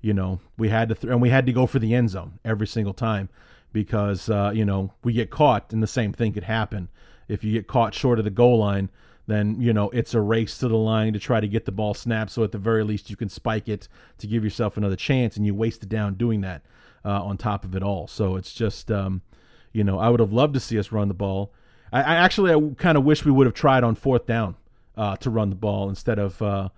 You 0.00 0.14
know, 0.14 0.40
we 0.56 0.68
had 0.68 0.90
to, 0.90 0.94
th- 0.94 1.10
and 1.10 1.20
we 1.20 1.30
had 1.30 1.46
to 1.46 1.52
go 1.52 1.66
for 1.66 1.78
the 1.78 1.94
end 1.94 2.10
zone 2.10 2.38
every 2.44 2.66
single 2.66 2.92
time 2.92 3.30
because 3.72 4.28
uh, 4.28 4.50
you 4.54 4.64
know 4.64 4.92
we 5.04 5.12
get 5.12 5.30
caught, 5.30 5.72
and 5.72 5.82
the 5.82 5.86
same 5.86 6.12
thing 6.12 6.32
could 6.32 6.44
happen 6.44 6.88
if 7.28 7.44
you 7.44 7.52
get 7.52 7.66
caught 7.66 7.94
short 7.94 8.18
of 8.18 8.24
the 8.24 8.30
goal 8.30 8.58
line. 8.58 8.90
Then 9.26 9.60
you 9.60 9.72
know 9.72 9.90
it's 9.90 10.14
a 10.14 10.20
race 10.20 10.58
to 10.58 10.68
the 10.68 10.76
line 10.76 11.12
to 11.12 11.18
try 11.18 11.40
to 11.40 11.48
get 11.48 11.66
the 11.66 11.72
ball 11.72 11.94
snapped. 11.94 12.30
So 12.30 12.44
at 12.44 12.52
the 12.52 12.58
very 12.58 12.84
least, 12.84 13.10
you 13.10 13.16
can 13.16 13.28
spike 13.28 13.68
it 13.68 13.88
to 14.18 14.26
give 14.26 14.42
yourself 14.42 14.76
another 14.76 14.96
chance, 14.96 15.36
and 15.36 15.44
you 15.44 15.54
waste 15.54 15.82
it 15.82 15.88
down 15.88 16.14
doing 16.14 16.40
that 16.40 16.62
uh, 17.04 17.22
on 17.22 17.36
top 17.36 17.64
of 17.64 17.74
it 17.74 17.82
all. 17.82 18.06
So 18.06 18.36
it's 18.36 18.52
just, 18.52 18.90
um, 18.90 19.22
you 19.72 19.84
know, 19.84 19.98
I 19.98 20.08
would 20.08 20.20
have 20.20 20.32
loved 20.32 20.54
to 20.54 20.60
see 20.60 20.78
us 20.78 20.92
run 20.92 21.08
the 21.08 21.14
ball. 21.14 21.52
I, 21.92 22.00
I 22.00 22.14
actually 22.16 22.52
I 22.52 22.74
kind 22.76 22.98
of 22.98 23.04
wish 23.04 23.24
we 23.24 23.32
would 23.32 23.46
have 23.46 23.54
tried 23.54 23.84
on 23.84 23.94
fourth 23.94 24.26
down 24.26 24.56
uh, 24.96 25.16
to 25.16 25.30
run 25.30 25.50
the 25.50 25.56
ball 25.56 25.88
instead 25.88 26.18
of 26.18 26.40
uh, 26.42 26.68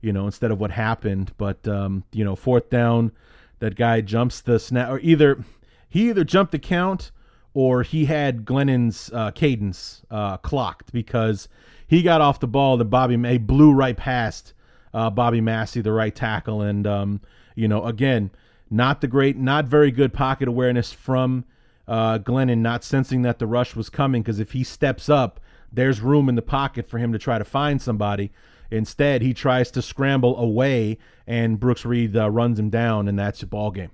you 0.00 0.12
know 0.12 0.26
instead 0.26 0.50
of 0.50 0.60
what 0.60 0.72
happened. 0.72 1.32
But 1.36 1.66
um, 1.66 2.04
you 2.12 2.24
know 2.24 2.36
fourth 2.36 2.70
down, 2.70 3.12
that 3.60 3.76
guy 3.76 4.00
jumps 4.00 4.40
the 4.40 4.58
snap 4.58 4.90
or 4.90 4.98
either 5.00 5.44
he 5.92 6.08
either 6.08 6.24
jumped 6.24 6.52
the 6.52 6.58
count 6.58 7.10
or 7.54 7.82
he 7.82 8.06
had 8.06 8.44
Glennon's 8.44 9.10
uh, 9.12 9.30
cadence 9.30 10.02
uh, 10.10 10.38
clocked 10.38 10.92
because 10.92 11.48
he 11.86 12.02
got 12.02 12.20
off 12.20 12.40
the 12.40 12.46
ball 12.46 12.78
that 12.78 12.86
Bobby 12.86 13.16
May 13.16 13.36
blew 13.36 13.72
right 13.72 13.96
past 13.96 14.54
uh, 14.94 15.10
Bobby 15.10 15.40
Massie, 15.40 15.82
the 15.82 15.92
right 15.92 16.14
tackle, 16.14 16.62
and 16.62 16.86
um, 16.86 17.20
you 17.54 17.68
know 17.68 17.84
again 17.84 18.30
not 18.72 19.02
the 19.02 19.06
great, 19.06 19.36
not 19.36 19.66
very 19.66 19.90
good 19.90 20.14
pocket 20.14 20.48
awareness 20.48 20.92
from 20.92 21.44
uh, 21.86 22.18
Glennon 22.18 22.58
not 22.58 22.82
sensing 22.82 23.20
that 23.20 23.38
the 23.38 23.46
rush 23.46 23.76
was 23.76 23.90
coming 23.90 24.22
because 24.22 24.40
if 24.40 24.52
he 24.52 24.64
steps 24.64 25.10
up, 25.10 25.40
there's 25.70 26.00
room 26.00 26.26
in 26.28 26.36
the 26.36 26.42
pocket 26.42 26.88
for 26.88 26.96
him 26.96 27.12
to 27.12 27.18
try 27.18 27.36
to 27.36 27.44
find 27.44 27.82
somebody. 27.82 28.32
Instead, 28.70 29.20
he 29.20 29.34
tries 29.34 29.70
to 29.72 29.82
scramble 29.82 30.38
away, 30.38 30.96
and 31.26 31.60
Brooks 31.60 31.84
Reed 31.84 32.16
uh, 32.16 32.30
runs 32.30 32.58
him 32.58 32.70
down, 32.70 33.08
and 33.08 33.18
that's 33.18 33.42
a 33.42 33.46
ball 33.46 33.70
game. 33.70 33.90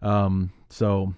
Um, 0.00 0.52
so, 0.68 1.14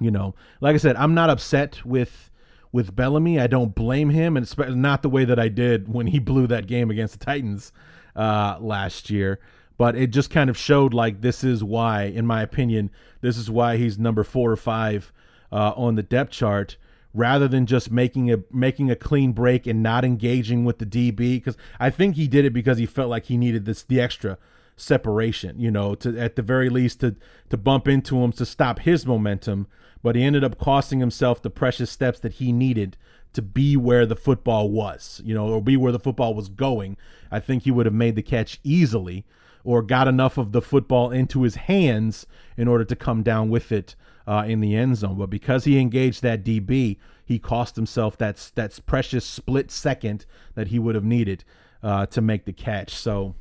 you 0.00 0.10
know, 0.10 0.34
like 0.60 0.74
I 0.74 0.78
said, 0.78 0.96
I'm 0.96 1.14
not 1.14 1.30
upset 1.30 1.84
with 1.84 2.30
with 2.72 2.94
Bellamy. 2.94 3.40
I 3.40 3.46
don't 3.46 3.74
blame 3.74 4.10
him, 4.10 4.36
and 4.36 4.82
not 4.82 5.02
the 5.02 5.08
way 5.08 5.24
that 5.24 5.38
I 5.38 5.48
did 5.48 5.92
when 5.92 6.08
he 6.08 6.18
blew 6.20 6.46
that 6.46 6.66
game 6.66 6.90
against 6.90 7.18
the 7.18 7.24
Titans 7.24 7.72
uh, 8.14 8.58
last 8.60 9.10
year. 9.10 9.40
But 9.78 9.94
it 9.94 10.08
just 10.08 10.30
kind 10.30 10.48
of 10.48 10.56
showed 10.56 10.94
like 10.94 11.20
this 11.20 11.44
is 11.44 11.62
why, 11.62 12.04
in 12.04 12.26
my 12.26 12.42
opinion, 12.42 12.90
this 13.20 13.36
is 13.36 13.50
why 13.50 13.76
he's 13.76 13.98
number 13.98 14.24
four 14.24 14.50
or 14.50 14.56
five 14.56 15.12
uh, 15.52 15.72
on 15.76 15.96
the 15.96 16.02
depth 16.02 16.32
chart 16.32 16.76
rather 17.12 17.48
than 17.48 17.64
just 17.64 17.90
making 17.90 18.30
a 18.30 18.38
making 18.52 18.90
a 18.90 18.96
clean 18.96 19.32
break 19.32 19.66
and 19.66 19.82
not 19.82 20.04
engaging 20.04 20.64
with 20.64 20.78
the 20.78 20.86
DB 20.86 21.16
because 21.16 21.56
I 21.80 21.88
think 21.88 22.16
he 22.16 22.28
did 22.28 22.44
it 22.44 22.52
because 22.52 22.78
he 22.78 22.86
felt 22.86 23.08
like 23.08 23.24
he 23.24 23.36
needed 23.36 23.64
this 23.64 23.82
the 23.82 24.00
extra 24.00 24.38
separation, 24.76 25.58
you 25.58 25.70
know, 25.70 25.94
to 25.96 26.18
at 26.18 26.36
the 26.36 26.42
very 26.42 26.68
least 26.68 27.00
to 27.00 27.16
to 27.48 27.56
bump 27.56 27.88
into 27.88 28.22
him 28.22 28.32
to 28.32 28.44
stop 28.44 28.80
his 28.80 29.06
momentum, 29.06 29.66
but 30.06 30.14
he 30.14 30.22
ended 30.22 30.44
up 30.44 30.56
costing 30.56 31.00
himself 31.00 31.42
the 31.42 31.50
precious 31.50 31.90
steps 31.90 32.20
that 32.20 32.34
he 32.34 32.52
needed 32.52 32.96
to 33.32 33.42
be 33.42 33.76
where 33.76 34.06
the 34.06 34.14
football 34.14 34.70
was, 34.70 35.20
you 35.24 35.34
know, 35.34 35.48
or 35.48 35.60
be 35.60 35.76
where 35.76 35.90
the 35.90 35.98
football 35.98 36.32
was 36.32 36.48
going. 36.48 36.96
I 37.28 37.40
think 37.40 37.64
he 37.64 37.72
would 37.72 37.86
have 37.86 37.92
made 37.92 38.14
the 38.14 38.22
catch 38.22 38.60
easily 38.62 39.24
or 39.64 39.82
got 39.82 40.06
enough 40.06 40.38
of 40.38 40.52
the 40.52 40.62
football 40.62 41.10
into 41.10 41.42
his 41.42 41.56
hands 41.56 42.24
in 42.56 42.68
order 42.68 42.84
to 42.84 42.94
come 42.94 43.24
down 43.24 43.50
with 43.50 43.72
it 43.72 43.96
uh, 44.28 44.44
in 44.46 44.60
the 44.60 44.76
end 44.76 44.96
zone. 44.96 45.18
But 45.18 45.28
because 45.28 45.64
he 45.64 45.76
engaged 45.76 46.22
that 46.22 46.44
DB, 46.44 46.98
he 47.24 47.40
cost 47.40 47.74
himself 47.74 48.16
that 48.18 48.52
that 48.54 48.78
precious 48.86 49.24
split 49.24 49.72
second 49.72 50.24
that 50.54 50.68
he 50.68 50.78
would 50.78 50.94
have 50.94 51.02
needed 51.02 51.42
uh, 51.82 52.06
to 52.06 52.20
make 52.20 52.44
the 52.44 52.52
catch. 52.52 52.94
So, 52.94 53.34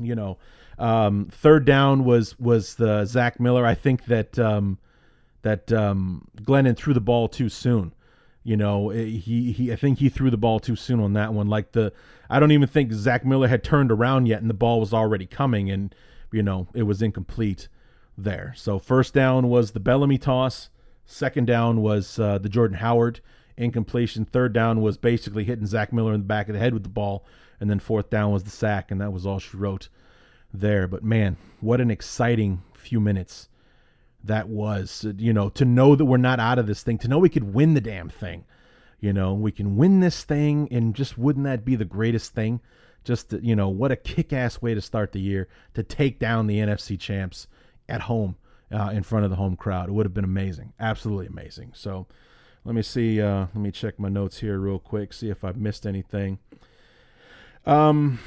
you 0.00 0.16
know, 0.16 0.38
um, 0.76 1.28
third 1.30 1.64
down 1.64 2.04
was 2.04 2.36
was 2.40 2.74
the 2.74 3.04
Zach 3.04 3.38
Miller. 3.38 3.64
I 3.64 3.76
think 3.76 4.06
that 4.06 4.40
um, 4.40 4.78
that 5.42 5.72
um, 5.72 6.28
Glennon 6.40 6.76
threw 6.76 6.94
the 6.94 7.00
ball 7.00 7.28
too 7.28 7.48
soon. 7.48 7.94
You 8.44 8.56
know, 8.56 8.90
eh, 8.90 9.04
he 9.04 9.52
he 9.52 9.72
I 9.72 9.76
think 9.76 9.98
he 9.98 10.08
threw 10.08 10.30
the 10.30 10.36
ball 10.36 10.58
too 10.58 10.76
soon 10.76 11.00
on 11.00 11.12
that 11.12 11.32
one. 11.32 11.48
Like 11.48 11.72
the 11.72 11.92
I 12.28 12.40
don't 12.40 12.52
even 12.52 12.68
think 12.68 12.92
Zach 12.92 13.24
Miller 13.24 13.48
had 13.48 13.62
turned 13.62 13.92
around 13.92 14.26
yet 14.26 14.40
and 14.40 14.50
the 14.50 14.54
ball 14.54 14.80
was 14.80 14.92
already 14.92 15.26
coming 15.26 15.70
and 15.70 15.94
you 16.32 16.42
know, 16.42 16.66
it 16.74 16.84
was 16.84 17.02
incomplete 17.02 17.68
there. 18.16 18.54
So 18.56 18.78
first 18.78 19.14
down 19.14 19.48
was 19.48 19.72
the 19.72 19.80
Bellamy 19.80 20.18
toss, 20.18 20.70
second 21.04 21.46
down 21.46 21.82
was 21.82 22.18
uh, 22.18 22.38
the 22.38 22.48
Jordan 22.48 22.78
Howard 22.78 23.20
incompletion, 23.56 24.24
third 24.24 24.52
down 24.52 24.80
was 24.80 24.96
basically 24.96 25.44
hitting 25.44 25.66
Zach 25.66 25.92
Miller 25.92 26.14
in 26.14 26.20
the 26.20 26.26
back 26.26 26.48
of 26.48 26.54
the 26.54 26.58
head 26.58 26.74
with 26.74 26.82
the 26.82 26.88
ball, 26.88 27.24
and 27.60 27.70
then 27.70 27.78
fourth 27.78 28.10
down 28.10 28.32
was 28.32 28.44
the 28.44 28.50
sack 28.50 28.90
and 28.90 29.00
that 29.00 29.12
was 29.12 29.26
all 29.26 29.38
she 29.38 29.56
wrote 29.56 29.88
there. 30.52 30.88
But 30.88 31.04
man, 31.04 31.36
what 31.60 31.80
an 31.80 31.90
exciting 31.90 32.62
few 32.74 32.98
minutes 32.98 33.48
that 34.24 34.48
was. 34.48 35.06
You 35.16 35.32
know, 35.32 35.48
to 35.50 35.64
know 35.64 35.96
that 35.96 36.04
we're 36.04 36.16
not 36.16 36.40
out 36.40 36.58
of 36.58 36.66
this 36.66 36.82
thing, 36.82 36.98
to 36.98 37.08
know 37.08 37.18
we 37.18 37.28
could 37.28 37.54
win 37.54 37.74
the 37.74 37.80
damn 37.80 38.08
thing. 38.08 38.44
You 39.00 39.12
know, 39.12 39.34
we 39.34 39.50
can 39.50 39.76
win 39.76 40.00
this 40.00 40.22
thing, 40.22 40.68
and 40.70 40.94
just 40.94 41.18
wouldn't 41.18 41.44
that 41.44 41.64
be 41.64 41.74
the 41.74 41.84
greatest 41.84 42.34
thing? 42.34 42.60
Just, 43.04 43.30
to, 43.30 43.44
you 43.44 43.56
know, 43.56 43.68
what 43.68 43.90
a 43.90 43.96
kick 43.96 44.32
ass 44.32 44.62
way 44.62 44.74
to 44.74 44.80
start 44.80 45.10
the 45.10 45.20
year 45.20 45.48
to 45.74 45.82
take 45.82 46.20
down 46.20 46.46
the 46.46 46.58
NFC 46.58 46.98
champs 46.98 47.48
at 47.88 48.02
home 48.02 48.36
uh, 48.70 48.90
in 48.92 49.02
front 49.02 49.24
of 49.24 49.30
the 49.30 49.36
home 49.36 49.56
crowd. 49.56 49.88
It 49.88 49.92
would 49.92 50.06
have 50.06 50.14
been 50.14 50.24
amazing. 50.24 50.72
Absolutely 50.78 51.26
amazing. 51.26 51.72
So 51.74 52.06
let 52.64 52.74
me 52.74 52.82
see. 52.82 53.20
Uh, 53.20 53.46
let 53.54 53.56
me 53.56 53.70
check 53.72 53.98
my 53.98 54.08
notes 54.08 54.38
here 54.38 54.58
real 54.58 54.78
quick, 54.78 55.12
see 55.12 55.30
if 55.30 55.42
I've 55.42 55.56
missed 55.56 55.84
anything. 55.84 56.38
Um, 57.66 58.20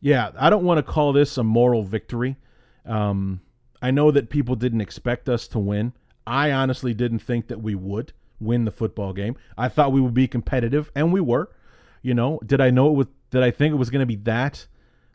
yeah, 0.00 0.32
I 0.38 0.50
don't 0.50 0.64
want 0.64 0.78
to 0.78 0.82
call 0.82 1.12
this 1.12 1.38
a 1.38 1.42
moral 1.42 1.82
victory. 1.82 2.36
Um, 2.84 3.40
I 3.82 3.90
know 3.90 4.10
that 4.12 4.30
people 4.30 4.54
didn't 4.54 4.80
expect 4.80 5.28
us 5.28 5.48
to 5.48 5.58
win. 5.58 5.92
I 6.26 6.52
honestly 6.52 6.94
didn't 6.94 7.18
think 7.18 7.48
that 7.48 7.60
we 7.60 7.74
would 7.74 8.12
win 8.40 8.64
the 8.64 8.70
football 8.70 9.12
game. 9.12 9.36
I 9.58 9.68
thought 9.68 9.92
we 9.92 10.00
would 10.00 10.14
be 10.14 10.28
competitive, 10.28 10.90
and 10.94 11.12
we 11.12 11.20
were. 11.20 11.50
You 12.00 12.14
know, 12.14 12.40
did 12.44 12.60
I 12.60 12.70
know 12.70 12.88
it 12.88 12.94
was? 12.94 13.06
Did 13.30 13.42
I 13.42 13.50
think 13.50 13.72
it 13.72 13.76
was 13.76 13.90
going 13.90 14.00
to 14.00 14.06
be 14.06 14.16
that? 14.16 14.66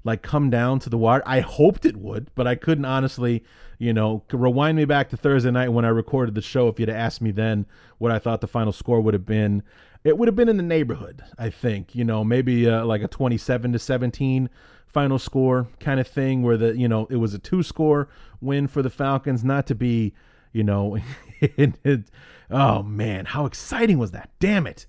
Like 0.03 0.21
come 0.21 0.49
down 0.49 0.79
to 0.79 0.89
the 0.89 0.97
wire. 0.97 1.21
I 1.25 1.41
hoped 1.41 1.85
it 1.85 1.97
would, 1.97 2.29
but 2.33 2.47
I 2.47 2.55
couldn't 2.55 2.85
honestly, 2.85 3.43
you 3.77 3.93
know, 3.93 4.23
rewind 4.31 4.77
me 4.77 4.85
back 4.85 5.09
to 5.09 5.17
Thursday 5.17 5.51
night 5.51 5.69
when 5.69 5.83
I 5.83 5.89
recorded 5.89 6.33
the 6.33 6.41
show. 6.41 6.69
If 6.69 6.79
you'd 6.79 6.89
asked 6.89 7.21
me 7.21 7.31
then 7.31 7.65
what 7.97 8.11
I 8.11 8.19
thought 8.19 8.39
the 8.39 8.47
final 8.47 8.71
score 8.71 9.01
would 9.01 9.13
have 9.13 9.25
been, 9.25 9.63
it 10.07 10.17
would 10.17 10.29
have 10.29 10.35
been 10.35 10.47
in 10.47 10.55
the 10.55 10.63
neighborhood. 10.63 11.21
I 11.37 11.49
think, 11.49 11.93
you 11.93 12.05
know, 12.05 12.23
maybe 12.23 12.69
uh, 12.69 12.85
like 12.85 13.03
a 13.03 13.09
twenty-seven 13.09 13.73
to 13.73 13.79
seventeen 13.79 14.49
final 14.87 15.19
score 15.19 15.67
kind 15.81 15.99
of 15.99 16.07
thing, 16.07 16.43
where 16.43 16.55
the 16.55 16.77
you 16.77 16.87
know 16.87 17.07
it 17.09 17.17
was 17.17 17.33
a 17.33 17.39
two-score 17.39 18.07
win 18.39 18.67
for 18.67 18.81
the 18.81 18.89
Falcons, 18.89 19.43
not 19.43 19.67
to 19.67 19.75
be, 19.75 20.13
you 20.53 20.63
know, 20.63 20.97
it, 21.41 21.73
it, 21.83 22.09
oh 22.49 22.83
man, 22.83 23.25
how 23.25 23.45
exciting 23.45 23.97
was 23.97 24.11
that? 24.11 24.29
Damn 24.39 24.65
it! 24.65 24.85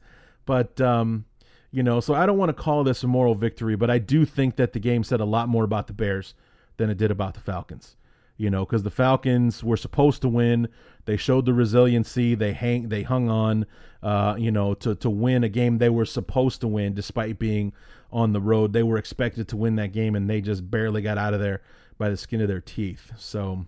But 0.46 0.80
um, 0.80 1.24
you 1.72 1.82
know, 1.82 1.98
so 1.98 2.14
I 2.14 2.24
don't 2.24 2.38
want 2.38 2.50
to 2.50 2.62
call 2.62 2.84
this 2.84 3.02
a 3.02 3.08
moral 3.08 3.34
victory, 3.34 3.74
but 3.74 3.90
I 3.90 3.98
do 3.98 4.24
think 4.24 4.54
that 4.54 4.72
the 4.72 4.80
game 4.80 5.02
said 5.02 5.18
a 5.20 5.24
lot 5.24 5.48
more 5.48 5.64
about 5.64 5.88
the 5.88 5.92
Bears 5.92 6.34
than 6.76 6.90
it 6.90 6.96
did 6.96 7.10
about 7.10 7.34
the 7.34 7.40
Falcons. 7.40 7.96
You 8.38 8.50
know, 8.50 8.64
because 8.64 8.84
the 8.84 8.90
Falcons 8.90 9.62
were 9.62 9.76
supposed 9.76 10.22
to 10.22 10.28
win. 10.28 10.68
They 11.04 11.16
showed 11.16 11.44
the 11.44 11.52
resiliency. 11.52 12.34
They 12.34 12.52
hang. 12.52 12.88
They 12.88 13.02
hung 13.02 13.28
on. 13.28 13.66
Uh, 14.02 14.36
you 14.38 14.52
know, 14.52 14.74
to 14.74 14.94
to 14.94 15.10
win 15.10 15.42
a 15.44 15.48
game 15.48 15.78
they 15.78 15.90
were 15.90 16.06
supposed 16.06 16.60
to 16.60 16.68
win, 16.68 16.94
despite 16.94 17.38
being 17.38 17.72
on 18.12 18.32
the 18.32 18.40
road. 18.40 18.72
They 18.72 18.82
were 18.84 18.96
expected 18.96 19.48
to 19.48 19.56
win 19.56 19.76
that 19.76 19.92
game, 19.92 20.14
and 20.14 20.30
they 20.30 20.40
just 20.40 20.70
barely 20.70 21.02
got 21.02 21.18
out 21.18 21.34
of 21.34 21.40
there 21.40 21.62
by 21.98 22.08
the 22.08 22.16
skin 22.16 22.40
of 22.40 22.48
their 22.48 22.60
teeth. 22.60 23.12
So, 23.16 23.66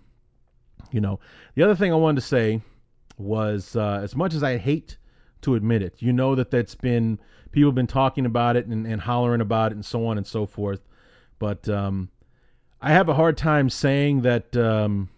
you 0.91 1.01
know, 1.01 1.19
the 1.55 1.63
other 1.63 1.75
thing 1.75 1.91
I 1.91 1.97
wanted 1.97 2.21
to 2.21 2.27
say 2.27 2.61
was, 3.17 3.75
uh, 3.75 3.99
as 4.01 4.15
much 4.15 4.33
as 4.33 4.41
I 4.41 4.57
hate 4.57 4.97
to 5.41 5.55
admit 5.55 5.81
it, 5.81 5.95
you 5.99 6.13
know 6.13 6.33
that 6.35 6.49
that's 6.49 6.75
been 6.75 7.19
people 7.51 7.69
have 7.69 7.75
been 7.75 7.87
talking 7.87 8.25
about 8.25 8.55
it 8.55 8.65
and, 8.67 8.87
and 8.87 9.01
hollering 9.01 9.41
about 9.41 9.71
it 9.71 9.75
and 9.75 9.85
so 9.85 10.07
on 10.07 10.17
and 10.17 10.25
so 10.25 10.45
forth. 10.45 10.81
But 11.39 11.67
um, 11.67 12.09
I 12.81 12.91
have 12.91 13.09
a 13.09 13.13
hard 13.13 13.37
time 13.37 13.69
saying 13.69 14.21
that. 14.21 14.55
Um, 14.55 15.09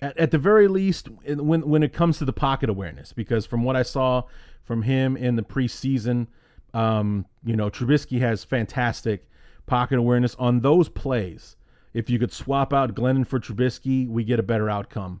at, 0.00 0.18
at 0.18 0.30
the 0.32 0.38
very 0.38 0.68
least, 0.68 1.08
when 1.24 1.68
when 1.68 1.82
it 1.82 1.92
comes 1.92 2.18
to 2.18 2.24
the 2.24 2.32
pocket 2.32 2.68
awareness, 2.68 3.12
because 3.12 3.46
from 3.46 3.62
what 3.62 3.76
I 3.76 3.82
saw 3.82 4.24
from 4.64 4.82
him 4.82 5.16
in 5.16 5.36
the 5.36 5.42
preseason, 5.42 6.26
um, 6.74 7.26
you 7.44 7.56
know, 7.56 7.70
Trubisky 7.70 8.20
has 8.20 8.44
fantastic 8.44 9.28
pocket 9.66 9.98
awareness 9.98 10.34
on 10.36 10.60
those 10.60 10.88
plays. 10.88 11.56
If 11.94 12.10
you 12.10 12.18
could 12.18 12.32
swap 12.32 12.72
out 12.72 12.94
Glennon 12.94 13.26
for 13.26 13.38
Trubisky, 13.38 14.08
we 14.08 14.24
get 14.24 14.40
a 14.40 14.42
better 14.42 14.68
outcome 14.68 15.20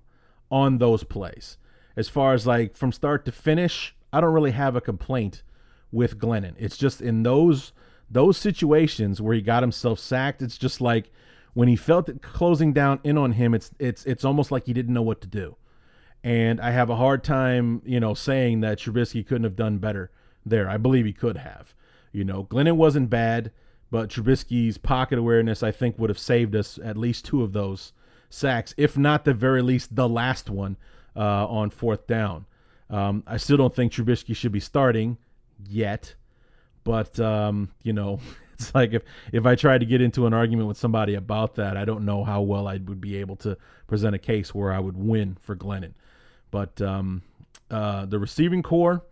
on 0.50 0.78
those 0.78 1.04
plays. 1.04 1.58
As 1.96 2.08
far 2.08 2.34
as 2.34 2.46
like 2.46 2.76
from 2.76 2.92
start 2.92 3.24
to 3.26 3.32
finish, 3.32 3.94
I 4.12 4.20
don't 4.20 4.32
really 4.32 4.52
have 4.52 4.74
a 4.74 4.80
complaint 4.80 5.42
with 5.90 6.18
Glennon. 6.18 6.54
It's 6.58 6.76
just 6.76 7.02
in 7.02 7.22
those 7.22 7.72
those 8.12 8.36
situations 8.36 9.20
where 9.20 9.34
he 9.34 9.40
got 9.40 9.62
himself 9.62 9.98
sacked, 9.98 10.42
it's 10.42 10.58
just 10.58 10.80
like 10.80 11.10
when 11.54 11.68
he 11.68 11.76
felt 11.76 12.08
it 12.08 12.22
closing 12.22 12.72
down 12.72 13.00
in 13.04 13.18
on 13.18 13.32
him, 13.32 13.54
it's 13.54 13.70
it's 13.78 14.04
it's 14.04 14.24
almost 14.24 14.50
like 14.50 14.66
he 14.66 14.72
didn't 14.72 14.94
know 14.94 15.02
what 15.02 15.20
to 15.22 15.26
do. 15.26 15.56
And 16.24 16.60
I 16.60 16.70
have 16.70 16.90
a 16.90 16.96
hard 16.96 17.24
time, 17.24 17.82
you 17.84 17.98
know, 17.98 18.14
saying 18.14 18.60
that 18.60 18.78
Trubisky 18.78 19.26
couldn't 19.26 19.44
have 19.44 19.56
done 19.56 19.78
better 19.78 20.10
there. 20.46 20.68
I 20.68 20.76
believe 20.76 21.04
he 21.04 21.12
could 21.12 21.36
have. 21.36 21.74
You 22.12 22.24
know, 22.24 22.44
Glennon 22.44 22.76
wasn't 22.76 23.10
bad, 23.10 23.50
but 23.90 24.08
Trubisky's 24.08 24.78
pocket 24.78 25.18
awareness, 25.18 25.62
I 25.62 25.72
think, 25.72 25.98
would 25.98 26.10
have 26.10 26.18
saved 26.18 26.54
us 26.54 26.78
at 26.84 26.96
least 26.96 27.24
two 27.24 27.42
of 27.42 27.52
those 27.52 27.92
sacks, 28.30 28.74
if 28.76 28.96
not 28.96 29.24
the 29.24 29.34
very 29.34 29.62
least 29.62 29.96
the 29.96 30.08
last 30.08 30.48
one 30.48 30.76
uh, 31.16 31.46
on 31.46 31.70
fourth 31.70 32.06
down. 32.06 32.46
Um, 32.88 33.24
I 33.26 33.38
still 33.38 33.56
don't 33.56 33.74
think 33.74 33.92
Trubisky 33.92 34.36
should 34.36 34.52
be 34.52 34.60
starting 34.60 35.18
yet, 35.66 36.14
but 36.84 37.18
um, 37.20 37.70
you 37.82 37.92
know, 37.92 38.20
it's 38.54 38.74
like 38.74 38.92
if 38.92 39.02
if 39.32 39.46
I 39.46 39.54
tried 39.54 39.78
to 39.78 39.86
get 39.86 40.00
into 40.00 40.26
an 40.26 40.34
argument 40.34 40.68
with 40.68 40.76
somebody 40.76 41.14
about 41.14 41.56
that, 41.56 41.76
I 41.76 41.84
don't 41.84 42.04
know 42.04 42.24
how 42.24 42.42
well 42.42 42.68
I 42.68 42.78
would 42.78 43.00
be 43.00 43.16
able 43.16 43.36
to 43.36 43.56
present 43.86 44.14
a 44.14 44.18
case 44.18 44.54
where 44.54 44.72
I 44.72 44.78
would 44.78 44.96
win 44.96 45.36
for 45.40 45.56
Glennon. 45.56 45.94
But 46.50 46.80
um, 46.82 47.22
uh, 47.70 48.06
the 48.06 48.18
receiving 48.18 48.62
corps, 48.62 49.02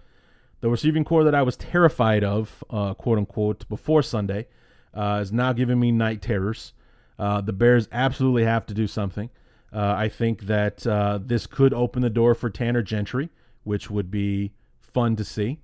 the 0.60 0.68
receiving 0.68 1.04
corps 1.04 1.24
that 1.24 1.34
I 1.34 1.42
was 1.42 1.56
terrified 1.56 2.22
of, 2.22 2.62
uh, 2.70 2.94
quote 2.94 3.18
unquote, 3.18 3.68
before 3.68 4.02
Sunday, 4.02 4.46
uh, 4.94 5.20
is 5.22 5.32
now 5.32 5.52
giving 5.52 5.80
me 5.80 5.90
night 5.92 6.22
terrors. 6.22 6.72
Uh, 7.18 7.40
the 7.40 7.52
Bears 7.52 7.88
absolutely 7.92 8.44
have 8.44 8.66
to 8.66 8.74
do 8.74 8.86
something. 8.86 9.30
Uh, 9.72 9.94
I 9.96 10.08
think 10.08 10.42
that 10.42 10.86
uh, 10.86 11.18
this 11.22 11.46
could 11.46 11.72
open 11.72 12.02
the 12.02 12.10
door 12.10 12.34
for 12.34 12.50
Tanner 12.50 12.82
Gentry, 12.82 13.30
which 13.62 13.90
would 13.90 14.10
be 14.10 14.52
fun 14.80 15.16
to 15.16 15.24
see. 15.24 15.58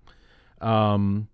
Um, 0.61 1.29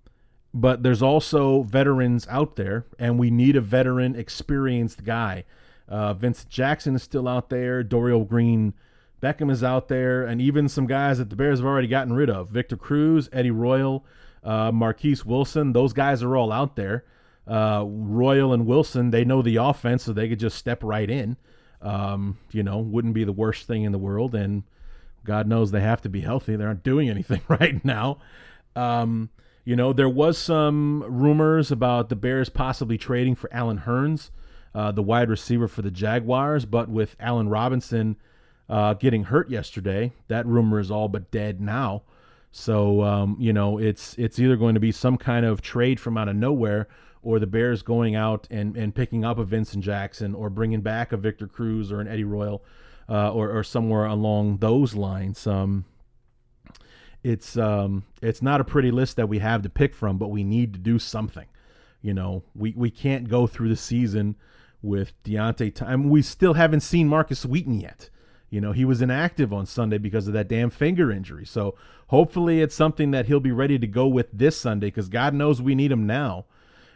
but 0.55 0.83
there's 0.83 1.03
also 1.03 1.63
veterans 1.63 2.27
out 2.29 2.57
there, 2.57 2.87
and 2.99 3.19
we 3.19 3.31
need 3.31 3.57
a 3.57 3.61
veteran, 3.61 4.15
experienced 4.15 5.05
guy. 5.05 5.45
Uh, 5.89 6.15
Vincent 6.15 6.49
Jackson 6.49 6.95
is 6.95 7.03
still 7.03 7.29
out 7.29 7.51
there. 7.51 7.83
Dorial 7.83 8.27
Green 8.27 8.75
Beckham 9.23 9.51
is 9.51 9.63
out 9.63 9.89
there, 9.89 10.25
and 10.25 10.43
even 10.43 10.69
some 10.69 10.87
guys 10.87 11.19
that 11.19 11.31
the 11.31 11.37
Bears 11.37 11.61
have 11.61 11.67
already 11.67 11.87
gotten 11.87 12.13
rid 12.13 12.29
of. 12.29 12.51
Victor 12.51 12.77
Cruz, 12.77 13.29
Eddie 13.33 13.51
Royal, 13.51 14.05
uh, 14.43 14.73
Marquess 14.73 15.25
Wilson. 15.25 15.73
Those 15.73 15.93
guys 15.93 16.23
are 16.23 16.37
all 16.37 16.51
out 16.51 16.77
there. 16.77 17.05
Uh, 17.47 17.85
Royal 17.87 18.53
and 18.53 18.67
Wilson, 18.67 19.11
they 19.11 19.25
know 19.25 19.43
the 19.43 19.57
offense, 19.57 20.05
so 20.05 20.13
they 20.13 20.29
could 20.29 20.41
just 20.41 20.57
step 20.59 20.83
right 20.83 21.09
in. 21.09 21.37
Um, 21.81 22.39
you 22.51 22.63
know, 22.63 22.79
wouldn't 22.79 23.15
be 23.15 23.25
the 23.25 23.33
worst 23.33 23.67
thing 23.67 23.85
in 23.85 23.93
the 23.93 23.99
world. 23.99 24.35
And 24.35 24.65
God 25.25 25.47
knows 25.47 25.71
they 25.71 25.81
have 25.81 26.03
to 26.03 26.09
be 26.09 26.21
healthy. 26.21 26.57
They 26.57 26.65
aren't 26.65 26.85
doing 26.85 27.09
anything 27.11 27.43
right 27.49 27.85
now. 27.85 28.19
Um, 28.75 29.31
you 29.65 29.77
know, 29.77 29.93
there 29.93 30.09
was 30.09 30.39
some 30.39 31.05
rumors 31.07 31.71
about 31.71 32.09
the 32.09 32.17
Bears 32.17 32.49
possibly 32.49 32.99
trading 32.99 33.35
for 33.35 33.53
Allen 33.53 33.83
Hurns, 33.87 34.31
uh, 34.75 34.91
the 34.91 35.03
wide 35.03 35.29
receiver 35.29 35.69
for 35.69 35.83
the 35.83 35.91
Jaguars, 35.91 36.65
but 36.65 36.89
with 36.89 37.15
Allen 37.21 37.49
Robinson 37.49 38.17
uh, 38.69 38.95
getting 38.95 39.25
hurt 39.25 39.51
yesterday, 39.51 40.13
that 40.29 40.47
rumor 40.47 40.81
is 40.81 40.91
all 40.91 41.09
but 41.09 41.31
dead 41.31 41.61
now. 41.61 42.03
So 42.51 43.03
um, 43.03 43.37
you 43.41 43.53
know, 43.53 43.79
it's 43.79 44.15
it's 44.19 44.39
either 44.39 44.57
going 44.57 44.75
to 44.75 44.81
be 44.81 44.93
some 44.93 45.17
kind 45.17 45.47
of 45.47 45.63
trade 45.63 45.99
from 45.99 46.19
out 46.19 46.29
of 46.29 46.37
nowhere, 46.37 46.87
or 47.23 47.39
the 47.39 47.47
Bears 47.47 47.83
going 47.83 48.15
out 48.15 48.47
and, 48.51 48.77
and 48.77 48.95
picking 48.95 49.25
up 49.25 49.39
a 49.39 49.45
Vincent 49.45 49.83
Jackson, 49.83 50.35
or 50.35 50.51
bringing 50.51 50.83
back 50.83 51.13
a 51.13 51.17
Victor 51.17 51.47
Cruz 51.47 51.91
or 51.91 52.01
an 52.01 52.09
Eddie 52.09 52.25
Royal, 52.25 52.63
uh, 53.09 53.33
or 53.33 53.51
or 53.57 53.63
somewhere 53.65 54.05
along 54.05 54.59
those 54.59 54.95
lines. 54.95 55.47
Um, 55.47 55.87
it's 57.25 57.57
um 57.57 58.05
it's 58.21 58.43
not 58.43 58.61
a 58.61 58.65
pretty 58.65 58.91
list 58.91 59.17
that 59.17 59.29
we 59.29 59.39
have 59.39 59.63
to 59.63 59.69
pick 59.69 59.95
from, 59.95 60.19
but 60.19 60.29
we 60.29 60.45
need 60.45 60.73
to 60.73 60.79
do 60.79 60.99
something. 60.99 61.47
You 62.01 62.15
know, 62.15 62.43
we 62.55 62.73
we 62.77 62.91
can't 62.91 63.29
go 63.29 63.47
through 63.47 63.69
the 63.69 63.77
season 63.77 64.37
with 64.83 65.13
Deonte. 65.23 65.75
Time. 65.75 66.11
We 66.11 66.23
still 66.23 66.55
haven't 66.55 66.81
seen 66.81 67.09
Markus 67.09 67.47
Wheaton 67.47 67.81
yet. 67.81 68.11
You 68.51 68.61
know, 68.61 68.73
he 68.73 68.85
was 68.85 69.01
inactive 69.01 69.53
on 69.53 69.65
Sunday 69.65 69.97
because 69.97 70.27
of 70.27 70.35
that 70.35 70.49
damn 70.49 70.69
finger 70.69 71.11
injury. 71.11 71.47
So 71.47 71.75
hopefully 72.09 72.61
it's 72.61 72.75
something 72.75 73.11
that 73.13 73.27
he'll 73.27 73.41
be 73.41 73.53
ready 73.53 73.79
to 73.79 73.87
go 73.87 74.07
with 74.07 74.29
this 74.31 74.61
Sunday 74.61 74.89
because 74.89 75.09
God 75.09 75.33
knows 75.33 75.63
we 75.63 75.75
need 75.75 75.91
him 75.91 76.07
now. 76.07 76.45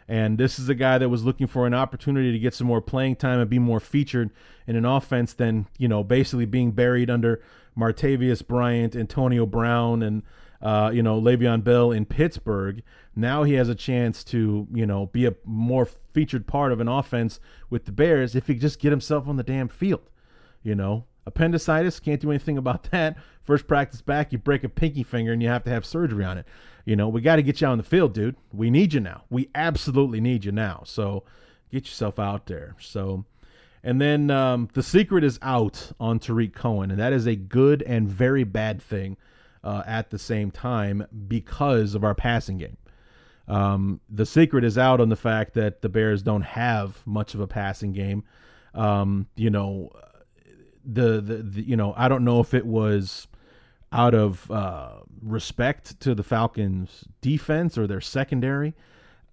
And 0.07 0.37
this 0.37 0.59
is 0.59 0.69
a 0.69 0.75
guy 0.75 0.99
that 0.99 1.09
was 1.09 1.25
looking 1.25 1.47
for 1.47 1.65
an 1.65 1.73
opportunity 1.73 2.31
to 2.31 2.39
get 2.39 2.53
some 2.53 2.67
more 2.67 2.79
playing 2.79 3.15
time 3.17 3.39
and 3.39 3.49
be 3.49 3.59
more 3.59 3.79
featured 3.79 4.29
in 4.67 4.75
an 4.75 4.85
offense 4.85 5.33
than, 5.33 5.67
you 5.77 5.87
know, 5.87 6.03
basically 6.03 6.45
being 6.45 6.71
buried 6.71 7.09
under 7.09 7.41
Martavis 7.77 8.45
Bryant, 8.45 8.95
Antonio 8.95 9.45
Brown, 9.45 10.01
and 10.01 10.23
uh, 10.61 10.91
you 10.93 11.03
know 11.03 11.21
Le'Veon 11.21 11.63
Bell 11.63 11.91
in 11.91 12.05
Pittsburgh. 12.05 12.81
Now 13.15 13.43
he 13.43 13.53
has 13.53 13.69
a 13.69 13.75
chance 13.75 14.23
to 14.25 14.67
you 14.73 14.85
know 14.85 15.07
be 15.07 15.25
a 15.25 15.35
more 15.45 15.85
featured 15.85 16.47
part 16.47 16.71
of 16.71 16.79
an 16.79 16.87
offense 16.87 17.39
with 17.69 17.85
the 17.85 17.91
Bears 17.91 18.35
if 18.35 18.47
he 18.47 18.55
just 18.55 18.79
get 18.79 18.91
himself 18.91 19.27
on 19.27 19.37
the 19.37 19.43
damn 19.43 19.67
field. 19.67 20.09
You 20.63 20.75
know, 20.75 21.05
appendicitis 21.25 21.99
can't 21.99 22.21
do 22.21 22.31
anything 22.31 22.57
about 22.57 22.83
that. 22.91 23.17
First 23.43 23.67
practice 23.67 24.01
back, 24.01 24.31
you 24.31 24.37
break 24.37 24.63
a 24.63 24.69
pinky 24.69 25.03
finger 25.03 25.31
and 25.31 25.41
you 25.41 25.47
have 25.47 25.63
to 25.63 25.69
have 25.69 25.85
surgery 25.85 26.25
on 26.25 26.37
it. 26.37 26.45
You 26.83 26.95
know, 26.95 27.07
we 27.07 27.21
got 27.21 27.37
to 27.37 27.43
get 27.43 27.61
you 27.61 27.67
on 27.67 27.77
the 27.77 27.83
field, 27.83 28.13
dude. 28.13 28.35
We 28.51 28.69
need 28.69 28.93
you 28.93 28.99
now. 28.99 29.23
We 29.29 29.49
absolutely 29.55 30.19
need 30.19 30.43
you 30.43 30.51
now. 30.51 30.83
So 30.85 31.23
get 31.71 31.85
yourself 31.85 32.17
out 32.17 32.47
there. 32.47 32.75
So, 32.79 33.25
and 33.83 34.01
then 34.01 34.31
um, 34.31 34.69
the 34.73 34.83
secret 34.83 35.23
is 35.23 35.39
out 35.41 35.91
on 35.99 36.19
Tarik 36.19 36.53
Cohen, 36.53 36.91
and 36.91 36.99
that 36.99 37.13
is 37.13 37.25
a 37.25 37.35
good 37.35 37.81
and 37.83 38.07
very 38.09 38.43
bad 38.43 38.81
thing 38.81 39.17
uh, 39.63 39.83
at 39.85 40.09
the 40.09 40.19
same 40.19 40.51
time 40.51 41.05
because 41.27 41.95
of 41.95 42.03
our 42.03 42.15
passing 42.15 42.57
game. 42.57 42.77
Um, 43.47 44.01
the 44.09 44.25
secret 44.25 44.63
is 44.63 44.77
out 44.77 44.99
on 44.99 45.09
the 45.09 45.15
fact 45.15 45.53
that 45.53 45.81
the 45.81 45.89
Bears 45.89 46.21
don't 46.21 46.41
have 46.41 47.05
much 47.05 47.33
of 47.33 47.39
a 47.39 47.47
passing 47.47 47.93
game. 47.93 48.23
Um, 48.73 49.27
you 49.35 49.49
know, 49.49 49.91
the, 50.83 51.21
the, 51.21 51.35
the 51.43 51.61
you 51.61 51.75
know 51.75 51.93
I 51.97 52.07
don't 52.07 52.23
know 52.23 52.39
if 52.39 52.53
it 52.53 52.65
was 52.65 53.27
out 53.91 54.13
of 54.13 54.49
uh, 54.51 54.99
respect 55.21 55.99
to 56.01 56.13
the 56.13 56.23
Falcons' 56.23 57.05
defense 57.21 57.77
or 57.77 57.87
their 57.87 58.01
secondary. 58.01 58.75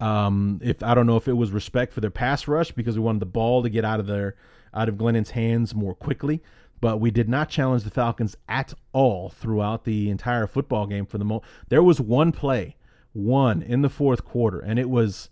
Um, 0.04 0.60
if 0.62 0.82
I 0.82 0.92
don't 0.94 1.06
know 1.06 1.16
if 1.16 1.28
it 1.28 1.32
was 1.32 1.50
respect 1.50 1.94
for 1.94 2.02
their 2.02 2.10
pass 2.10 2.46
rush 2.46 2.72
because 2.72 2.94
we 2.98 3.02
wanted 3.02 3.20
the 3.20 3.26
ball 3.26 3.62
to 3.62 3.70
get 3.70 3.86
out 3.86 4.00
of 4.00 4.06
their 4.06 4.36
out 4.74 4.90
of 4.90 4.96
Glennon's 4.96 5.30
hands 5.30 5.74
more 5.74 5.94
quickly, 5.94 6.42
but 6.82 7.00
we 7.00 7.10
did 7.10 7.26
not 7.26 7.48
challenge 7.48 7.84
the 7.84 7.90
Falcons 7.90 8.36
at 8.46 8.74
all 8.92 9.30
throughout 9.30 9.84
the 9.84 10.10
entire 10.10 10.46
football 10.46 10.86
game. 10.86 11.06
For 11.06 11.16
the 11.16 11.24
most, 11.24 11.46
there 11.70 11.82
was 11.82 12.02
one 12.02 12.32
play, 12.32 12.76
one 13.14 13.62
in 13.62 13.80
the 13.80 13.88
fourth 13.88 14.26
quarter, 14.26 14.60
and 14.60 14.78
it 14.78 14.90
was, 14.90 15.30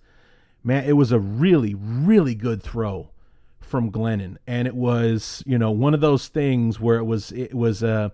man, 0.65 0.85
it 0.85 0.95
was 0.95 1.13
a 1.13 1.19
really 1.19 1.75
really 1.75 2.35
good 2.35 2.63
throw 2.63 3.11
from 3.61 3.93
Glennon, 3.93 4.39
and 4.47 4.67
it 4.67 4.75
was 4.75 5.43
you 5.45 5.59
know 5.59 5.71
one 5.71 5.93
of 5.93 6.01
those 6.01 6.29
things 6.29 6.81
where 6.81 6.97
it 6.97 7.05
was 7.05 7.31
it 7.33 7.53
was 7.53 7.83
uh 7.83 8.09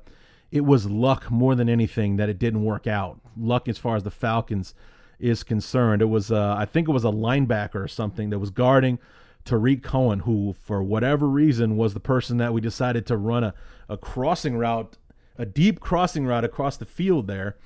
it 0.51 0.65
was 0.65 0.91
luck 0.91 1.31
more 1.31 1.55
than 1.55 1.69
anything 1.69 2.17
that 2.17 2.29
it 2.29 2.41
didn't 2.41 2.65
work 2.65 2.89
out. 2.89 3.21
Luck 3.37 3.69
as 3.69 3.79
far 3.79 3.95
as 3.95 4.03
the 4.03 4.11
Falcons 4.11 4.75
is 5.19 5.43
concerned. 5.43 6.03
It 6.03 6.07
was, 6.07 6.31
uh, 6.31 6.55
I 6.57 6.64
think 6.64 6.89
it 6.89 6.93
was 6.93 7.05
a 7.05 7.09
linebacker 7.09 7.77
or 7.77 7.89
something 7.89 8.31
that 8.31 8.39
was 8.39 8.51
guarding 8.51 8.99
Tarik 9.45 9.83
Cohen, 9.83 10.21
who, 10.21 10.55
for 10.62 10.83
whatever 10.83 11.27
reason, 11.27 11.77
was 11.77 11.95
the 11.95 12.01
person 12.01 12.37
that 12.37 12.53
we 12.53 12.61
decided 12.61 13.07
to 13.07 13.16
run 13.16 13.45
a, 13.45 13.55
a 13.89 13.97
crossing 13.97 14.59
route, 14.59 14.97
a 15.37 15.47
deep 15.47 15.81
crossing 15.81 16.27
route 16.27 16.45
across 16.45 16.77
the 16.77 16.85
field 16.85 17.27
there. 17.27 17.57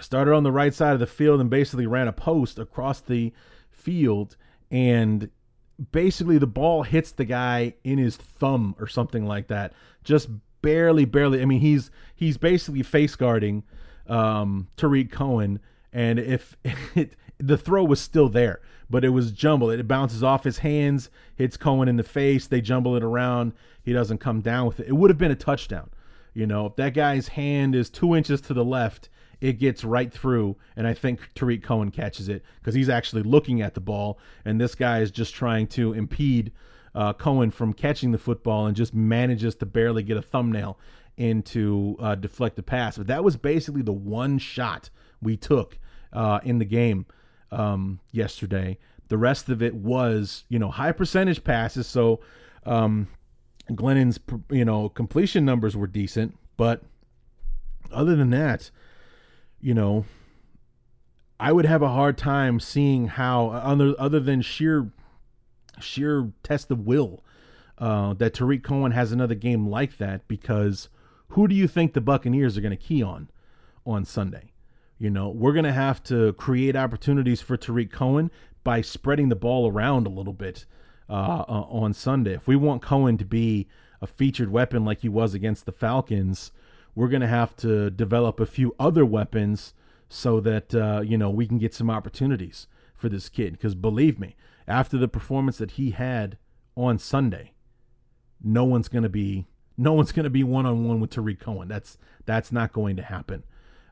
Started 0.00 0.34
on 0.34 0.42
the 0.44 0.52
right 0.52 0.74
side 0.74 0.92
of 0.92 1.00
the 1.00 1.06
field 1.06 1.40
and 1.40 1.50
basically 1.50 1.86
ran 1.86 2.06
a 2.06 2.12
post 2.12 2.58
across 2.58 3.00
the 3.00 3.32
field. 3.70 4.36
And 4.70 5.30
basically, 5.90 6.38
the 6.38 6.46
ball 6.46 6.82
hits 6.82 7.10
the 7.12 7.24
guy 7.24 7.74
in 7.82 7.98
his 7.98 8.16
thumb 8.16 8.76
or 8.78 8.86
something 8.86 9.26
like 9.26 9.48
that. 9.48 9.72
Just 10.04 10.28
barely, 10.62 11.04
barely. 11.04 11.40
I 11.40 11.46
mean, 11.46 11.60
he's 11.60 11.90
he's 12.14 12.36
basically 12.36 12.82
face 12.82 13.16
guarding 13.16 13.64
um, 14.06 14.68
Tarik 14.76 15.10
Cohen 15.10 15.60
and 15.92 16.18
if 16.18 16.56
it, 16.94 17.14
the 17.38 17.56
throw 17.56 17.84
was 17.84 18.00
still 18.00 18.28
there, 18.28 18.60
but 18.90 19.04
it 19.04 19.10
was 19.10 19.32
jumbled. 19.32 19.72
It 19.72 19.88
bounces 19.88 20.22
off 20.22 20.44
his 20.44 20.58
hands, 20.58 21.10
hits 21.36 21.56
Cohen 21.56 21.88
in 21.88 21.96
the 21.96 22.02
face. 22.02 22.46
They 22.46 22.60
jumble 22.60 22.96
it 22.96 23.02
around. 23.02 23.52
He 23.82 23.92
doesn't 23.92 24.18
come 24.18 24.40
down 24.40 24.66
with 24.66 24.80
it. 24.80 24.88
It 24.88 24.94
would 24.94 25.10
have 25.10 25.18
been 25.18 25.30
a 25.30 25.36
touchdown. 25.36 25.90
You 26.34 26.46
know, 26.46 26.66
if 26.66 26.76
that 26.76 26.94
guy's 26.94 27.28
hand 27.28 27.74
is 27.74 27.90
two 27.90 28.14
inches 28.14 28.40
to 28.42 28.54
the 28.54 28.64
left, 28.64 29.08
it 29.40 29.54
gets 29.54 29.84
right 29.84 30.12
through, 30.12 30.56
and 30.76 30.86
I 30.86 30.94
think 30.94 31.32
Tarik 31.34 31.62
Cohen 31.62 31.90
catches 31.90 32.28
it 32.28 32.42
because 32.60 32.74
he's 32.74 32.88
actually 32.88 33.22
looking 33.22 33.62
at 33.62 33.74
the 33.74 33.80
ball, 33.80 34.18
and 34.44 34.60
this 34.60 34.74
guy 34.74 35.00
is 35.00 35.10
just 35.10 35.34
trying 35.34 35.68
to 35.68 35.92
impede 35.92 36.52
uh, 36.94 37.12
Cohen 37.12 37.50
from 37.50 37.72
catching 37.72 38.10
the 38.10 38.18
football 38.18 38.66
and 38.66 38.76
just 38.76 38.94
manages 38.94 39.54
to 39.56 39.66
barely 39.66 40.02
get 40.02 40.16
a 40.16 40.22
thumbnail 40.22 40.78
into 41.16 41.96
uh, 42.00 42.14
deflect 42.14 42.56
the 42.56 42.62
pass. 42.62 42.98
But 42.98 43.06
that 43.08 43.22
was 43.22 43.36
basically 43.36 43.82
the 43.82 43.92
one 43.92 44.38
shot 44.38 44.90
we 45.20 45.36
took 45.36 45.78
uh, 46.12 46.40
in 46.42 46.58
the 46.58 46.64
game 46.64 47.06
um, 47.50 48.00
yesterday. 48.12 48.78
The 49.08 49.18
rest 49.18 49.48
of 49.48 49.62
it 49.62 49.74
was, 49.74 50.44
you 50.48 50.58
know, 50.58 50.70
high 50.70 50.92
percentage 50.92 51.42
passes. 51.42 51.86
So 51.86 52.20
um, 52.66 53.08
Glennon's, 53.74 54.18
you 54.50 54.64
know, 54.64 54.88
completion 54.88 55.44
numbers 55.44 55.76
were 55.76 55.86
decent. 55.86 56.36
But 56.56 56.82
other 57.92 58.16
than 58.16 58.30
that, 58.30 58.70
you 59.60 59.74
know, 59.74 60.04
I 61.40 61.52
would 61.52 61.66
have 61.66 61.82
a 61.82 61.88
hard 61.88 62.18
time 62.18 62.60
seeing 62.60 63.06
how, 63.08 63.50
other 63.50 63.94
other 63.98 64.20
than 64.20 64.42
sheer 64.42 64.90
sheer 65.80 66.32
test 66.42 66.70
of 66.70 66.80
will, 66.80 67.22
uh, 67.78 68.12
that 68.14 68.34
Tarik 68.34 68.64
Cohen 68.64 68.92
has 68.92 69.12
another 69.12 69.36
game 69.36 69.68
like 69.68 69.98
that. 69.98 70.26
Because 70.28 70.88
who 71.28 71.46
do 71.48 71.54
you 71.54 71.68
think 71.68 71.92
the 71.92 72.00
Buccaneers 72.00 72.58
are 72.58 72.60
going 72.60 72.76
to 72.76 72.76
key 72.76 73.02
on 73.02 73.30
on 73.86 74.04
Sunday? 74.04 74.52
You 74.98 75.10
know, 75.10 75.28
we're 75.28 75.52
going 75.52 75.64
to 75.64 75.72
have 75.72 76.02
to 76.04 76.32
create 76.32 76.74
opportunities 76.74 77.40
for 77.40 77.56
Tarik 77.56 77.92
Cohen 77.92 78.30
by 78.64 78.80
spreading 78.80 79.28
the 79.28 79.36
ball 79.36 79.70
around 79.70 80.06
a 80.06 80.10
little 80.10 80.32
bit 80.32 80.66
uh, 81.08 81.44
uh, 81.48 81.66
on 81.70 81.92
Sunday. 81.92 82.34
If 82.34 82.48
we 82.48 82.56
want 82.56 82.82
Cohen 82.82 83.16
to 83.18 83.24
be 83.24 83.68
a 84.00 84.06
featured 84.06 84.50
weapon 84.50 84.84
like 84.84 85.00
he 85.00 85.08
was 85.08 85.34
against 85.34 85.66
the 85.66 85.72
Falcons, 85.72 86.50
we're 86.96 87.08
going 87.08 87.22
to 87.22 87.28
have 87.28 87.56
to 87.58 87.90
develop 87.90 88.40
a 88.40 88.46
few 88.46 88.74
other 88.78 89.04
weapons 89.04 89.72
so 90.08 90.40
that, 90.40 90.74
uh, 90.74 91.00
you 91.04 91.16
know, 91.16 91.30
we 91.30 91.46
can 91.46 91.58
get 91.58 91.74
some 91.74 91.90
opportunities 91.90 92.66
for 92.96 93.08
this 93.08 93.28
kid. 93.28 93.52
Because 93.52 93.76
believe 93.76 94.18
me, 94.18 94.34
after 94.66 94.98
the 94.98 95.06
performance 95.06 95.58
that 95.58 95.72
he 95.72 95.92
had 95.92 96.38
on 96.76 96.98
Sunday, 96.98 97.52
no 98.42 98.64
one's 98.64 98.88
going 98.88 99.04
to 99.04 99.08
be 99.08 99.46
no 99.80 99.92
one's 99.92 100.10
going 100.10 100.24
to 100.24 100.30
be 100.30 100.42
one 100.42 100.66
on 100.66 100.88
one 100.88 100.98
with 100.98 101.10
Tarik 101.10 101.38
Cohen. 101.38 101.68
That's 101.68 101.98
that's 102.26 102.50
not 102.50 102.72
going 102.72 102.96
to 102.96 103.02
happen 103.02 103.44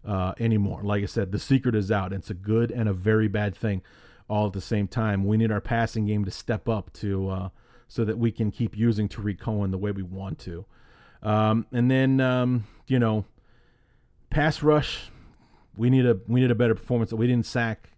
uh, 0.07 0.33
anymore. 0.39 0.83
Like 0.83 1.03
I 1.03 1.07
said, 1.07 1.33
the 1.33 1.39
secret 1.39 1.75
is 1.75 1.91
out. 1.91 2.13
It's 2.13 2.31
a 2.31 2.35
good 2.35 2.71
and 2.71 2.89
a 2.89 2.93
very 2.93 3.29
bad 3.29 3.57
thing 3.57 3.83
all 4.29 4.47
at 4.47 4.53
the 4.53 4.61
same 4.61 4.89
time. 4.89 5.25
We 5.25 5.37
need 5.37 5.53
our 5.53 5.61
passing 5.61 6.07
game 6.07 6.25
to 6.25 6.31
step 6.31 6.69
up 6.69 6.93
to 6.95 7.29
uh, 7.29 7.49
so 7.89 8.05
that 8.05 8.19
we 8.19 8.31
can 8.33 8.51
keep 8.51 8.77
using 8.77 9.09
Tarik 9.09 9.41
Cohen 9.41 9.71
the 9.71 9.79
way 9.79 9.91
we 9.91 10.03
want 10.03 10.39
to. 10.41 10.65
Um, 11.23 11.67
and 11.73 11.91
then 11.91 12.21
um, 12.21 12.67
you 12.87 12.99
know, 12.99 13.25
pass 14.31 14.63
rush. 14.63 15.11
We 15.77 15.91
need 15.91 16.07
a 16.07 16.19
we 16.27 16.41
need 16.41 16.51
a 16.51 16.55
better 16.55 16.75
performance. 16.75 17.13
We 17.13 17.27
didn't 17.27 17.47
sack. 17.47 17.91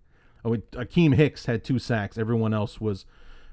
Oh, 0.45 0.51
Akiem 0.51 1.15
Hicks 1.15 1.47
had 1.47 1.65
two 1.65 1.79
sacks. 1.79 2.17
Everyone 2.17 2.55
else 2.55 2.81
was 2.81 3.05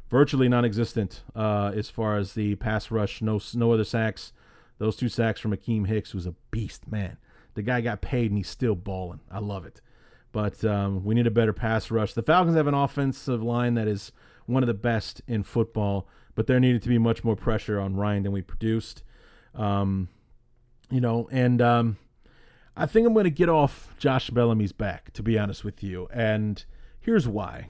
virtually 0.10 0.48
non-existent 0.48 1.24
uh, 1.36 1.72
as 1.76 1.90
far 1.90 2.18
as 2.18 2.34
the 2.34 2.56
pass 2.56 2.92
rush. 2.92 3.22
No 3.22 3.40
no 3.54 3.72
other 3.72 3.84
sacks. 3.84 4.34
Those 4.78 4.96
two 4.96 5.10
sacks 5.10 5.40
from 5.40 5.56
Akiem 5.56 5.88
Hicks 5.88 6.14
was 6.14 6.26
a 6.26 6.36
beast, 6.52 6.92
man. 6.92 7.18
The 7.56 7.62
guy 7.62 7.82
got 7.82 8.02
paid 8.02 8.32
and 8.32 8.38
he's 8.38 8.50
still 8.50 8.76
balling. 8.76 9.22
I 9.32 9.40
love 9.40 9.66
it. 9.66 9.82
But 10.32 10.64
um, 10.66 11.04
we 11.04 11.16
need 11.16 11.28
a 11.28 11.32
better 11.32 11.54
pass 11.54 11.90
rush. 11.90 12.14
The 12.14 12.22
Falcons 12.22 12.56
have 12.56 12.68
an 12.68 12.74
offensive 12.74 13.42
line 13.42 13.74
that 13.76 13.88
is 13.88 14.12
one 14.46 14.62
of 14.62 14.68
the 14.68 14.74
best 14.74 15.22
in 15.28 15.44
football, 15.44 16.08
but 16.36 16.46
there 16.46 16.60
needed 16.60 16.84
to 16.84 16.90
be 16.90 16.98
much 16.98 17.24
more 17.24 17.36
pressure 17.36 17.80
on 17.80 17.96
Ryan 17.96 18.24
than 18.24 18.32
we 18.34 18.42
produced. 18.42 19.04
Um, 19.56 20.10
you 20.92 21.00
know, 21.00 21.30
and 21.32 21.62
um, 21.62 21.98
I 22.76 22.86
think 22.86 23.08
I'm 23.08 23.14
going 23.14 23.24
to 23.24 23.30
get 23.30 23.50
off 23.50 23.96
Josh 23.98 24.30
Bellamy's 24.30 24.74
back, 24.74 25.14
to 25.14 25.24
be 25.24 25.40
honest 25.40 25.64
with 25.64 25.82
you. 25.82 26.10
And 26.14 26.64
here's 27.00 27.28
why. 27.28 27.70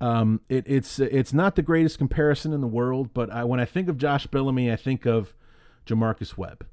Um, 0.00 0.42
it, 0.48 0.64
it's 0.66 0.98
it's 0.98 1.32
not 1.32 1.56
the 1.56 1.62
greatest 1.62 1.98
comparison 1.98 2.52
in 2.52 2.60
the 2.60 2.66
world, 2.66 3.14
but 3.14 3.30
I, 3.32 3.44
when 3.44 3.60
I 3.60 3.64
think 3.64 3.88
of 3.88 3.96
Josh 3.96 4.26
Bellamy, 4.26 4.70
I 4.70 4.76
think 4.76 5.06
of 5.06 5.34
J'Marcus 5.86 6.36
Webb 6.36 6.66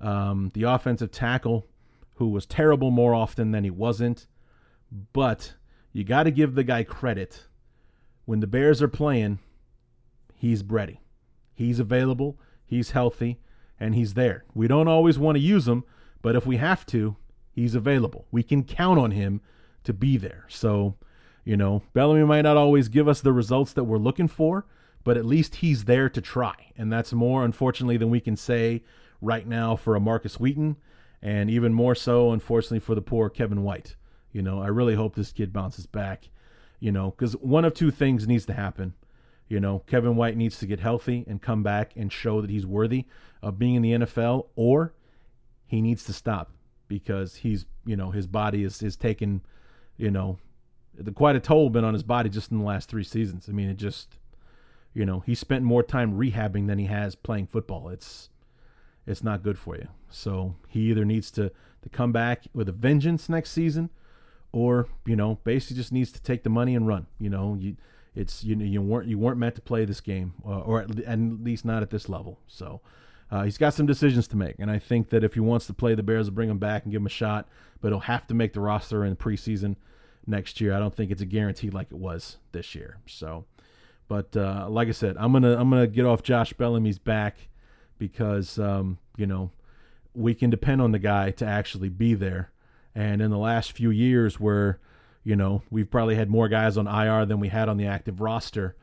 um, 0.00 0.50
the 0.54 0.62
offensive 0.64 1.10
tackle 1.10 1.66
who 2.14 2.28
was 2.28 2.46
terrible 2.46 2.90
more 2.90 3.14
often 3.14 3.52
than 3.52 3.64
he 3.64 3.70
wasn't. 3.70 4.26
But 5.12 5.54
you 5.92 6.04
got 6.04 6.24
to 6.24 6.30
give 6.30 6.54
the 6.54 6.64
guy 6.64 6.82
credit. 6.82 7.46
When 8.24 8.40
the 8.40 8.46
Bears 8.46 8.82
are 8.82 8.88
playing, 8.88 9.38
he's 10.34 10.62
ready. 10.62 11.00
He's 11.54 11.80
available, 11.80 12.38
he's 12.64 12.90
healthy, 12.90 13.40
and 13.80 13.94
he's 13.94 14.14
there. 14.14 14.44
We 14.54 14.68
don't 14.68 14.88
always 14.88 15.18
want 15.18 15.36
to 15.36 15.40
use 15.40 15.66
him, 15.66 15.84
but 16.22 16.36
if 16.36 16.46
we 16.46 16.56
have 16.56 16.86
to, 16.86 17.16
he's 17.50 17.74
available. 17.74 18.26
We 18.30 18.42
can 18.42 18.64
count 18.64 18.98
on 18.98 19.12
him 19.12 19.40
to 19.84 19.92
be 19.92 20.16
there. 20.16 20.44
So, 20.48 20.96
you 21.44 21.56
know, 21.56 21.82
Bellamy 21.94 22.24
might 22.24 22.42
not 22.42 22.56
always 22.56 22.88
give 22.88 23.08
us 23.08 23.20
the 23.20 23.32
results 23.32 23.72
that 23.72 23.84
we're 23.84 23.98
looking 23.98 24.28
for, 24.28 24.66
but 25.04 25.16
at 25.16 25.24
least 25.24 25.56
he's 25.56 25.84
there 25.84 26.08
to 26.08 26.20
try. 26.20 26.72
And 26.76 26.92
that's 26.92 27.12
more, 27.12 27.44
unfortunately, 27.44 27.96
than 27.96 28.10
we 28.10 28.20
can 28.20 28.36
say 28.36 28.82
right 29.20 29.46
now 29.46 29.76
for 29.76 29.96
a 29.96 30.00
Markus 30.00 30.38
Wheaton, 30.38 30.76
and 31.20 31.50
even 31.50 31.72
more 31.74 31.94
so, 31.94 32.32
unfortunately, 32.32 32.80
for 32.80 32.94
the 32.94 33.02
poor 33.02 33.28
Kevin 33.28 33.62
White. 33.62 33.96
You 34.32 34.42
know, 34.42 34.62
I 34.62 34.68
really 34.68 34.94
hope 34.94 35.14
this 35.14 35.32
kid 35.32 35.52
bounces 35.52 35.86
back. 35.86 36.28
You 36.80 36.92
know, 36.92 37.10
because 37.10 37.32
one 37.34 37.64
of 37.64 37.74
two 37.74 37.90
things 37.90 38.28
needs 38.28 38.46
to 38.46 38.52
happen. 38.52 38.94
You 39.48 39.58
know, 39.58 39.80
Kevin 39.86 40.14
White 40.14 40.36
needs 40.36 40.58
to 40.58 40.66
get 40.66 40.80
healthy 40.80 41.24
and 41.26 41.42
come 41.42 41.62
back 41.62 41.92
and 41.96 42.12
show 42.12 42.40
that 42.40 42.50
he's 42.50 42.66
worthy 42.66 43.06
of 43.42 43.58
being 43.58 43.74
in 43.74 43.82
the 43.82 43.92
NFL, 43.92 44.46
or 44.54 44.94
he 45.66 45.80
needs 45.80 46.04
to 46.04 46.12
stop 46.12 46.52
because 46.86 47.36
he's, 47.36 47.66
you 47.84 47.96
know, 47.96 48.10
his 48.10 48.26
body 48.26 48.62
is 48.62 48.82
is 48.82 48.96
taken, 48.96 49.42
you 49.96 50.10
know, 50.10 50.38
quite 51.14 51.36
a 51.36 51.40
toll 51.40 51.70
been 51.70 51.84
on 51.84 51.94
his 51.94 52.02
body 52.02 52.28
just 52.28 52.50
in 52.50 52.58
the 52.58 52.64
last 52.64 52.88
three 52.88 53.04
seasons. 53.04 53.48
I 53.48 53.52
mean, 53.52 53.68
it 53.68 53.76
just, 53.76 54.18
you 54.94 55.04
know, 55.04 55.20
he 55.20 55.34
spent 55.34 55.64
more 55.64 55.82
time 55.82 56.18
rehabbing 56.18 56.66
than 56.66 56.78
he 56.78 56.86
has 56.86 57.14
playing 57.14 57.46
football. 57.46 57.88
It's 57.88 58.30
it's 59.08 59.24
not 59.24 59.42
good 59.42 59.58
for 59.58 59.76
you. 59.76 59.88
So 60.10 60.54
he 60.68 60.80
either 60.90 61.04
needs 61.04 61.30
to, 61.32 61.50
to 61.82 61.88
come 61.88 62.12
back 62.12 62.44
with 62.52 62.68
a 62.68 62.72
vengeance 62.72 63.28
next 63.28 63.50
season 63.52 63.90
or, 64.52 64.86
you 65.06 65.16
know, 65.16 65.38
basically 65.44 65.76
just 65.76 65.92
needs 65.92 66.12
to 66.12 66.22
take 66.22 66.42
the 66.42 66.50
money 66.50 66.74
and 66.74 66.86
run. 66.86 67.06
You 67.18 67.30
know, 67.30 67.56
you, 67.58 67.76
it's 68.14 68.42
you 68.42 68.56
you 68.56 68.82
weren't 68.82 69.06
you 69.06 69.18
weren't 69.18 69.38
meant 69.38 69.54
to 69.54 69.60
play 69.60 69.84
this 69.84 70.00
game, 70.00 70.34
uh, 70.44 70.60
or 70.60 70.82
at, 70.82 70.98
at, 71.00 71.18
least 71.18 71.64
not 71.64 71.82
at 71.82 71.90
this 71.90 72.08
level. 72.08 72.38
So 72.46 72.80
uh, 73.30 73.44
he's 73.44 73.58
got 73.58 73.74
some 73.74 73.86
decisions 73.86 74.26
to 74.28 74.36
make, 74.36 74.56
and 74.58 74.70
I 74.70 74.78
think 74.78 75.10
that 75.10 75.22
if 75.22 75.34
he 75.34 75.40
wants 75.40 75.66
to 75.66 75.72
play 75.72 75.94
the 75.94 76.02
Bears, 76.02 76.26
will 76.26 76.34
bring 76.34 76.50
him 76.50 76.58
back 76.58 76.84
and 76.84 76.92
give 76.92 77.00
him 77.00 77.06
a 77.06 77.10
shot. 77.10 77.48
But 77.80 77.92
he'll 77.92 78.00
have 78.00 78.26
to 78.26 78.34
make 78.34 78.54
the 78.54 78.60
roster 78.60 79.04
in 79.04 79.14
preseason 79.14 79.76
next 80.26 80.60
year. 80.60 80.74
I 80.74 80.80
don't 80.80 80.94
think 80.94 81.12
it's 81.12 81.22
a 81.22 81.26
guarantee 81.26 81.70
like 81.70 81.92
it 81.92 81.98
was 81.98 82.38
this 82.50 82.74
year. 82.74 82.98
So, 83.06 83.44
but 84.08 84.36
uh, 84.36 84.66
like 84.68 84.88
I 84.88 84.92
said, 84.92 85.16
I'm 85.18 85.32
gonna 85.32 85.56
I'm 85.56 85.70
gonna 85.70 85.86
get 85.86 86.04
off 86.04 86.22
Josh 86.22 86.52
Bellamy's 86.54 86.98
back 86.98 87.36
because 87.98 88.58
um, 88.58 88.98
you 89.16 89.26
know 89.26 89.50
we 90.14 90.34
can 90.34 90.50
depend 90.50 90.80
on 90.82 90.92
the 90.92 90.98
guy 90.98 91.30
to 91.32 91.46
actually 91.46 91.88
be 91.88 92.14
there. 92.14 92.50
And 92.94 93.22
in 93.22 93.30
the 93.30 93.38
last 93.38 93.72
few 93.72 93.90
years, 93.90 94.40
where 94.40 94.80
you 95.24 95.36
know 95.36 95.62
we've 95.70 95.90
probably 95.90 96.16
had 96.16 96.30
more 96.30 96.48
guys 96.48 96.76
on 96.76 96.86
IR 96.86 97.26
than 97.26 97.40
we 97.40 97.48
had 97.48 97.68
on 97.68 97.76
the 97.76 97.86
active 97.86 98.20
roster, 98.20 98.76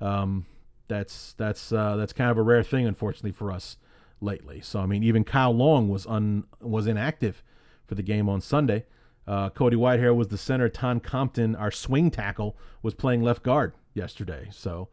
um, 0.00 0.46
that's 0.88 1.34
that's 1.34 1.72
uh, 1.72 1.96
that's 1.96 2.12
kind 2.12 2.30
of 2.30 2.38
a 2.38 2.42
rare 2.42 2.62
thing, 2.62 2.86
unfortunately 2.86 3.32
for 3.32 3.50
us 3.50 3.76
lately. 4.20 4.60
So 4.60 4.80
I 4.80 4.86
mean, 4.86 5.02
even 5.02 5.24
Kyle 5.24 5.54
Long 5.54 5.88
was 5.88 6.06
un 6.06 6.44
was 6.60 6.86
inactive 6.86 7.42
for 7.86 7.94
the 7.94 8.02
game 8.02 8.28
on 8.28 8.40
Sunday. 8.40 8.84
Uh, 9.26 9.50
Cody 9.50 9.76
Whitehair 9.76 10.14
was 10.14 10.28
the 10.28 10.38
center. 10.38 10.68
Tom 10.68 10.98
Compton, 10.98 11.54
our 11.54 11.70
swing 11.70 12.10
tackle, 12.10 12.56
was 12.82 12.94
playing 12.94 13.22
left 13.22 13.42
guard 13.42 13.72
yesterday. 13.94 14.48
So 14.50 14.88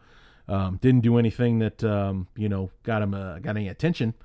um, 0.50 0.80
didn't 0.82 1.02
do 1.02 1.18
anything 1.18 1.60
that 1.60 1.84
um, 1.84 2.28
you 2.36 2.50
know 2.50 2.72
got 2.84 3.02
him 3.02 3.14
uh, 3.14 3.40
got 3.40 3.56
any 3.56 3.68
attention 3.68 4.16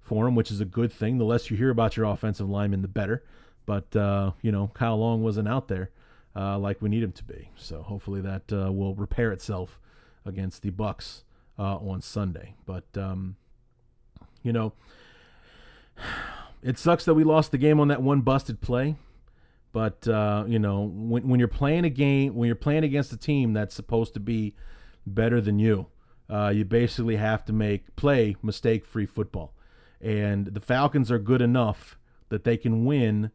for 0.00 0.26
him, 0.26 0.34
which 0.34 0.50
is 0.50 0.60
a 0.60 0.64
good 0.64 0.92
thing. 0.92 1.18
The 1.18 1.24
less 1.24 1.50
you 1.50 1.56
hear 1.56 1.70
about 1.70 1.96
your 1.96 2.06
offensive 2.06 2.48
lineman, 2.48 2.82
the 2.82 2.88
better. 2.88 3.22
But 3.66 3.94
uh, 3.94 4.32
you 4.42 4.50
know, 4.50 4.70
Kyle 4.74 4.98
Long 4.98 5.22
wasn't 5.22 5.46
out 5.46 5.68
there 5.68 5.90
uh, 6.34 6.58
like 6.58 6.80
we 6.80 6.88
need 6.88 7.02
him 7.02 7.12
to 7.12 7.24
be. 7.24 7.50
So 7.56 7.82
hopefully 7.82 8.20
that 8.22 8.52
uh, 8.52 8.72
will 8.72 8.94
repair 8.94 9.30
itself 9.30 9.78
against 10.24 10.62
the 10.62 10.70
Bucks 10.70 11.24
uh, 11.58 11.76
on 11.76 12.00
Sunday. 12.00 12.54
But 12.66 12.84
um, 12.96 13.36
you 14.42 14.52
know, 14.52 14.72
it 16.62 16.78
sucks 16.78 17.04
that 17.04 17.14
we 17.14 17.24
lost 17.24 17.50
the 17.52 17.58
game 17.58 17.78
on 17.78 17.88
that 17.88 18.02
one 18.02 18.22
busted 18.22 18.60
play. 18.60 18.96
But 19.72 20.08
uh, 20.08 20.44
you 20.46 20.58
know, 20.58 20.82
when 20.82 21.28
when 21.28 21.38
you're 21.40 21.48
playing 21.48 21.84
a 21.84 21.90
game, 21.90 22.34
when 22.34 22.46
you're 22.46 22.56
playing 22.56 22.84
against 22.84 23.12
a 23.12 23.18
team 23.18 23.52
that's 23.52 23.74
supposed 23.74 24.14
to 24.14 24.20
be 24.20 24.54
better 25.06 25.40
than 25.40 25.58
you, 25.58 25.86
uh, 26.28 26.52
you 26.54 26.64
basically 26.64 27.16
have 27.16 27.44
to 27.44 27.52
make 27.52 27.94
play 27.96 28.36
mistake-free 28.42 29.06
football. 29.06 29.54
And 30.00 30.46
the 30.46 30.60
Falcons 30.60 31.10
are 31.10 31.18
good 31.18 31.40
enough 31.40 31.98
that 32.28 32.44
they 32.44 32.56
can 32.56 32.84
win 32.84 33.30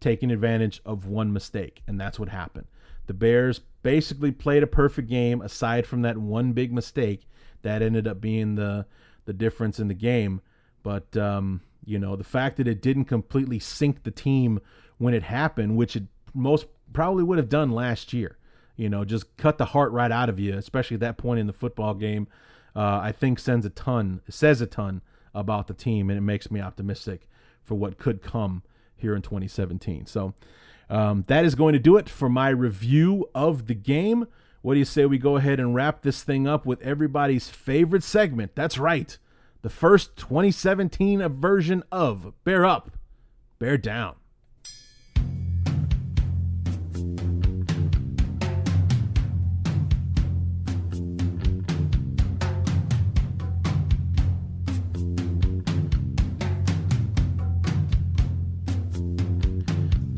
taking 0.00 0.30
advantage 0.30 0.80
of 0.84 1.06
one 1.06 1.32
mistake. 1.32 1.82
And 1.86 2.00
that's 2.00 2.18
what 2.18 2.28
happened. 2.28 2.66
The 3.06 3.14
Bears 3.14 3.60
basically 3.82 4.32
played 4.32 4.62
a 4.62 4.66
perfect 4.66 5.08
game 5.08 5.40
aside 5.40 5.86
from 5.86 6.02
that 6.02 6.18
one 6.18 6.52
big 6.52 6.72
mistake 6.72 7.26
that 7.62 7.82
ended 7.82 8.06
up 8.06 8.20
being 8.20 8.54
the 8.54 8.86
the 9.24 9.32
difference 9.32 9.78
in 9.78 9.88
the 9.88 9.94
game. 9.94 10.40
But 10.82 11.16
um, 11.16 11.62
you 11.84 11.98
know, 11.98 12.16
the 12.16 12.24
fact 12.24 12.56
that 12.56 12.68
it 12.68 12.82
didn't 12.82 13.06
completely 13.06 13.58
sink 13.58 14.02
the 14.02 14.10
team 14.10 14.60
when 14.98 15.14
it 15.14 15.22
happened, 15.22 15.76
which 15.76 15.96
it 15.96 16.04
most 16.34 16.66
probably 16.92 17.24
would 17.24 17.38
have 17.38 17.48
done 17.48 17.70
last 17.70 18.12
year. 18.12 18.38
You 18.76 18.88
know, 18.88 19.04
just 19.04 19.36
cut 19.36 19.58
the 19.58 19.66
heart 19.66 19.92
right 19.92 20.10
out 20.10 20.28
of 20.28 20.38
you, 20.38 20.54
especially 20.56 20.94
at 20.94 21.00
that 21.00 21.18
point 21.18 21.40
in 21.40 21.46
the 21.46 21.52
football 21.52 21.94
game. 21.94 22.26
Uh, 22.74 23.00
I 23.02 23.12
think 23.12 23.38
sends 23.38 23.66
a 23.66 23.70
ton, 23.70 24.22
says 24.28 24.60
a 24.60 24.66
ton 24.66 25.02
about 25.34 25.66
the 25.66 25.74
team, 25.74 26.10
and 26.10 26.18
it 26.18 26.22
makes 26.22 26.50
me 26.50 26.60
optimistic 26.60 27.28
for 27.62 27.74
what 27.74 27.98
could 27.98 28.22
come 28.22 28.62
here 28.96 29.14
in 29.14 29.22
2017. 29.22 30.06
So 30.06 30.34
um, 30.88 31.24
that 31.28 31.44
is 31.44 31.54
going 31.54 31.74
to 31.74 31.78
do 31.78 31.96
it 31.96 32.08
for 32.08 32.28
my 32.28 32.48
review 32.48 33.28
of 33.34 33.66
the 33.66 33.74
game. 33.74 34.26
What 34.62 34.74
do 34.74 34.78
you 34.78 34.84
say 34.84 35.06
we 35.06 35.18
go 35.18 35.36
ahead 35.36 35.58
and 35.58 35.74
wrap 35.74 36.02
this 36.02 36.22
thing 36.22 36.46
up 36.46 36.64
with 36.64 36.80
everybody's 36.82 37.48
favorite 37.48 38.04
segment? 38.04 38.54
That's 38.54 38.78
right, 38.78 39.18
the 39.62 39.70
first 39.70 40.16
2017 40.16 41.26
version 41.40 41.82
of 41.90 42.32
Bear 42.44 42.64
Up, 42.64 42.92
Bear 43.58 43.76
Down. 43.76 44.16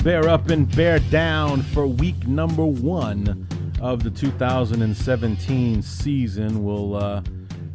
Bear 0.04 0.28
up 0.28 0.50
and 0.50 0.70
bear 0.76 0.98
down 0.98 1.62
for 1.62 1.86
week 1.86 2.28
number 2.28 2.66
one 2.66 3.48
of 3.80 4.02
the 4.02 4.10
2017 4.10 5.80
season. 5.80 6.62
We'll 6.62 6.94
uh, 6.94 7.22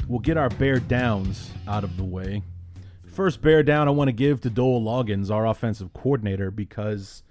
we'll 0.07 0.19
get 0.19 0.37
our 0.37 0.49
bear 0.49 0.79
downs 0.79 1.49
out 1.67 1.83
of 1.83 1.97
the 1.97 2.03
way. 2.03 2.43
First 3.07 3.41
bear 3.41 3.63
down 3.63 3.87
I 3.87 3.91
want 3.91 4.09
to 4.09 4.11
give 4.11 4.41
to 4.41 4.51
Dowell 4.51 4.79
Loggains, 4.79 5.31
our 5.31 5.47
offensive 5.47 5.91
coordinator, 5.93 6.51
because 6.51 7.23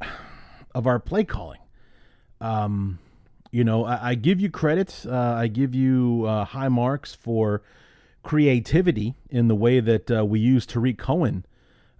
of 0.72 0.86
our 0.86 1.00
play 1.00 1.24
calling. 1.24 1.58
Um, 2.40 3.00
you 3.50 3.64
know, 3.64 3.84
I, 3.84 4.10
I 4.10 4.14
give 4.14 4.40
you 4.40 4.50
credit. 4.50 5.04
Uh, 5.04 5.16
I 5.16 5.48
give 5.48 5.74
you 5.74 6.26
uh, 6.28 6.44
high 6.44 6.68
marks 6.68 7.12
for 7.12 7.62
creativity 8.22 9.16
in 9.30 9.48
the 9.48 9.56
way 9.56 9.80
that 9.80 10.08
uh, 10.12 10.24
we 10.24 10.38
use 10.38 10.64
Tarik 10.64 10.96
Cohen 10.96 11.44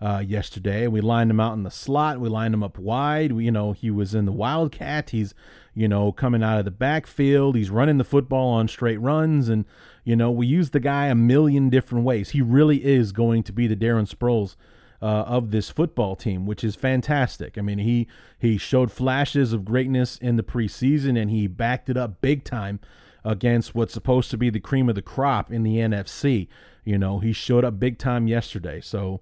uh, 0.02 0.18
yesterday. 0.18 0.88
We 0.88 1.00
lined 1.00 1.30
him 1.30 1.38
out 1.38 1.52
in 1.52 1.62
the 1.62 1.70
slot. 1.70 2.18
We 2.18 2.28
lined 2.28 2.54
him 2.54 2.64
up 2.64 2.76
wide. 2.76 3.30
We, 3.30 3.44
you 3.44 3.52
know, 3.52 3.70
he 3.70 3.88
was 3.88 4.16
in 4.16 4.24
the 4.24 4.32
wildcat. 4.32 5.10
He's, 5.10 5.32
you 5.74 5.86
know, 5.86 6.10
coming 6.10 6.42
out 6.42 6.58
of 6.58 6.64
the 6.64 6.72
backfield. 6.72 7.54
He's 7.54 7.70
running 7.70 7.98
the 7.98 8.04
football 8.04 8.48
on 8.48 8.66
straight 8.66 9.00
runs, 9.00 9.48
and 9.48 9.64
you 10.04 10.16
know, 10.16 10.32
we 10.32 10.48
use 10.48 10.70
the 10.70 10.80
guy 10.80 11.06
a 11.06 11.14
million 11.14 11.70
different 11.70 12.04
ways. 12.04 12.30
He 12.30 12.42
really 12.42 12.84
is 12.84 13.12
going 13.12 13.44
to 13.44 13.52
be 13.52 13.68
the 13.68 13.76
Darren 13.76 14.12
Sproles. 14.12 14.56
Uh, 15.00 15.24
of 15.26 15.50
this 15.50 15.68
football 15.68 16.14
team, 16.14 16.46
which 16.46 16.62
is 16.62 16.76
fantastic. 16.76 17.58
I 17.58 17.60
mean, 17.60 17.78
he 17.78 18.06
he 18.38 18.56
showed 18.56 18.92
flashes 18.92 19.52
of 19.52 19.64
greatness 19.64 20.16
in 20.18 20.36
the 20.36 20.44
preseason, 20.44 21.20
and 21.20 21.28
he 21.28 21.48
backed 21.48 21.90
it 21.90 21.96
up 21.96 22.20
big 22.20 22.44
time 22.44 22.78
against 23.24 23.74
what's 23.74 23.92
supposed 23.92 24.30
to 24.30 24.36
be 24.36 24.48
the 24.48 24.60
cream 24.60 24.88
of 24.88 24.94
the 24.94 25.02
crop 25.02 25.50
in 25.50 25.64
the 25.64 25.78
NFC. 25.78 26.46
You 26.84 26.98
know, 26.98 27.18
he 27.18 27.32
showed 27.32 27.64
up 27.64 27.80
big 27.80 27.98
time 27.98 28.28
yesterday. 28.28 28.80
So 28.80 29.20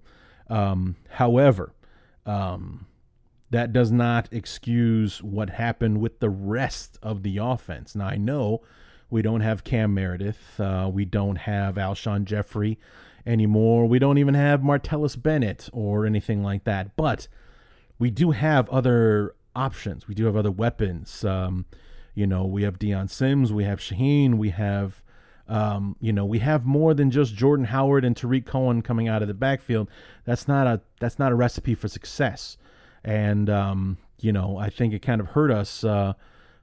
um, 0.51 0.95
however, 1.09 1.73
um, 2.25 2.85
that 3.49 3.73
does 3.73 3.91
not 3.91 4.29
excuse 4.31 5.23
what 5.23 5.49
happened 5.51 5.99
with 5.99 6.19
the 6.19 6.29
rest 6.29 6.99
of 7.01 7.23
the 7.23 7.37
offense. 7.37 7.95
Now, 7.95 8.07
I 8.07 8.17
know 8.17 8.61
we 9.09 9.21
don't 9.21 9.41
have 9.41 9.63
Cam 9.63 9.93
Meredith, 9.93 10.59
uh, 10.59 10.89
we 10.91 11.05
don't 11.05 11.37
have 11.37 11.75
Alshon 11.75 12.25
Jeffery 12.25 12.77
anymore, 13.25 13.87
we 13.87 13.99
don't 13.99 14.17
even 14.17 14.35
have 14.35 14.61
Martellus 14.61 15.21
Bennett 15.21 15.69
or 15.73 16.05
anything 16.05 16.43
like 16.43 16.63
that, 16.65 16.95
but 16.95 17.27
we 17.99 18.09
do 18.09 18.31
have 18.31 18.69
other 18.69 19.35
options. 19.55 20.07
We 20.07 20.15
do 20.15 20.25
have 20.25 20.35
other 20.35 20.51
weapons. 20.51 21.23
Um, 21.23 21.65
you 22.15 22.25
know, 22.25 22.45
we 22.45 22.63
have 22.63 22.79
Dion 22.79 23.07
Sims, 23.07 23.53
we 23.53 23.63
have 23.63 23.79
Shaheen, 23.79 24.35
we 24.35 24.49
have 24.49 25.03
um, 25.51 25.97
you 25.99 26.13
know, 26.13 26.23
we 26.23 26.39
have 26.39 26.65
more 26.65 26.93
than 26.93 27.11
just 27.11 27.35
Jordan 27.35 27.65
Howard 27.65 28.05
and 28.05 28.15
Tarik 28.15 28.45
Cohen 28.45 28.81
coming 28.81 29.09
out 29.09 29.21
of 29.21 29.27
the 29.27 29.33
backfield. 29.33 29.89
That's 30.23 30.47
not 30.47 30.65
a 30.65 30.79
that's 31.01 31.19
not 31.19 31.33
a 31.33 31.35
recipe 31.35 31.75
for 31.75 31.89
success. 31.89 32.57
And 33.03 33.49
um, 33.49 33.97
you 34.21 34.31
know, 34.31 34.55
I 34.55 34.69
think 34.69 34.93
it 34.93 35.01
kind 35.01 35.19
of 35.19 35.27
hurt 35.27 35.51
us 35.51 35.83
uh, 35.83 36.13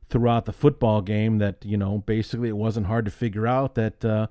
throughout 0.06 0.46
the 0.46 0.54
football 0.54 1.02
game 1.02 1.36
that 1.36 1.62
you 1.66 1.76
know 1.76 1.98
basically 1.98 2.48
it 2.48 2.56
wasn't 2.56 2.86
hard 2.86 3.04
to 3.04 3.10
figure 3.10 3.46
out 3.46 3.74
that 3.74 4.02
uh, 4.02 4.28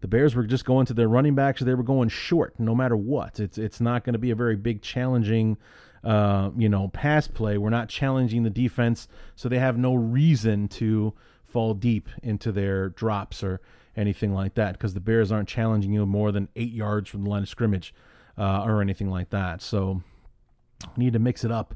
the 0.00 0.08
Bears 0.08 0.34
were 0.34 0.42
just 0.42 0.64
going 0.64 0.86
to 0.86 0.94
their 0.94 1.08
running 1.08 1.36
backs. 1.36 1.60
They 1.60 1.74
were 1.74 1.84
going 1.84 2.08
short 2.08 2.58
no 2.58 2.74
matter 2.74 2.96
what. 2.96 3.38
It's 3.38 3.58
it's 3.58 3.80
not 3.80 4.02
going 4.02 4.14
to 4.14 4.18
be 4.18 4.32
a 4.32 4.36
very 4.36 4.56
big 4.56 4.82
challenging. 4.82 5.56
Uh, 6.02 6.50
you 6.56 6.68
know, 6.68 6.88
pass 6.88 7.28
play. 7.28 7.58
We're 7.58 7.70
not 7.70 7.88
challenging 7.88 8.42
the 8.42 8.50
defense, 8.50 9.06
so 9.36 9.48
they 9.48 9.58
have 9.60 9.78
no 9.78 9.94
reason 9.94 10.66
to 10.68 11.14
fall 11.50 11.74
deep 11.74 12.08
into 12.22 12.52
their 12.52 12.90
drops 12.90 13.42
or 13.42 13.60
anything 13.96 14.32
like 14.32 14.54
that 14.54 14.72
because 14.72 14.94
the 14.94 15.00
Bears 15.00 15.32
aren't 15.32 15.48
challenging 15.48 15.92
you 15.92 16.06
more 16.06 16.32
than 16.32 16.48
eight 16.56 16.72
yards 16.72 17.08
from 17.08 17.24
the 17.24 17.30
line 17.30 17.42
of 17.42 17.48
scrimmage 17.48 17.94
uh, 18.38 18.62
or 18.64 18.80
anything 18.80 19.10
like 19.10 19.30
that. 19.30 19.60
So 19.62 20.02
need 20.96 21.12
to 21.12 21.18
mix 21.18 21.44
it 21.44 21.52
up 21.52 21.74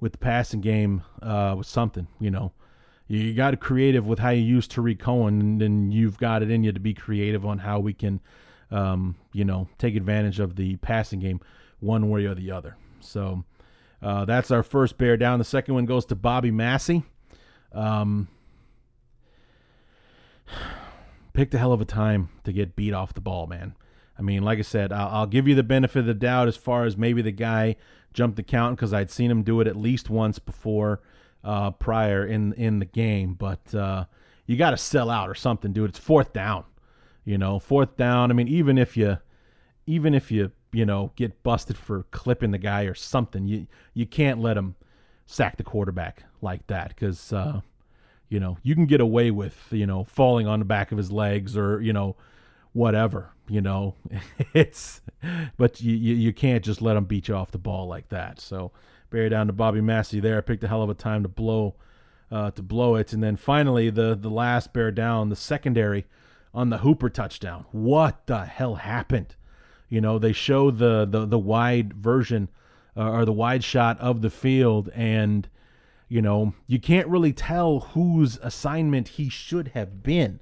with 0.00 0.12
the 0.12 0.18
passing 0.18 0.60
game 0.60 1.02
uh, 1.22 1.54
with 1.58 1.66
something, 1.66 2.06
you 2.18 2.30
know. 2.30 2.52
You 3.06 3.34
got 3.34 3.50
to 3.50 3.56
creative 3.56 4.06
with 4.06 4.20
how 4.20 4.30
you 4.30 4.42
use 4.42 4.68
Tarik 4.68 5.00
Cohen, 5.00 5.40
and 5.40 5.60
then 5.60 5.90
you've 5.90 6.16
got 6.18 6.42
it 6.42 6.50
in 6.50 6.62
you 6.62 6.70
to 6.70 6.78
be 6.78 6.94
creative 6.94 7.44
on 7.44 7.58
how 7.58 7.80
we 7.80 7.92
can, 7.92 8.20
um, 8.70 9.16
you 9.32 9.44
know, 9.44 9.68
take 9.78 9.96
advantage 9.96 10.38
of 10.38 10.54
the 10.54 10.76
passing 10.76 11.18
game 11.18 11.40
one 11.80 12.08
way 12.08 12.26
or 12.26 12.36
the 12.36 12.52
other. 12.52 12.76
So 13.00 13.44
uh, 14.00 14.26
that's 14.26 14.52
our 14.52 14.62
first 14.62 14.96
bear 14.96 15.16
down. 15.16 15.40
The 15.40 15.44
second 15.44 15.74
one 15.74 15.86
goes 15.86 16.04
to 16.06 16.14
Bobby 16.14 16.52
Massie. 16.52 17.02
Um, 17.72 18.28
picked 21.32 21.54
a 21.54 21.58
hell 21.58 21.72
of 21.72 21.80
a 21.80 21.84
time 21.84 22.28
to 22.44 22.52
get 22.52 22.76
beat 22.76 22.92
off 22.92 23.14
the 23.14 23.20
ball, 23.20 23.46
man. 23.46 23.74
I 24.18 24.22
mean, 24.22 24.42
like 24.42 24.58
I 24.58 24.62
said, 24.62 24.92
I'll, 24.92 25.26
give 25.26 25.48
you 25.48 25.54
the 25.54 25.62
benefit 25.62 26.00
of 26.00 26.06
the 26.06 26.14
doubt 26.14 26.46
as 26.46 26.56
far 26.56 26.84
as 26.84 26.96
maybe 26.96 27.22
the 27.22 27.32
guy 27.32 27.76
jumped 28.12 28.36
the 28.36 28.42
count 28.42 28.76
because 28.76 28.92
I'd 28.92 29.10
seen 29.10 29.30
him 29.30 29.42
do 29.42 29.60
it 29.60 29.66
at 29.66 29.76
least 29.76 30.10
once 30.10 30.38
before 30.38 31.00
uh, 31.42 31.70
prior 31.70 32.26
in 32.26 32.52
in 32.54 32.78
the 32.80 32.84
game, 32.84 33.34
but 33.34 33.74
uh, 33.74 34.04
you 34.46 34.56
got 34.56 34.70
to 34.70 34.76
sell 34.76 35.08
out 35.10 35.28
or 35.28 35.34
something, 35.34 35.72
dude. 35.72 35.90
It's 35.90 35.98
fourth 35.98 36.32
down, 36.32 36.64
you 37.24 37.38
know, 37.38 37.58
fourth 37.58 37.96
down. 37.96 38.30
I 38.30 38.34
mean, 38.34 38.48
even 38.48 38.76
if 38.76 38.96
you 38.96 39.18
even 39.86 40.14
if 40.14 40.30
you 40.30 40.52
you 40.72 40.84
know 40.84 41.12
get 41.16 41.42
busted 41.42 41.76
for 41.76 42.04
clipping 42.10 42.50
the 42.50 42.58
guy 42.58 42.82
or 42.82 42.94
something, 42.94 43.46
you 43.46 43.66
you 43.94 44.06
can't 44.06 44.40
let 44.40 44.56
him 44.56 44.74
sack 45.26 45.56
the 45.56 45.64
quarterback 45.64 46.24
like 46.42 46.66
that 46.66 46.88
because 46.88 47.32
uh, 47.32 47.60
you 48.30 48.40
know 48.40 48.56
you 48.62 48.74
can 48.74 48.86
get 48.86 49.02
away 49.02 49.30
with 49.30 49.66
you 49.70 49.86
know 49.86 50.04
falling 50.04 50.46
on 50.46 50.60
the 50.60 50.64
back 50.64 50.90
of 50.90 50.96
his 50.96 51.12
legs 51.12 51.54
or 51.56 51.82
you 51.82 51.92
know 51.92 52.16
whatever 52.72 53.32
you 53.50 53.60
know. 53.60 53.94
It's 54.54 55.02
but 55.56 55.80
you, 55.80 55.94
you, 55.94 56.14
you 56.14 56.32
can't 56.32 56.64
just 56.64 56.80
let 56.80 56.96
him 56.96 57.04
beat 57.04 57.28
you 57.28 57.34
off 57.34 57.50
the 57.50 57.58
ball 57.58 57.86
like 57.86 58.08
that. 58.08 58.40
So 58.40 58.72
bear 59.10 59.28
down 59.28 59.48
to 59.48 59.52
bobby 59.52 59.80
massie 59.80 60.20
there. 60.20 60.40
Picked 60.40 60.64
a 60.64 60.68
hell 60.68 60.82
of 60.82 60.90
a 60.90 60.94
time 60.94 61.22
to 61.22 61.28
blow 61.28 61.74
uh, 62.30 62.52
to 62.52 62.62
blow 62.62 62.94
it. 62.94 63.12
And 63.12 63.22
then 63.22 63.36
finally 63.36 63.90
the 63.90 64.16
the 64.18 64.30
last 64.30 64.72
bear 64.72 64.90
down 64.90 65.28
the 65.28 65.36
secondary 65.36 66.06
on 66.54 66.70
the 66.70 66.78
hooper 66.78 67.10
touchdown. 67.10 67.66
What 67.70 68.26
the 68.26 68.46
hell 68.46 68.76
happened? 68.76 69.34
You 69.88 70.00
know 70.00 70.18
they 70.18 70.32
show 70.32 70.70
the 70.70 71.06
the, 71.08 71.26
the 71.26 71.38
wide 71.38 71.92
version 71.92 72.48
uh, 72.96 73.10
or 73.10 73.24
the 73.24 73.32
wide 73.32 73.62
shot 73.62 73.98
of 74.00 74.22
the 74.22 74.30
field 74.30 74.88
and 74.94 75.48
you 76.10 76.20
know 76.20 76.52
you 76.66 76.78
can't 76.78 77.08
really 77.08 77.32
tell 77.32 77.80
whose 77.80 78.38
assignment 78.42 79.08
he 79.08 79.30
should 79.30 79.68
have 79.68 80.02
been 80.02 80.40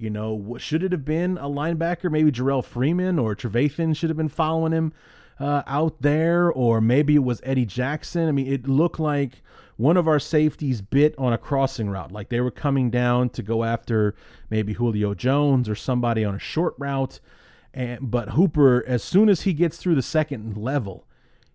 you 0.00 0.08
know, 0.08 0.56
should 0.58 0.82
it 0.82 0.92
have 0.92 1.04
been 1.04 1.36
a 1.36 1.46
linebacker? 1.46 2.10
Maybe 2.10 2.32
Jerrell 2.32 2.64
Freeman 2.64 3.18
or 3.18 3.36
Trevathan 3.36 3.94
should 3.94 4.08
have 4.08 4.16
been 4.16 4.30
following 4.30 4.72
him 4.72 4.94
uh, 5.38 5.62
out 5.66 6.00
there, 6.00 6.50
or 6.50 6.80
maybe 6.80 7.16
it 7.16 7.22
was 7.22 7.42
Eddie 7.44 7.66
Jackson. 7.66 8.26
I 8.26 8.32
mean, 8.32 8.50
it 8.50 8.66
looked 8.66 8.98
like 8.98 9.42
one 9.76 9.98
of 9.98 10.08
our 10.08 10.18
safeties 10.18 10.80
bit 10.80 11.14
on 11.18 11.34
a 11.34 11.38
crossing 11.38 11.90
route, 11.90 12.12
like 12.12 12.30
they 12.30 12.40
were 12.40 12.50
coming 12.50 12.90
down 12.90 13.28
to 13.30 13.42
go 13.42 13.62
after 13.62 14.14
maybe 14.48 14.72
Julio 14.72 15.12
Jones 15.12 15.68
or 15.68 15.74
somebody 15.74 16.24
on 16.24 16.34
a 16.34 16.38
short 16.38 16.74
route. 16.78 17.20
And 17.74 18.10
but 18.10 18.30
Hooper, 18.30 18.82
as 18.86 19.04
soon 19.04 19.28
as 19.28 19.42
he 19.42 19.52
gets 19.52 19.76
through 19.76 19.96
the 19.96 20.02
second 20.02 20.56
level, 20.56 21.06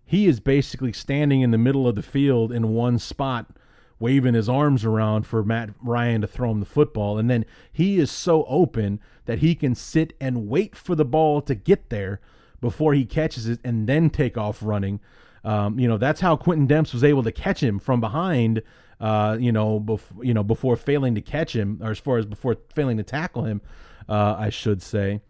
he 0.06 0.26
is 0.26 0.40
basically 0.40 0.92
standing 0.92 1.42
in 1.42 1.50
the 1.50 1.58
middle 1.58 1.86
of 1.86 1.96
the 1.96 2.02
field 2.02 2.52
in 2.52 2.68
one 2.68 2.98
spot 2.98 3.50
waving 3.98 4.34
his 4.34 4.48
arms 4.48 4.84
around 4.84 5.26
for 5.26 5.42
Matt 5.42 5.70
Ryan 5.82 6.20
to 6.20 6.26
throw 6.26 6.50
him 6.50 6.60
the 6.60 6.66
football. 6.66 7.18
And 7.18 7.30
then 7.30 7.44
he 7.72 7.98
is 7.98 8.10
so 8.10 8.44
open 8.44 9.00
that 9.24 9.38
he 9.38 9.54
can 9.54 9.74
sit 9.74 10.12
and 10.20 10.48
wait 10.48 10.76
for 10.76 10.94
the 10.94 11.04
ball 11.04 11.40
to 11.42 11.54
get 11.54 11.90
there 11.90 12.20
before 12.60 12.94
he 12.94 13.04
catches 13.04 13.48
it 13.48 13.58
and 13.64 13.88
then 13.88 14.10
take 14.10 14.36
off 14.36 14.62
running. 14.62 15.00
Um, 15.44 15.78
you 15.78 15.88
know, 15.88 15.96
that's 15.96 16.20
how 16.20 16.36
Quintin 16.36 16.68
Demps 16.68 16.92
was 16.92 17.04
able 17.04 17.22
to 17.22 17.32
catch 17.32 17.62
him 17.62 17.78
from 17.78 18.00
behind, 18.00 18.62
uh, 19.00 19.36
you 19.40 19.52
know, 19.52 19.80
bef- 19.80 20.24
you 20.24 20.34
know, 20.34 20.42
before 20.42 20.76
failing 20.76 21.14
to 21.14 21.20
catch 21.20 21.54
him, 21.54 21.80
or 21.82 21.90
as 21.90 21.98
far 21.98 22.18
as 22.18 22.26
before 22.26 22.56
failing 22.74 22.96
to 22.96 23.02
tackle 23.02 23.44
him, 23.44 23.60
uh, 24.08 24.36
I 24.38 24.50
should 24.50 24.82
say. 24.82 25.20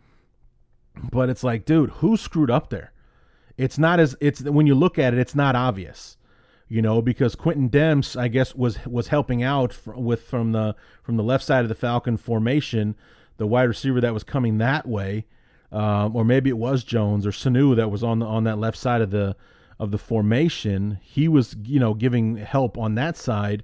But 1.12 1.28
it's 1.28 1.44
like, 1.44 1.66
dude, 1.66 1.90
who 1.90 2.16
screwed 2.16 2.50
up 2.50 2.70
there? 2.70 2.92
It's 3.56 3.78
not 3.78 4.00
as 4.00 4.16
it's 4.20 4.42
when 4.42 4.66
you 4.66 4.74
look 4.74 4.98
at 4.98 5.14
it, 5.14 5.18
it's 5.18 5.34
not 5.34 5.56
obvious 5.56 6.16
you 6.68 6.82
know, 6.82 7.00
because 7.00 7.36
Quintin 7.36 7.70
Demps, 7.70 8.18
I 8.18 8.28
guess, 8.28 8.54
was 8.54 8.84
was 8.86 9.08
helping 9.08 9.42
out 9.42 9.76
with 9.86 10.22
from 10.22 10.52
the 10.52 10.74
from 11.02 11.16
the 11.16 11.22
left 11.22 11.44
side 11.44 11.62
of 11.62 11.68
the 11.68 11.74
Falcon 11.74 12.16
formation, 12.16 12.96
the 13.36 13.46
wide 13.46 13.64
receiver 13.64 14.00
that 14.00 14.12
was 14.12 14.24
coming 14.24 14.58
that 14.58 14.86
way, 14.86 15.26
um, 15.70 16.16
or 16.16 16.24
maybe 16.24 16.50
it 16.50 16.58
was 16.58 16.82
Jones 16.82 17.26
or 17.26 17.30
Sanu 17.30 17.76
that 17.76 17.90
was 17.90 18.02
on 18.02 18.18
the 18.18 18.26
on 18.26 18.44
that 18.44 18.58
left 18.58 18.76
side 18.76 19.00
of 19.00 19.10
the 19.10 19.36
of 19.78 19.92
the 19.92 19.98
formation. 19.98 20.98
He 21.02 21.28
was, 21.28 21.54
you 21.62 21.78
know, 21.78 21.94
giving 21.94 22.36
help 22.36 22.76
on 22.76 22.96
that 22.96 23.16
side, 23.16 23.62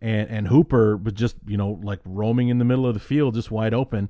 and 0.00 0.28
and 0.30 0.46
Hooper 0.48 0.96
was 0.96 1.14
just, 1.14 1.36
you 1.46 1.56
know, 1.56 1.80
like 1.82 2.00
roaming 2.04 2.48
in 2.48 2.58
the 2.58 2.64
middle 2.64 2.86
of 2.86 2.94
the 2.94 3.00
field, 3.00 3.34
just 3.34 3.50
wide 3.50 3.74
open. 3.74 4.08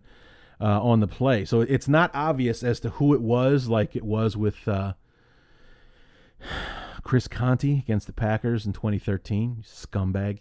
Uh, 0.61 0.81
on 0.81 1.01
the 1.01 1.09
play, 1.09 1.45
so 1.45 1.63
it's 1.63 1.89
not 1.89 2.13
obvious 2.15 2.63
as 2.63 2.79
to 2.79 2.89
who 2.91 3.13
it 3.13 3.21
was, 3.21 3.69
like 3.69 3.97
it 3.97 4.05
was 4.05 4.37
with 4.37 4.69
uh, 4.69 4.95
Chris 7.03 7.29
Conte 7.29 7.79
against 7.79 8.07
the 8.07 8.13
Packers 8.13 8.67
in 8.67 8.73
2013, 8.73 9.63
scumbag. 9.65 10.41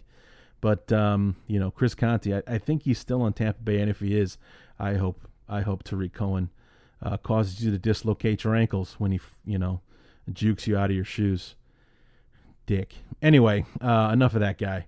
But 0.60 0.90
um, 0.92 1.36
you 1.46 1.60
know, 1.60 1.70
Chris 1.70 1.94
Conte, 1.94 2.32
I, 2.32 2.42
I, 2.46 2.58
think 2.58 2.84
he's 2.84 2.98
still 2.98 3.20
on 3.20 3.34
Tampa 3.34 3.60
Bay, 3.60 3.80
and 3.80 3.90
if 3.90 4.00
he 4.00 4.18
is, 4.18 4.38
I 4.78 4.94
hope 4.94 5.28
I 5.48 5.60
hope 5.60 5.82
Tarik 5.82 6.14
Cohen 6.14 6.48
uh, 7.02 7.18
causes 7.18 7.62
you 7.62 7.70
to 7.70 7.78
dislocate 7.78 8.44
your 8.44 8.54
ankles 8.54 8.94
when 8.98 9.12
he, 9.12 9.20
you 9.44 9.58
know, 9.58 9.82
jukes 10.32 10.66
you 10.66 10.76
out 10.76 10.90
of 10.90 10.96
your 10.96 11.04
shoes. 11.04 11.54
Dick. 12.66 12.94
Anyway, 13.20 13.66
uh, 13.82 14.10
enough 14.12 14.34
of 14.34 14.40
that 14.40 14.56
guy. 14.56 14.86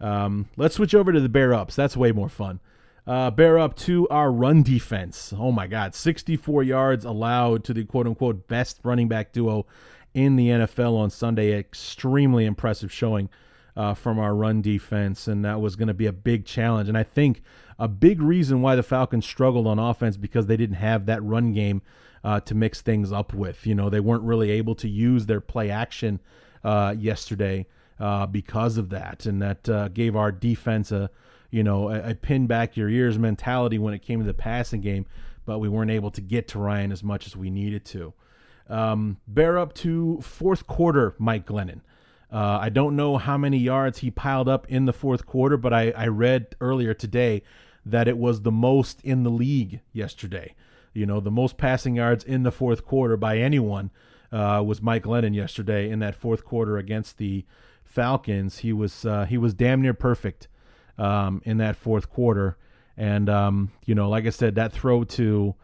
Um, 0.00 0.48
let's 0.56 0.76
switch 0.76 0.94
over 0.94 1.12
to 1.12 1.20
the 1.20 1.28
bear 1.28 1.52
ups. 1.52 1.74
That's 1.74 1.96
way 1.96 2.12
more 2.12 2.28
fun. 2.28 2.60
Uh, 3.06 3.30
bear 3.30 3.58
up 3.58 3.76
to 3.76 4.08
our 4.08 4.30
run 4.30 4.62
defense. 4.62 5.32
Oh 5.36 5.52
my 5.52 5.66
God, 5.66 5.94
64 5.94 6.62
yards 6.62 7.04
allowed 7.04 7.64
to 7.64 7.74
the 7.74 7.84
quote 7.84 8.06
unquote 8.06 8.48
best 8.48 8.80
running 8.82 9.08
back 9.08 9.32
duo 9.32 9.66
in 10.16 10.36
the 10.36 10.48
NFL 10.48 10.96
on 10.96 11.10
Sunday. 11.10 11.52
Extremely 11.52 12.46
impressive 12.46 12.90
showing 12.90 13.28
uh, 13.76 13.92
from 13.92 14.18
our 14.18 14.34
run 14.34 14.62
defense, 14.62 15.28
and 15.28 15.44
that 15.44 15.60
was 15.60 15.76
going 15.76 15.88
to 15.88 15.94
be 15.94 16.06
a 16.06 16.12
big 16.12 16.46
challenge. 16.46 16.88
And 16.88 16.96
I 16.96 17.02
think 17.02 17.42
a 17.78 17.86
big 17.86 18.22
reason 18.22 18.62
why 18.62 18.74
the 18.74 18.82
Falcons 18.82 19.26
struggled 19.26 19.66
on 19.66 19.78
offense 19.78 20.16
because 20.16 20.46
they 20.46 20.56
didn't 20.56 20.76
have 20.76 21.04
that 21.06 21.22
run 21.22 21.52
game 21.52 21.82
uh, 22.24 22.40
to 22.40 22.54
mix 22.54 22.80
things 22.80 23.12
up 23.12 23.34
with. 23.34 23.66
You 23.66 23.74
know, 23.74 23.90
they 23.90 24.00
weren't 24.00 24.24
really 24.24 24.50
able 24.50 24.74
to 24.76 24.88
use 24.88 25.26
their 25.26 25.42
play 25.42 25.70
action 25.70 26.20
uh, 26.64 26.94
yesterday 26.98 27.66
uh, 28.00 28.24
because 28.26 28.78
of 28.78 28.88
that, 28.88 29.26
and 29.26 29.42
that 29.42 29.68
uh, 29.68 29.88
gave 29.88 30.16
our 30.16 30.32
defense 30.32 30.90
a 30.90 31.10
you 31.50 31.62
know 31.62 31.90
a, 31.90 32.10
a 32.10 32.14
pin 32.14 32.46
back 32.46 32.76
your 32.76 32.88
ears 32.88 33.18
mentality 33.18 33.78
when 33.78 33.92
it 33.92 34.00
came 34.00 34.20
to 34.20 34.26
the 34.26 34.34
passing 34.34 34.80
game. 34.80 35.04
But 35.44 35.58
we 35.58 35.68
weren't 35.68 35.90
able 35.90 36.10
to 36.12 36.22
get 36.22 36.48
to 36.48 36.58
Ryan 36.58 36.90
as 36.90 37.04
much 37.04 37.26
as 37.26 37.36
we 37.36 37.50
needed 37.50 37.84
to. 37.86 38.14
Um, 38.68 39.18
bear 39.28 39.58
up 39.58 39.74
to 39.74 40.20
fourth 40.20 40.66
quarter, 40.66 41.14
Mike 41.18 41.46
Glennon. 41.46 41.80
Uh, 42.32 42.58
I 42.60 42.68
don't 42.70 42.96
know 42.96 43.18
how 43.18 43.38
many 43.38 43.58
yards 43.58 43.98
he 43.98 44.10
piled 44.10 44.48
up 44.48 44.66
in 44.68 44.84
the 44.86 44.92
fourth 44.92 45.26
quarter, 45.26 45.56
but 45.56 45.72
I, 45.72 45.92
I 45.92 46.08
read 46.08 46.56
earlier 46.60 46.92
today 46.92 47.42
that 47.84 48.08
it 48.08 48.18
was 48.18 48.42
the 48.42 48.50
most 48.50 49.00
in 49.02 49.22
the 49.22 49.30
league 49.30 49.80
yesterday. 49.92 50.54
You 50.92 51.06
know, 51.06 51.20
the 51.20 51.30
most 51.30 51.56
passing 51.56 51.96
yards 51.96 52.24
in 52.24 52.42
the 52.42 52.50
fourth 52.50 52.84
quarter 52.84 53.16
by 53.16 53.38
anyone 53.38 53.90
uh, 54.32 54.62
was 54.66 54.82
Mike 54.82 55.04
Glennon 55.04 55.34
yesterday 55.34 55.88
in 55.88 56.00
that 56.00 56.16
fourth 56.16 56.44
quarter 56.44 56.78
against 56.78 57.18
the 57.18 57.44
Falcons. 57.84 58.58
He 58.58 58.72
was 58.72 59.04
uh, 59.04 59.24
he 59.26 59.38
was 59.38 59.54
damn 59.54 59.80
near 59.80 59.94
perfect 59.94 60.48
um, 60.98 61.42
in 61.44 61.58
that 61.58 61.76
fourth 61.76 62.10
quarter, 62.10 62.56
and 62.96 63.28
um, 63.28 63.70
you 63.84 63.94
know, 63.94 64.08
like 64.08 64.26
I 64.26 64.30
said, 64.30 64.56
that 64.56 64.72
throw 64.72 65.04
to 65.04 65.54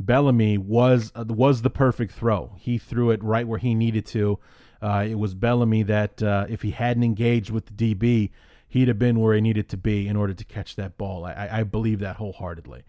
Bellamy 0.00 0.58
was 0.58 1.12
uh, 1.14 1.24
was 1.28 1.62
the 1.62 1.70
perfect 1.70 2.12
throw. 2.12 2.54
He 2.58 2.78
threw 2.78 3.10
it 3.10 3.22
right 3.22 3.46
where 3.46 3.58
he 3.58 3.74
needed 3.74 4.06
to. 4.06 4.38
Uh, 4.80 5.06
it 5.08 5.18
was 5.18 5.34
Bellamy 5.34 5.82
that 5.84 6.22
uh, 6.22 6.46
if 6.48 6.62
he 6.62 6.70
hadn't 6.70 7.02
engaged 7.02 7.50
with 7.50 7.66
the 7.66 7.94
DB, 7.94 8.30
he'd 8.68 8.88
have 8.88 8.98
been 8.98 9.18
where 9.18 9.34
he 9.34 9.40
needed 9.40 9.68
to 9.70 9.76
be 9.76 10.06
in 10.06 10.16
order 10.16 10.34
to 10.34 10.44
catch 10.44 10.76
that 10.76 10.96
ball. 10.96 11.24
I, 11.24 11.48
I 11.50 11.62
believe 11.64 11.98
that 12.00 12.16
wholeheartedly. 12.16 12.84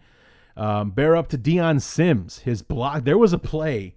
Um, 0.56 0.90
bear 0.90 1.16
up 1.16 1.28
to 1.28 1.36
Dion 1.36 1.80
Sims. 1.80 2.40
His 2.40 2.62
block. 2.62 3.04
There 3.04 3.18
was 3.18 3.32
a 3.32 3.38
play 3.38 3.94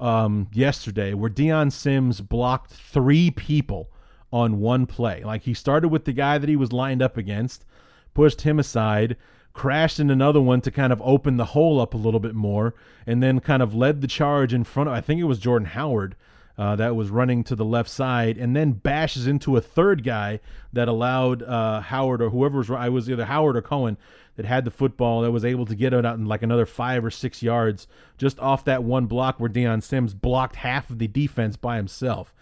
um, 0.00 0.48
yesterday 0.52 1.14
where 1.14 1.30
Dion 1.30 1.70
Sims 1.70 2.20
blocked 2.20 2.72
three 2.72 3.30
people 3.30 3.90
on 4.32 4.58
one 4.58 4.86
play. 4.86 5.22
Like 5.22 5.42
he 5.42 5.54
started 5.54 5.88
with 5.88 6.04
the 6.04 6.12
guy 6.12 6.38
that 6.38 6.48
he 6.48 6.56
was 6.56 6.72
lined 6.72 7.02
up 7.02 7.16
against, 7.16 7.64
pushed 8.14 8.42
him 8.42 8.58
aside 8.58 9.16
crashed 9.58 9.98
in 9.98 10.08
another 10.08 10.40
one 10.40 10.60
to 10.60 10.70
kind 10.70 10.92
of 10.92 11.02
open 11.02 11.36
the 11.36 11.46
hole 11.46 11.80
up 11.80 11.92
a 11.92 11.98
little 11.98 12.20
bit 12.20 12.34
more, 12.34 12.74
and 13.06 13.20
then 13.20 13.40
kind 13.40 13.60
of 13.60 13.74
led 13.74 14.00
the 14.00 14.06
charge 14.06 14.54
in 14.54 14.62
front 14.62 14.88
of, 14.88 14.94
I 14.94 15.00
think 15.00 15.20
it 15.20 15.24
was 15.24 15.40
Jordan 15.40 15.66
Howard. 15.66 16.14
Uh, 16.56 16.74
that 16.74 16.96
was 16.96 17.08
running 17.08 17.44
to 17.44 17.54
the 17.54 17.64
left 17.64 17.88
side, 17.88 18.36
and 18.36 18.56
then 18.56 18.72
bashes 18.72 19.28
into 19.28 19.56
a 19.56 19.60
third 19.60 20.02
guy 20.02 20.40
that 20.72 20.88
allowed 20.88 21.40
uh, 21.44 21.80
Howard 21.80 22.20
or 22.20 22.30
whoever 22.30 22.58
was 22.58 22.70
I 22.70 22.88
was 22.88 23.08
either 23.08 23.26
Howard 23.26 23.56
or 23.56 23.62
Cohen 23.62 23.96
that 24.34 24.44
had 24.44 24.64
the 24.64 24.70
football 24.72 25.22
that 25.22 25.30
was 25.30 25.44
able 25.44 25.66
to 25.66 25.76
get 25.76 25.92
it 25.92 26.04
out 26.04 26.18
in 26.18 26.26
like 26.26 26.42
another 26.42 26.66
five 26.66 27.04
or 27.04 27.10
six 27.10 27.44
yards 27.44 27.86
just 28.16 28.40
off 28.40 28.64
that 28.64 28.82
one 28.82 29.06
block 29.06 29.38
where 29.38 29.48
Dion 29.48 29.80
Sims 29.80 30.14
blocked 30.14 30.56
half 30.56 30.90
of 30.90 30.98
the 30.98 31.06
defense 31.06 31.56
by 31.56 31.76
himself. 31.76 32.34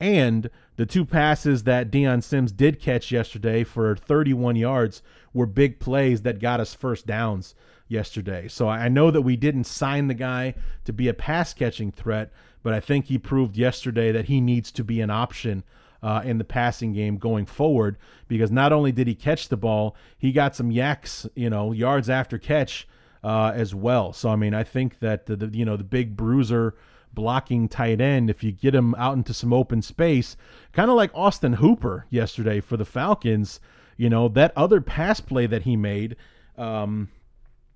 And 0.00 0.50
the 0.80 0.86
two 0.86 1.04
passes 1.04 1.64
that 1.64 1.90
Dion 1.90 2.22
Sims 2.22 2.52
did 2.52 2.80
catch 2.80 3.12
yesterday 3.12 3.64
for 3.64 3.96
31 3.96 4.56
yards 4.56 5.02
were 5.34 5.44
big 5.44 5.78
plays 5.78 6.22
that 6.22 6.38
got 6.38 6.58
us 6.58 6.72
first 6.72 7.06
downs 7.06 7.54
yesterday. 7.86 8.48
So 8.48 8.66
I 8.66 8.88
know 8.88 9.10
that 9.10 9.20
we 9.20 9.36
didn't 9.36 9.64
sign 9.64 10.08
the 10.08 10.14
guy 10.14 10.54
to 10.86 10.94
be 10.94 11.08
a 11.08 11.12
pass 11.12 11.52
catching 11.52 11.92
threat, 11.92 12.32
but 12.62 12.72
I 12.72 12.80
think 12.80 13.04
he 13.04 13.18
proved 13.18 13.58
yesterday 13.58 14.10
that 14.10 14.24
he 14.24 14.40
needs 14.40 14.72
to 14.72 14.82
be 14.82 15.02
an 15.02 15.10
option 15.10 15.64
uh, 16.02 16.22
in 16.24 16.38
the 16.38 16.44
passing 16.44 16.94
game 16.94 17.18
going 17.18 17.44
forward 17.44 17.98
because 18.26 18.50
not 18.50 18.72
only 18.72 18.90
did 18.90 19.06
he 19.06 19.14
catch 19.14 19.48
the 19.48 19.58
ball, 19.58 19.94
he 20.16 20.32
got 20.32 20.56
some 20.56 20.70
YACs, 20.70 21.28
you 21.34 21.50
know, 21.50 21.72
yards 21.72 22.08
after 22.08 22.38
catch 22.38 22.88
uh, 23.22 23.52
as 23.54 23.74
well. 23.74 24.14
So 24.14 24.30
I 24.30 24.36
mean, 24.36 24.54
I 24.54 24.64
think 24.64 25.00
that 25.00 25.26
the, 25.26 25.36
the 25.36 25.54
you 25.54 25.66
know 25.66 25.76
the 25.76 25.84
big 25.84 26.16
bruiser 26.16 26.74
blocking 27.12 27.68
tight 27.68 28.00
end 28.00 28.30
if 28.30 28.42
you 28.42 28.52
get 28.52 28.74
him 28.74 28.94
out 28.96 29.16
into 29.16 29.34
some 29.34 29.52
open 29.52 29.82
space, 29.82 30.36
kind 30.72 30.90
of 30.90 30.96
like 30.96 31.10
Austin 31.14 31.54
Hooper 31.54 32.06
yesterday 32.10 32.60
for 32.60 32.76
the 32.76 32.84
Falcons. 32.84 33.60
You 33.96 34.08
know, 34.08 34.28
that 34.28 34.52
other 34.56 34.80
pass 34.80 35.20
play 35.20 35.46
that 35.46 35.62
he 35.62 35.76
made, 35.76 36.16
um, 36.56 37.10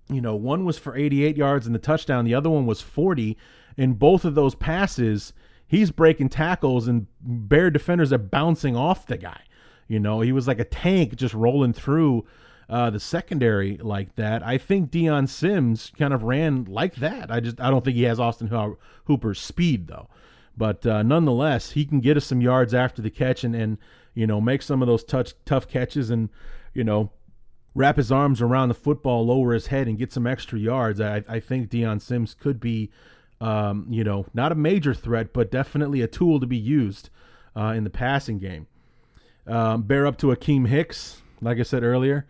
you 0.08 0.20
know, 0.20 0.34
one 0.34 0.64
was 0.64 0.78
for 0.78 0.96
88 0.96 1.36
yards 1.36 1.66
and 1.66 1.74
the 1.74 1.80
touchdown, 1.80 2.24
the 2.24 2.34
other 2.34 2.50
one 2.50 2.66
was 2.66 2.80
40. 2.80 3.36
In 3.76 3.94
both 3.94 4.24
of 4.24 4.34
those 4.34 4.54
passes, 4.54 5.32
he's 5.66 5.90
breaking 5.90 6.28
tackles 6.28 6.88
and 6.88 7.06
Bear 7.20 7.70
defenders 7.70 8.12
are 8.12 8.18
bouncing 8.18 8.76
off 8.76 9.06
the 9.06 9.16
guy. 9.16 9.40
You 9.88 10.00
know, 10.00 10.20
he 10.20 10.32
was 10.32 10.48
like 10.48 10.60
a 10.60 10.64
tank 10.64 11.16
just 11.16 11.34
rolling 11.34 11.72
through 11.72 12.24
uh, 12.68 12.90
the 12.90 13.00
secondary 13.00 13.76
like 13.78 14.14
that. 14.16 14.42
I 14.42 14.58
think 14.58 14.90
Dion 14.90 15.26
Sims 15.26 15.92
kind 15.98 16.14
of 16.14 16.22
ran 16.22 16.64
like 16.64 16.96
that. 16.96 17.30
I 17.30 17.40
just 17.40 17.60
I 17.60 17.70
don't 17.70 17.84
think 17.84 17.96
he 17.96 18.04
has 18.04 18.20
Austin 18.20 18.76
Hooper's 19.06 19.40
speed 19.40 19.88
though. 19.88 20.08
But 20.56 20.86
uh, 20.86 21.02
nonetheless, 21.02 21.72
he 21.72 21.84
can 21.84 22.00
get 22.00 22.16
us 22.16 22.26
some 22.26 22.40
yards 22.40 22.74
after 22.74 23.02
the 23.02 23.10
catch 23.10 23.44
and 23.44 23.54
and 23.54 23.78
you 24.14 24.26
know 24.26 24.40
make 24.40 24.62
some 24.62 24.82
of 24.82 24.88
those 24.88 25.04
touch 25.04 25.34
tough 25.44 25.68
catches 25.68 26.10
and 26.10 26.30
you 26.72 26.84
know 26.84 27.10
wrap 27.74 27.96
his 27.96 28.12
arms 28.12 28.40
around 28.40 28.68
the 28.68 28.74
football, 28.74 29.26
lower 29.26 29.52
his 29.52 29.66
head, 29.66 29.88
and 29.88 29.98
get 29.98 30.12
some 30.12 30.26
extra 30.26 30.58
yards. 30.58 31.00
I, 31.00 31.24
I 31.28 31.40
think 31.40 31.70
Dion 31.70 31.98
Sims 31.98 32.34
could 32.34 32.60
be, 32.60 32.90
um, 33.40 33.86
you 33.90 34.04
know, 34.04 34.26
not 34.32 34.52
a 34.52 34.54
major 34.54 34.94
threat, 34.94 35.32
but 35.32 35.50
definitely 35.50 36.00
a 36.00 36.06
tool 36.06 36.38
to 36.38 36.46
be 36.46 36.56
used 36.56 37.10
uh, 37.56 37.74
in 37.76 37.84
the 37.84 37.90
passing 37.90 38.38
game. 38.38 38.68
Um, 39.46 39.82
bear 39.82 40.06
up 40.06 40.16
to 40.18 40.28
Akiem 40.28 40.68
Hicks, 40.68 41.22
like 41.42 41.58
I 41.58 41.64
said 41.64 41.82
earlier, 41.82 42.26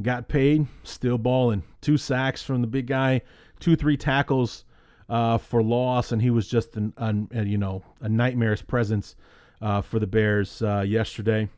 got 0.00 0.28
paid, 0.28 0.66
still 0.82 1.18
balling. 1.18 1.62
Two 1.80 1.96
sacks 1.96 2.42
from 2.42 2.60
the 2.60 2.66
big 2.66 2.86
guy, 2.86 3.22
two 3.60 3.76
three 3.76 3.96
tackles 3.96 4.64
uh, 5.08 5.38
for 5.38 5.62
loss, 5.62 6.12
and 6.12 6.22
he 6.22 6.30
was 6.30 6.48
just 6.48 6.76
an, 6.76 6.92
an, 6.96 7.28
a, 7.32 7.44
you 7.44 7.58
know 7.58 7.82
a 8.00 8.08
nightmare's 8.08 8.62
presence 8.62 9.16
uh, 9.60 9.80
for 9.80 9.98
the 9.98 10.06
Bears 10.06 10.62
uh, 10.62 10.84
yesterday. 10.86 11.48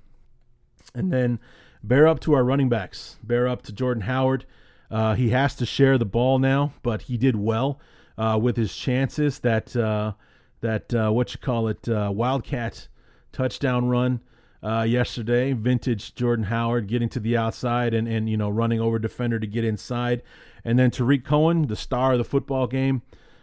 And 0.94 1.12
then 1.12 1.38
bear 1.82 2.06
up 2.06 2.20
to 2.20 2.34
our 2.34 2.44
running 2.44 2.68
backs. 2.68 3.18
Bear 3.22 3.46
up 3.46 3.62
to 3.62 3.72
Jordan 3.72 4.02
Howard. 4.02 4.44
Uh, 4.90 5.14
he 5.14 5.30
has 5.30 5.54
to 5.56 5.66
share 5.66 5.98
the 5.98 6.04
ball 6.04 6.38
now, 6.38 6.72
but 6.82 7.02
he 7.02 7.16
did 7.16 7.36
well 7.36 7.78
uh, 8.18 8.38
with 8.40 8.56
his 8.56 8.74
chances. 8.74 9.38
That 9.40 9.76
uh, 9.76 10.12
that 10.60 10.92
what 11.12 11.32
you 11.32 11.40
call 11.40 11.68
it 11.68 11.86
Wildcat 11.88 12.88
touchdown 13.32 13.88
run 13.88 14.20
uh, 14.62 14.82
yesterday. 14.82 15.52
Vintage 15.52 16.14
Jordan 16.14 16.46
Howard 16.46 16.86
getting 16.86 17.08
to 17.10 17.20
the 17.20 17.36
outside 17.36 17.94
and, 17.94 18.06
and 18.08 18.28
you 18.28 18.36
know 18.36 18.48
running 18.48 18.80
over 18.80 18.98
defender 18.98 19.38
to 19.38 19.46
get 19.46 19.64
inside, 19.64 20.22
and 20.64 20.78
then 20.78 20.90
Tarik 20.90 21.24
Cohen, 21.24 21.66
the 21.66 21.76
star 21.76 22.12
of 22.12 22.18
the 22.18 22.24
football 22.24 22.66
game. 22.66 23.02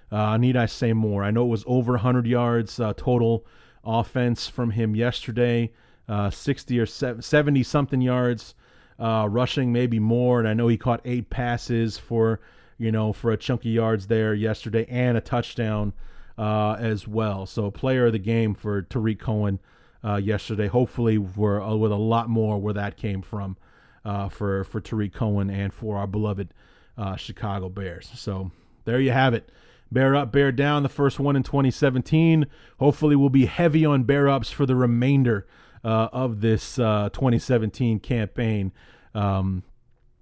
Uh, 0.10 0.38
need 0.38 0.56
I 0.56 0.68
say 0.68 0.94
more? 0.94 1.24
I 1.24 1.32
know 1.32 1.44
it 1.44 1.50
was 1.50 1.66
over 1.68 1.94
100 1.94 2.26
yards 2.26 2.80
uh, 2.80 2.94
total 2.96 3.46
offense 3.84 4.48
from 4.48 4.72
him 4.72 4.96
yesterday, 4.96 5.74
uh, 6.08 6.30
60 6.30 6.80
or 6.80 6.86
70 6.86 7.64
something 7.64 8.00
yards 8.00 8.56
uh, 9.00 9.28
rushing, 9.30 9.72
maybe 9.72 10.00
more. 10.00 10.40
And 10.40 10.48
I 10.48 10.54
know 10.54 10.68
he 10.68 10.78
caught 10.78 11.02
eight 11.06 11.30
passes 11.30 11.98
for 11.98 12.40
you 12.78 12.92
know 12.92 13.12
for 13.12 13.32
a 13.32 13.38
chunky 13.38 13.70
yards 13.70 14.08
there 14.08 14.34
yesterday 14.34 14.86
and 14.90 15.18
a 15.18 15.22
touchdown 15.22 15.94
uh, 16.38 16.74
as 16.80 17.08
well. 17.08 17.46
So 17.46 17.72
player 17.72 18.08
of 18.08 18.14
the 18.14 18.20
game 18.20 18.54
for 18.54 18.82
Tarik 18.84 19.20
Cohen 19.20 19.60
uh, 20.08 20.18
yesterday. 20.18 20.68
Hopefully, 20.68 21.18
we're 21.18 21.62
uh, 21.62 21.76
with 21.76 21.92
a 21.92 21.96
lot 21.96 22.30
more 22.30 22.58
where 22.60 22.74
that 22.74 22.98
came 22.98 23.22
from 23.22 23.58
uh, 24.06 24.30
for 24.30 24.64
for 24.64 24.80
Tarik 24.80 25.14
Cohen 25.14 25.50
and 25.50 25.74
for 25.74 25.98
our 25.98 26.08
beloved 26.08 26.54
uh, 26.98 27.16
Chicago 27.16 27.70
Bears. 27.70 28.10
So 28.16 28.52
there 28.86 29.00
you 29.00 29.12
have 29.12 29.34
it. 29.34 29.52
Bear 29.92 30.16
up, 30.16 30.32
bear 30.32 30.52
down. 30.52 30.84
The 30.84 30.90
first 30.90 31.20
one 31.20 31.36
in 31.36 31.44
2017. 31.44 32.46
Hopefully, 32.80 33.16
we'll 33.16 33.30
be 33.30 33.46
heavy 33.46 33.86
on 33.86 34.04
bear 34.04 34.28
ups 34.28 34.50
for 34.50 34.66
the 34.66 34.76
remainder 34.76 35.48
uh, 35.84 36.10
of 36.12 36.42
this 36.42 36.78
uh, 36.80 37.10
2017 37.14 38.00
campaign. 38.00 38.72
Um, 39.14 39.64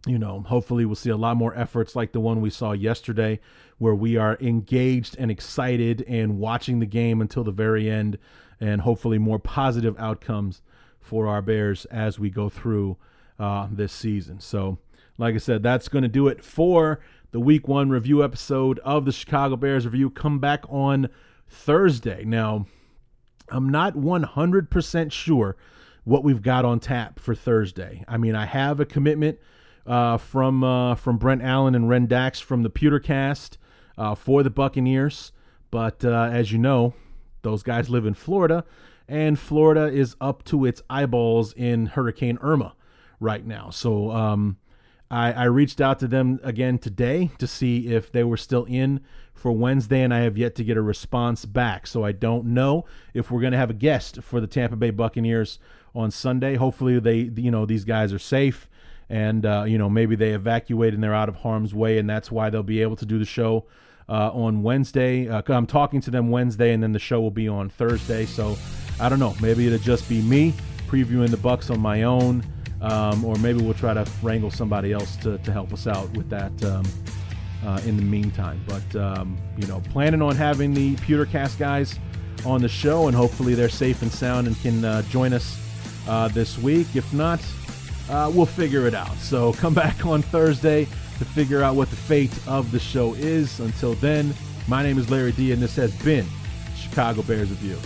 you 0.07 0.19
know, 0.19 0.41
hopefully, 0.41 0.85
we'll 0.85 0.95
see 0.95 1.09
a 1.09 1.17
lot 1.17 1.37
more 1.37 1.55
efforts 1.57 1.95
like 1.95 2.11
the 2.11 2.19
one 2.19 2.41
we 2.41 2.51
saw 2.51 2.73
yesterday, 2.73 3.39
where 3.79 3.95
we 3.95 4.17
are 4.17 4.37
engaged 4.39 5.15
and 5.17 5.31
excited 5.31 6.03
and 6.07 6.37
watching 6.37 6.79
the 6.79 6.85
game 6.85 7.21
until 7.21 7.43
the 7.43 7.51
very 7.51 7.89
end 7.89 8.19
and 8.59 8.81
hopefully 8.81 9.17
more 9.17 9.39
positive 9.39 9.95
outcomes 9.99 10.61
for 10.99 11.27
our 11.27 11.41
Bears 11.41 11.85
as 11.85 12.19
we 12.19 12.29
go 12.29 12.49
through 12.49 12.97
uh, 13.39 13.67
this 13.71 13.93
season. 13.93 14.39
So, 14.39 14.79
like 15.17 15.35
I 15.35 15.39
said, 15.39 15.63
that's 15.63 15.87
going 15.87 16.03
to 16.03 16.09
do 16.09 16.27
it 16.27 16.43
for 16.43 16.99
the 17.31 17.39
week 17.39 17.67
one 17.67 17.89
review 17.89 18.23
episode 18.23 18.79
of 18.79 19.05
the 19.05 19.11
Chicago 19.11 19.55
Bears 19.55 19.85
review. 19.85 20.09
Come 20.09 20.39
back 20.39 20.63
on 20.69 21.09
Thursday. 21.47 22.23
Now, 22.25 22.65
I'm 23.49 23.69
not 23.69 23.95
100% 23.95 25.11
sure 25.11 25.55
what 26.03 26.23
we've 26.23 26.41
got 26.41 26.65
on 26.65 26.79
tap 26.79 27.19
for 27.19 27.35
Thursday. 27.35 28.03
I 28.07 28.17
mean, 28.17 28.35
I 28.35 28.45
have 28.45 28.79
a 28.79 28.85
commitment 28.85 29.39
uh, 29.85 30.17
from 30.17 30.63
uh, 30.63 30.95
from 30.95 31.17
Brent 31.17 31.41
Allen 31.43 31.75
and 31.75 31.89
Ren 31.89 32.07
Dax 32.07 32.39
from 32.39 32.63
the 32.63 32.69
Pewtercast 32.69 33.57
uh, 33.97 34.15
for 34.15 34.43
the 34.43 34.49
Buccaneers. 34.49 35.31
But 35.71 36.03
uh, 36.05 36.29
as 36.31 36.51
you 36.51 36.57
know, 36.57 36.93
those 37.45 37.63
guys 37.63 37.89
live 37.89 38.05
in 38.05 38.15
Florida, 38.15 38.65
and 39.07 39.39
Florida 39.39 39.85
is 39.85 40.15
up 40.19 40.43
to 40.45 40.65
its 40.65 40.81
eyeballs 40.89 41.53
in 41.53 41.85
Hurricane 41.85 42.37
Irma 42.41 42.75
right 43.19 43.45
now. 43.45 43.69
So 43.69 44.11
um, 44.11 44.57
I, 45.11 45.31
I 45.31 45.43
reached 45.45 45.79
out 45.79 45.99
to 45.99 46.07
them 46.07 46.39
again 46.43 46.79
today 46.79 47.31
to 47.37 47.47
see 47.47 47.87
if 47.87 48.11
they 48.11 48.23
were 48.23 48.35
still 48.35 48.65
in 48.65 49.01
for 49.33 49.51
Wednesday, 49.51 50.01
and 50.01 50.13
I 50.13 50.21
have 50.21 50.37
yet 50.37 50.55
to 50.55 50.63
get 50.63 50.75
a 50.75 50.81
response 50.81 51.45
back. 51.45 51.85
So 51.87 52.03
I 52.03 52.11
don't 52.11 52.47
know 52.47 52.85
if 53.13 53.29
we're 53.29 53.41
going 53.41 53.53
to 53.53 53.59
have 53.59 53.69
a 53.69 53.75
guest 53.75 54.23
for 54.23 54.41
the 54.41 54.47
Tampa 54.47 54.75
Bay 54.75 54.89
Buccaneers 54.89 55.59
on 55.93 56.09
Sunday. 56.09 56.55
Hopefully, 56.55 56.99
they 56.99 57.31
you 57.35 57.51
know 57.51 57.65
these 57.65 57.85
guys 57.85 58.11
are 58.11 58.19
safe, 58.19 58.67
and 59.07 59.45
uh, 59.45 59.65
you 59.67 59.77
know 59.77 59.89
maybe 59.89 60.15
they 60.15 60.31
evacuated 60.31 60.95
and 60.95 61.03
they're 61.03 61.13
out 61.13 61.29
of 61.29 61.37
harm's 61.37 61.75
way, 61.75 61.99
and 61.99 62.09
that's 62.09 62.31
why 62.31 62.49
they'll 62.49 62.63
be 62.63 62.81
able 62.81 62.95
to 62.95 63.05
do 63.05 63.19
the 63.19 63.25
show 63.25 63.65
uh, 64.09 64.31
on 64.31 64.63
Wednesday. 64.63 65.27
Uh, 65.27 65.41
I'm 65.47 65.67
talking 65.67 66.01
to 66.01 66.11
them 66.11 66.29
Wednesday, 66.29 66.73
and 66.73 66.81
then 66.81 66.91
the 66.91 66.99
show 66.99 67.21
will 67.21 67.31
be 67.31 67.47
on 67.47 67.69
Thursday. 67.69 68.25
So 68.25 68.57
I 68.99 69.09
don't 69.09 69.19
know. 69.19 69.35
Maybe 69.41 69.67
it'll 69.67 69.79
just 69.79 70.07
be 70.07 70.21
me 70.21 70.53
previewing 70.87 71.29
the 71.29 71.37
Bucs 71.37 71.71
on 71.71 71.79
my 71.79 72.03
own, 72.03 72.43
um, 72.81 73.25
or 73.25 73.35
maybe 73.37 73.61
we'll 73.61 73.73
try 73.73 73.93
to 73.93 74.07
wrangle 74.21 74.51
somebody 74.51 74.93
else 74.93 75.15
to, 75.17 75.37
to 75.39 75.51
help 75.51 75.73
us 75.73 75.87
out 75.87 76.09
with 76.11 76.29
that. 76.29 76.63
Um, 76.63 76.85
uh, 77.65 77.81
in 77.87 77.97
the 77.97 78.03
meantime, 78.03 78.63
but 78.67 78.95
um, 78.95 79.35
you 79.57 79.65
know, 79.65 79.81
planning 79.89 80.21
on 80.21 80.35
having 80.35 80.71
the 80.71 80.95
Pewtercast 80.97 81.57
guys 81.57 81.97
on 82.45 82.61
the 82.61 82.69
show, 82.69 83.07
and 83.07 83.15
hopefully 83.15 83.55
they're 83.55 83.69
safe 83.69 84.03
and 84.03 84.11
sound 84.11 84.45
and 84.45 84.55
can 84.61 84.85
uh, 84.85 85.01
join 85.03 85.33
us 85.33 85.59
uh, 86.07 86.27
this 86.27 86.59
week. 86.59 86.95
If 86.95 87.11
not, 87.11 87.43
uh, 88.09 88.31
we'll 88.33 88.45
figure 88.45 88.85
it 88.85 88.93
out. 88.93 89.15
So 89.17 89.53
come 89.63 89.73
back 89.73 90.05
on 90.05 90.21
Thursday 90.21 90.87
to 91.19 91.25
figure 91.25 91.61
out 91.63 91.75
what 91.75 91.89
the 91.89 91.95
fate 91.95 92.37
of 92.47 92.71
the 92.71 92.79
show 92.79 93.13
is. 93.13 93.59
Until 93.59 93.93
then, 93.95 94.33
my 94.67 94.83
name 94.83 94.97
is 94.97 95.09
Larry 95.09 95.31
D, 95.31 95.51
and 95.51 95.61
this 95.61 95.75
has 95.75 95.95
been 96.03 96.25
Chicago 96.75 97.21
Bears 97.21 97.49
Review. 97.49 97.77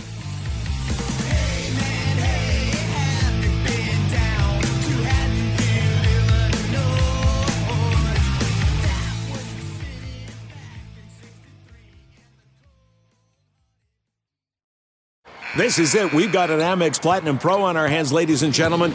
This 15.56 15.80
is 15.80 15.94
it. 15.96 16.12
We've 16.12 16.32
got 16.32 16.50
an 16.50 16.60
Amex 16.60 17.02
Platinum 17.02 17.36
Pro 17.36 17.62
on 17.62 17.76
our 17.76 17.88
hands, 17.88 18.12
ladies 18.12 18.42
and 18.42 18.54
gentlemen. 18.54 18.94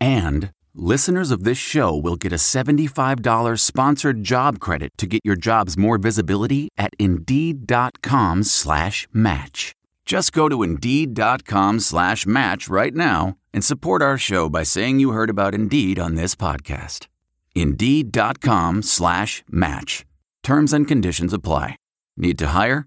And 0.00 0.50
listeners 0.74 1.30
of 1.30 1.44
this 1.44 1.58
show 1.58 1.96
will 1.96 2.16
get 2.16 2.32
a 2.32 2.36
$75 2.36 3.60
sponsored 3.60 4.22
job 4.22 4.58
credit 4.60 4.90
to 4.98 5.06
get 5.06 5.20
your 5.24 5.36
jobs 5.36 5.76
more 5.76 5.98
visibility 5.98 6.68
at 6.78 6.92
Indeed.com 6.98 8.42
slash 8.44 9.06
match. 9.12 9.72
Just 10.04 10.32
go 10.32 10.48
to 10.48 10.62
Indeed.com 10.62 11.80
slash 11.80 12.26
match 12.26 12.68
right 12.68 12.94
now 12.94 13.36
and 13.52 13.64
support 13.64 14.02
our 14.02 14.18
show 14.18 14.48
by 14.48 14.62
saying 14.62 14.98
you 15.00 15.10
heard 15.12 15.30
about 15.30 15.54
Indeed 15.54 15.98
on 15.98 16.14
this 16.14 16.34
podcast. 16.34 17.06
Indeed.com 17.54 18.82
slash 18.82 19.44
match. 19.48 20.04
Terms 20.42 20.72
and 20.72 20.86
conditions 20.86 21.32
apply. 21.32 21.76
Need 22.16 22.38
to 22.38 22.48
hire? 22.48 22.86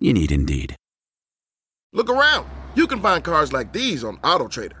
You 0.00 0.12
need 0.12 0.30
Indeed. 0.30 0.76
Look 1.92 2.10
around. 2.10 2.46
You 2.74 2.86
can 2.86 3.00
find 3.00 3.24
cars 3.24 3.52
like 3.52 3.72
these 3.72 4.04
on 4.04 4.18
AutoTrader. 4.18 4.80